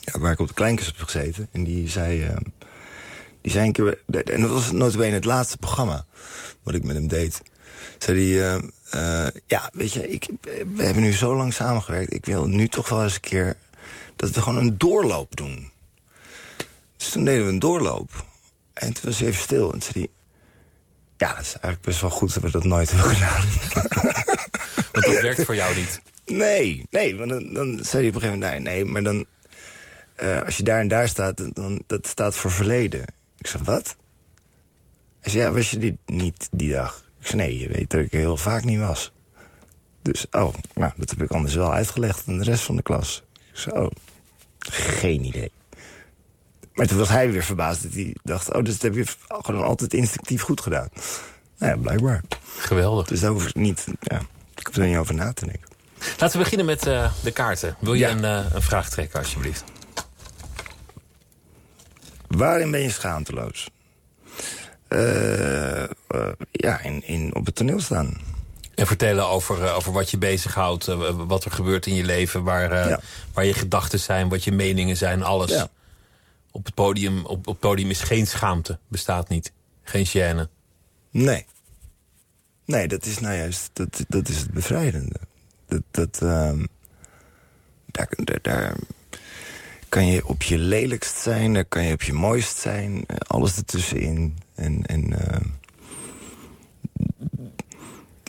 [0.00, 1.48] Ja, waar ik op de Kleinkers heb gezeten.
[1.52, 2.22] En die zei...
[2.22, 2.42] ehm,
[3.40, 3.98] die zei een keer...
[4.24, 6.06] En dat was notabene het laatste programma
[6.62, 7.42] wat ik met hem deed.
[7.98, 8.54] Zei eh,
[8.90, 10.26] eh, ja, weet je, ik,
[10.74, 12.12] we hebben nu zo lang samengewerkt.
[12.12, 13.56] Ik wil nu toch wel eens een keer...
[14.16, 15.72] dat we gewoon een doorloop doen.
[17.04, 18.24] Dus toen deden we een doorloop.
[18.72, 19.64] En toen was hij even stil.
[19.72, 20.08] En toen zei hij...
[21.16, 23.44] Ja, dat is eigenlijk best wel goed dat we dat nooit hebben gedaan.
[24.92, 26.00] Want dat werkt voor jou niet.
[26.26, 28.64] Nee, nee, want dan, dan zei hij op een gegeven moment...
[28.64, 29.26] Nee, nee maar dan...
[30.14, 33.04] eh, als je daar en daar staat, dan- dan dat staat voor verleden.
[33.38, 33.96] Ik zeg, wat?
[35.20, 37.04] Hij zei, ja, was je die, niet die dag?
[37.20, 39.12] Ik zei, nee, je weet dat ik er heel vaak niet was.
[40.02, 43.22] Dus, oh, nou, dat heb ik anders wel uitgelegd aan de rest van de klas.
[43.52, 43.90] Ik zei, oh,
[44.58, 45.50] geen idee.
[46.74, 48.52] Maar toen was hij weer verbaasd dat hij dacht...
[48.54, 50.88] oh, dus dat heb je gewoon altijd instinctief goed gedaan.
[51.58, 52.22] Nou ja, blijkbaar.
[52.58, 53.06] Geweldig.
[53.06, 53.86] Dus daar hoef ik niet...
[54.00, 54.20] Ja,
[54.54, 55.68] ik hoef er niet over na te denken.
[56.18, 57.76] Laten we beginnen met eh, de kaarten.
[57.80, 58.10] Wil je Ja.
[58.10, 59.64] een, eh, een vraag trekken, alsjeblieft?
[62.28, 63.68] Waarin ben je schaamteloos?
[64.88, 65.84] Eh,
[66.50, 68.20] ja, in, in, op het toneel staan.
[68.74, 70.84] En vertellen over, over wat je bezighoudt,
[71.26, 72.42] wat er gebeurt in je leven...
[72.42, 73.00] waar, Ja.
[73.32, 75.50] waar je gedachten zijn, wat je meningen zijn, alles.
[75.50, 75.68] Ja.
[76.54, 79.52] Op, het podium, op, op podium is geen schaamte, bestaat niet.
[79.82, 80.48] Geen gêne.
[81.10, 81.46] Nee.
[82.64, 85.14] Nee, dat is nou juist, dat, dat is het bevrijdende.
[85.66, 86.64] Dat, dat, ehm,
[87.86, 88.76] daar, daar, daar
[89.88, 93.04] kan je op je lelijkst zijn, daar kan je op je mooist zijn.
[93.06, 94.38] eh, Alles ertussenin.
[94.54, 95.44] En, en ehm,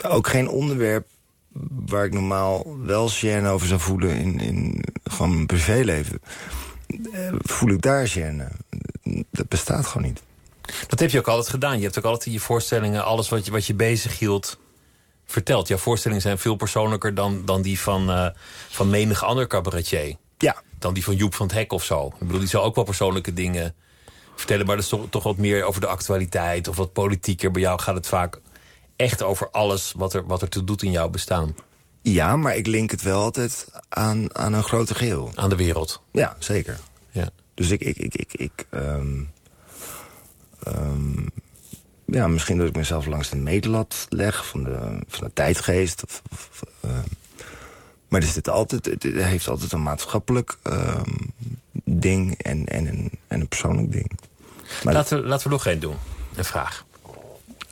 [0.03, 1.07] ook geen onderwerp
[1.69, 6.21] waar ik normaal wel gêne over zou voelen in, in gewoon mijn privéleven.
[6.87, 8.47] Eh, voel ik daar gêne.
[9.31, 10.21] Dat bestaat gewoon niet.
[10.87, 11.77] Dat heb je ook altijd gedaan.
[11.77, 14.57] Je hebt ook altijd in je voorstellingen alles wat je, wat je bezig hield
[15.25, 15.67] verteld.
[15.67, 18.27] Jouw voorstellingen zijn veel persoonlijker dan, dan die van, eh,
[18.69, 20.15] van menig ander cabaretier.
[20.37, 22.07] Ja, Dan die van Joep van het Hek of zo.
[22.07, 23.75] Ik bedoel, die zou ook wel persoonlijke dingen
[24.35, 24.65] vertellen.
[24.65, 27.51] Maar dat is toch, toch wat meer over de actualiteit of wat politieker.
[27.51, 28.39] Bij jou gaat het vaak
[28.95, 31.55] echt over alles wat er, wat er toe doet in jouw bestaan.
[32.11, 35.31] Ja, maar ik link het wel altijd aan, aan een groter geheel.
[35.35, 36.01] Aan de wereld.
[36.11, 36.79] Ja, zeker.
[37.11, 37.29] Ja.
[37.53, 39.23] Dus ik, ik, ik, ik, ik ehm,
[40.63, 41.27] ehm,
[42.05, 46.03] ja, misschien dat ik mezelf langs de meetlat leg van de, van de tijdgeest.
[46.03, 46.93] Of, of, ehm,
[48.07, 50.57] maar er zit altijd, het heeft altijd een maatschappelijk
[51.83, 54.11] ding en, en, een, en een persoonlijk ding.
[54.83, 55.95] Maar Laten we, laten we nog één doen.
[56.35, 56.84] Een vraag.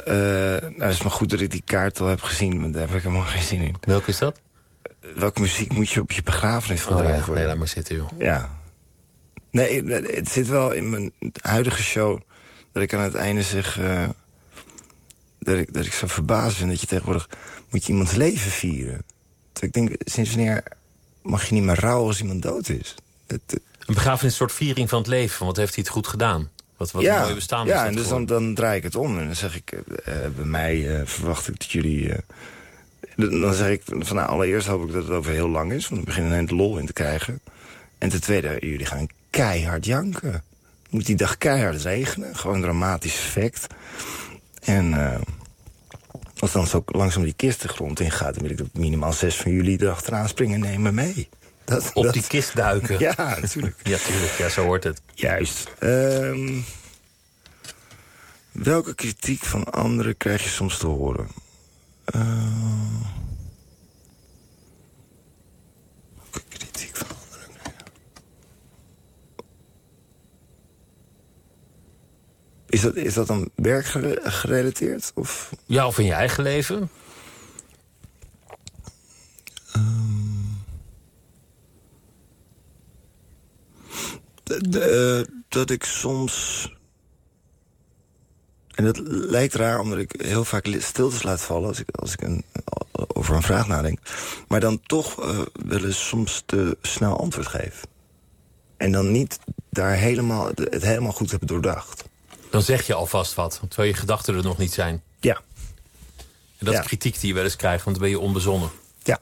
[0.06, 0.14] Eh,
[0.70, 2.96] nou, het is maar goed dat ik die kaart al heb gezien, want daar heb
[2.98, 3.76] ik helemaal geen zin in.
[3.82, 4.40] Welke is dat?
[5.16, 7.36] Welke muziek moet je op je begrafenis Oh gedraaid ja, worden?
[7.36, 8.10] nee, laat maar zitten, joh.
[8.18, 8.58] Ja.
[9.52, 11.12] Nee, het zit wel in mijn
[11.42, 12.20] huidige show...
[12.72, 13.80] dat ik aan het einde zeg...
[13.80, 14.10] eh,
[15.40, 17.30] dat, ik, dat ik zo verbaasd ben dat je tegenwoordig...
[17.70, 19.04] moet je iemands leven vieren.
[19.60, 20.64] Ik denk, sinds wanneer
[21.22, 22.96] mag je niet meer rouwen als iemand dood is?
[23.28, 25.38] Het, het- Een begrafenis is een soort viering van het leven.
[25.38, 26.50] van Wat heeft hij het goed gedaan?
[26.92, 29.18] Wat, wat een mooi bestaan is ja en dus dan, dan draai ik het om.
[29.20, 32.12] En dan zeg ik, eh, eh, bij mij eh, verwacht ik dat jullie...
[33.16, 35.88] dan zeg ik, van nou, allereerst hoop ik dat het over heel lang is.
[35.88, 37.40] Want we beginnen een lol in te krijgen.
[37.98, 40.44] En ten tweede, jullie gaan keihard janken.
[40.90, 42.36] Moet die dag keihard regenen.
[42.36, 43.68] Gewoon een dramatisch effect.
[44.62, 45.22] En eh,
[46.40, 48.34] als dan zo langzaam die kist de grond in gaat...
[48.34, 51.30] dan wil ik dat minimaal zes van jullie erachteraan springen en nemen mee.
[51.66, 53.00] Dat, Op dat- die kist duiken.
[53.16, 53.76] Ja, natuurlijk.
[53.88, 54.32] Ja, tuurlijk.
[54.32, 55.02] Ja, zo hoort het.
[55.14, 55.68] Juist.
[55.80, 56.60] Ehm,
[58.52, 61.28] welke kritiek van anderen krijg je soms te horen?
[62.06, 62.22] Eh,
[66.22, 67.50] welke kritiek van anderen?
[72.70, 75.12] Is dat, is dat dan werkgerelateerd?
[75.16, 75.54] Of?
[75.66, 76.90] Ja, of in je eigen leven?
[85.50, 86.68] Dat ik soms...
[88.72, 91.68] En dat lijkt raar, omdat ik heel vaak stiltes laat vallen...
[91.68, 92.44] als ik, als ik een,
[92.92, 94.00] over een vraag nadenk.
[94.48, 97.82] Maar dan toch eh wel eens soms te snel antwoord geef.
[98.78, 99.40] En dan niet
[99.70, 102.04] daar helemaal, het helemaal goed heb doordacht.
[102.50, 105.04] Dan zeg je alvast wat, terwijl je gedachten er nog niet zijn.
[105.20, 105.36] Ja,
[106.58, 106.80] En dat Ja.
[106.80, 108.70] is kritiek die je wel eens krijgt, want dan ben je onbezonnen.
[109.04, 109.20] ja.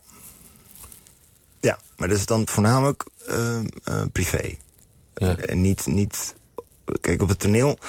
[1.59, 3.59] Ja, maar dat is dan voornamelijk eh,
[4.11, 4.55] privé.
[5.27, 5.35] Ja.
[5.37, 6.35] En niet, niet...
[7.01, 7.79] Kijk, op het toneel...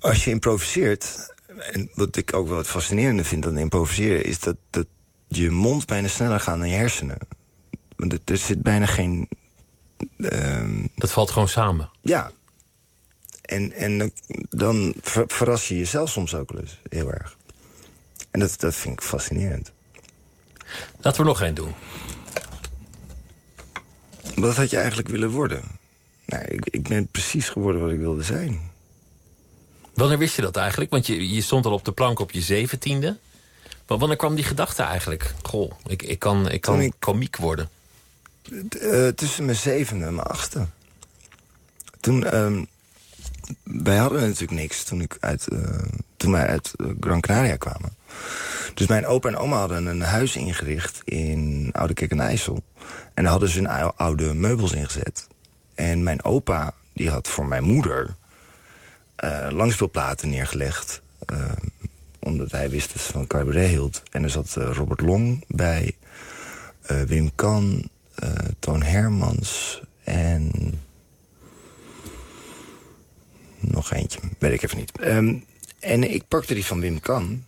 [0.00, 1.34] Als je improviseert...
[1.72, 4.24] En wat ik ook wel het fascinerende vind aan improviseren...
[4.24, 4.86] is dat, dat
[5.28, 7.18] je mond bijna sneller gaat dan je hersenen.
[7.96, 9.28] Want er, zit bijna geen...
[10.18, 11.90] ehm, Dat valt gewoon samen.
[12.02, 12.30] ja.
[13.42, 14.12] En, en dan-
[14.50, 17.36] dan ver- verras je jezelf soms ook wel eens heel erg.
[18.30, 19.72] En dat, dat vind ik fascinerend.
[21.00, 21.72] Laten we nog één doen.
[24.34, 25.62] Wat had je eigenlijk willen worden?
[26.26, 28.60] Nou, ik, ik ben precies geworden wat ik wilde zijn.
[29.94, 30.90] Wanneer wist je dat eigenlijk?
[30.90, 33.18] Want je, je stond al op de plank op je zeventiende.
[33.86, 35.34] Maar wanneer kwam die gedachte eigenlijk?
[35.42, 37.68] Goh, ik, ik kan, ik kan ik- komiek worden.
[38.80, 40.66] Eh, tussen mijn zevende en mijn achtste.
[42.00, 42.64] Toen, ehm,
[43.62, 45.58] wij hadden natuurlijk niks toen, ik uit, eh,
[46.16, 47.96] toen wij uit eh, Gran Canaria kwamen.
[48.74, 52.62] Dus mijn opa en oma hadden een huis ingericht in Oude Kerk en IJssel.
[53.14, 55.26] En daar hadden ze hun ou- oude meubels ingezet.
[55.74, 58.14] En mijn opa, die had voor mijn moeder
[59.16, 61.02] eh langspeelplaten neergelegd.
[61.26, 61.52] eh,
[62.18, 64.02] omdat hij wist dat ze van cabaret hield.
[64.10, 65.96] En er zat eh, Robert Long bij,
[67.06, 67.88] Wim Kan,
[68.58, 70.50] Toon Hermans en...
[73.60, 74.98] Nog eentje, weet ik even niet.
[75.00, 75.34] Ehm,
[75.80, 77.44] en ik pakte die van Wim Kan.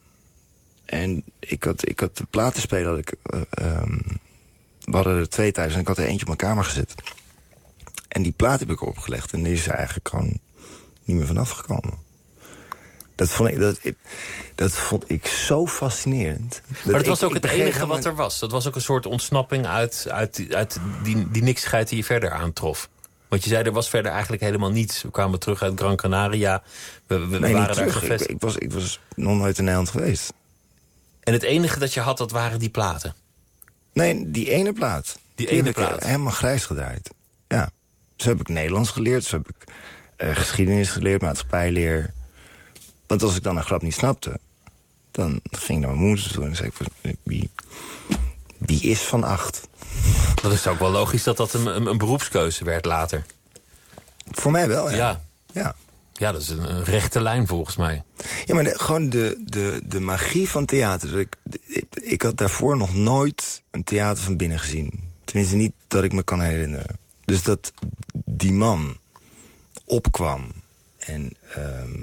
[0.92, 2.88] En ik had, ik had de platenspeler...
[2.88, 3.98] Had ik, eh, ehm,
[4.80, 6.94] we hadden er twee thuis en ik had er eentje op mijn kamer gezet.
[8.08, 9.32] En die plaat heb ik opgelegd.
[9.32, 10.38] En die is er eigenlijk gewoon
[11.04, 11.98] niet meer vanaf gekomen.
[13.14, 13.80] Dat vond ik, dat,
[14.54, 16.60] dat vond ik zo fascinerend.
[16.84, 18.38] Maar dat was ook het enige wat er was.
[18.38, 22.30] Dat was ook een soort ontsnapping uit, uit, die- uit die, die die je verder
[22.30, 22.88] aantrof.
[23.28, 25.02] Want je zei, er was verder eigenlijk helemaal niets.
[25.02, 26.62] We kwamen terug uit Gran Canaria.
[27.06, 27.94] We, we, we Nee, waren daar terug.
[27.94, 28.30] Ik, gevestigd.
[28.30, 30.32] ik, was, ik was nog nooit in Nederland geweest.
[31.22, 33.14] En het enige dat je had, dat waren die platen.
[33.92, 35.18] Nee, die ene plaat.
[35.34, 36.04] Die ene ik plaat.
[36.04, 37.10] helemaal grijs gedraaid.
[37.48, 37.70] Ja.
[38.16, 39.24] Zo heb ik Nederlands geleerd.
[39.24, 39.72] Zo heb ik
[40.16, 42.12] eh, geschiedenis geleerd, maatschappijleer.
[43.06, 44.38] Want als ik dan een grap niet snapte...
[45.10, 46.74] dan ging ik naar mijn moeder toe en zei ik...
[46.74, 47.50] van, Wie,
[48.58, 49.68] wie is van acht?
[50.42, 53.24] Dat is ook wel logisch dat dat een, een, een beroepskeuze werd later.
[54.30, 54.96] Voor mij wel, ja.
[54.96, 55.20] Ja,
[55.52, 55.74] Ja,
[56.22, 58.02] ja dat is een, een rechte lijn volgens mij.
[58.44, 61.18] ja maar de- gewoon de, de, de magie van theater.
[61.18, 61.36] Ik,
[61.66, 65.10] ik, ik had daarvoor nog nooit een theater van binnen gezien.
[65.24, 66.98] Tenminste niet dat ik me kan herinneren.
[67.24, 67.72] Dus dat
[68.24, 68.96] die man
[69.84, 70.52] opkwam
[70.98, 72.02] en ehm,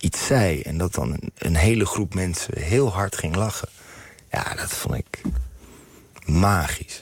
[0.00, 0.60] iets zei...
[0.60, 3.68] en dat dan een, een hele groep mensen heel hard ging lachen.
[4.30, 5.20] Ja, dat vond ik
[6.24, 7.00] magisch.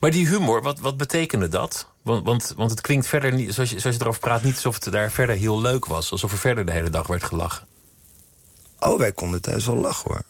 [0.00, 1.88] Maar die humor, wat, wat betekende dat?
[2.08, 4.84] Want, want, want het klinkt verder, niet, zoals, je, zoals je erover praat, niet alsof
[4.84, 6.10] het daar verder heel leuk was.
[6.10, 7.66] Alsof er verder de hele dag werd gelachen.
[8.78, 10.22] Oh, wij konden thuis wel lachen, hoor.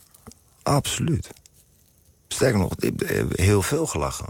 [0.62, 1.30] Absoluut.
[2.28, 4.26] Sterker nog, eh, heel veel gelachen.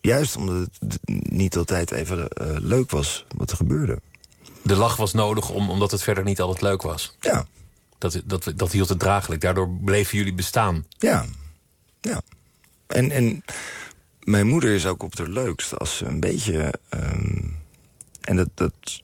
[0.00, 0.98] juist omdat het
[1.30, 4.00] niet altijd even eh, leuk was wat er gebeurde.
[4.62, 7.16] De lach was nodig om, omdat het verder niet altijd leuk was.
[7.20, 7.46] Ja,
[7.98, 9.40] Dat, dat, dat hield het draaglijk.
[9.40, 10.86] Daardoor bleven jullie bestaan.
[10.98, 11.24] ja,
[12.00, 12.20] ja.
[12.86, 13.44] En, en
[14.20, 16.74] mijn moeder is ook op het leukst als ze een beetje...
[16.88, 17.42] ehm,
[18.20, 19.02] en dat, dat...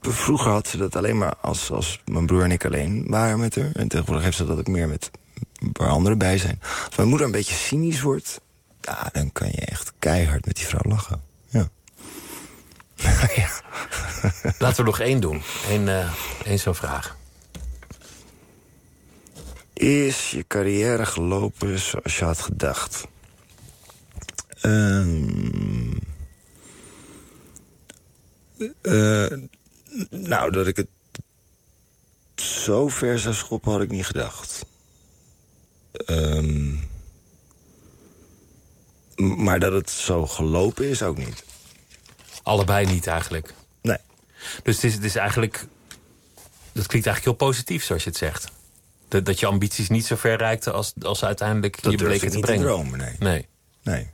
[0.00, 3.54] Vroeger had ze dat alleen maar als, als mijn broer en ik alleen waren met
[3.54, 3.70] haar.
[3.72, 5.10] En tegenwoordig heeft ze dat ook meer met
[5.72, 6.58] waar anderen bij zijn.
[6.86, 8.40] Als mijn moeder een beetje cynisch wordt...
[8.80, 11.22] Ja, dan kan je echt keihard met die vrouw lachen.
[11.48, 11.68] Ja.
[13.36, 13.48] ja.
[14.58, 15.42] Laten we nog één doen.
[15.68, 15.88] Eén,
[16.44, 17.16] één zo'n vraag.
[19.72, 23.06] Is je carrière gelopen zoals je had gedacht?
[24.62, 25.62] Ehm
[28.82, 29.26] eh,
[30.10, 30.88] nou, dat ik het
[32.34, 34.66] zo ver zou schoppen had ik niet gedacht.
[35.92, 36.74] Ehm,
[39.16, 41.44] maar dat het zo gelopen is ook niet.
[42.42, 43.54] Allebei niet eigenlijk.
[43.82, 43.98] Nee.
[44.62, 45.66] Dus het is, het is eigenlijk...
[46.72, 48.50] Dat klinkt eigenlijk heel positief zoals je het zegt.
[49.08, 52.26] Dat, dat je ambities niet zo ver reikten als, als uiteindelijk Dat je durf bleken
[52.26, 52.66] ik te niet te brengen.
[52.66, 53.16] dromen, nee.
[53.18, 53.48] Nee.
[53.82, 54.10] Nee.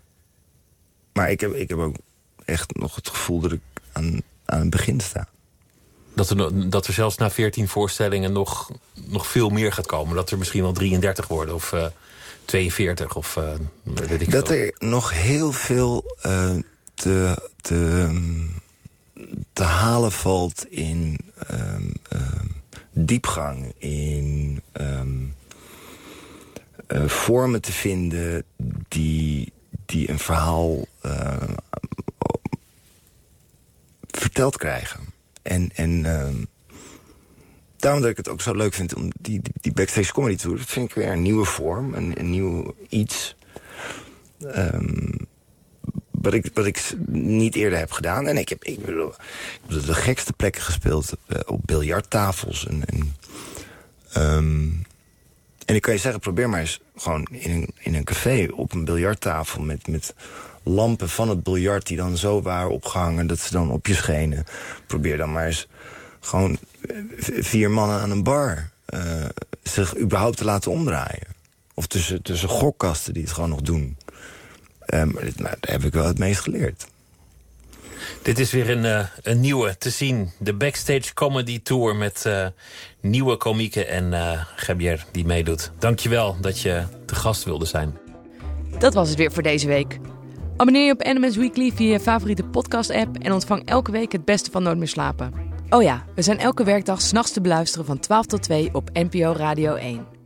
[1.18, 1.96] Maar ik heb, ik heb ook
[2.44, 3.60] echt nog het gevoel dat ik
[3.92, 5.28] aan, aan het begin sta.
[6.14, 8.70] Dat er, dat er zelfs na 14 voorstellingen nog,
[9.06, 10.14] nog veel meer gaat komen.
[10.14, 11.86] Dat er misschien wel 33 worden of eh
[12.48, 14.56] 42 of eh, weet ik Dat veel.
[14.56, 16.56] er nog heel veel eh,
[16.94, 18.08] te, te,
[19.52, 22.46] te halen valt in ehm, ehm,
[22.92, 25.08] diepgang, in ehm,
[26.86, 28.44] eh, vormen te vinden
[28.88, 29.52] die,
[29.86, 31.48] die een verhaal eh,
[34.10, 35.01] verteld krijgen.
[35.43, 36.44] En, en ehm,
[37.76, 40.56] daarom dat ik het ook zo leuk vind om die, die, backstage comedy tour.
[40.56, 43.36] Dat vind ik weer een nieuwe vorm, een, een nieuw iets.
[44.47, 45.12] Ehm,
[46.10, 48.26] wat, ik, wat ik niet eerder heb gedaan.
[48.26, 49.16] En ik heb, ik heb
[49.68, 51.12] de gekste plekken gespeeld.
[51.26, 52.66] eh, op biljarttafels.
[52.66, 53.16] En, en,
[54.12, 54.68] ehm,
[55.64, 58.72] en ik kan je zeggen, probeer maar eens gewoon in een, in een café op
[58.72, 60.14] een biljarttafel met, met
[60.68, 64.44] lampen van het biljart die dan zo waren opgehangen dat ze dan op je schenen.
[64.86, 65.66] Probeer dan maar eens
[66.20, 66.58] gewoon
[66.88, 66.96] eh,
[67.40, 69.24] vier mannen aan een bar eh,
[69.62, 71.36] zich überhaupt te laten omdraaien.
[71.74, 73.96] Of tussen, tussen gokkasten die het gewoon nog doen.
[74.78, 76.86] Eh, maar dit, maar daar heb ik wel het meest geleerd.
[78.22, 80.30] Dit is weer een, eh, een nieuwe te zien.
[80.38, 82.46] De Backstage Comedy Tour met eh,
[83.00, 85.70] nieuwe komieken en eh Gabriel die meedoet.
[85.78, 87.98] Dankjewel dat je te gast wilde zijn.
[88.78, 89.98] Dat was het weer voor deze week.
[90.59, 94.51] Abonneer je op NMS Weekly via je favoriete podcast-app en ontvang elke week het beste
[94.51, 95.32] van Nooit meer slapen.
[95.70, 99.32] Oh ja, we zijn elke werkdag s'nachts te beluisteren van 12 tot 2 op NPO
[99.36, 100.17] Radio 1.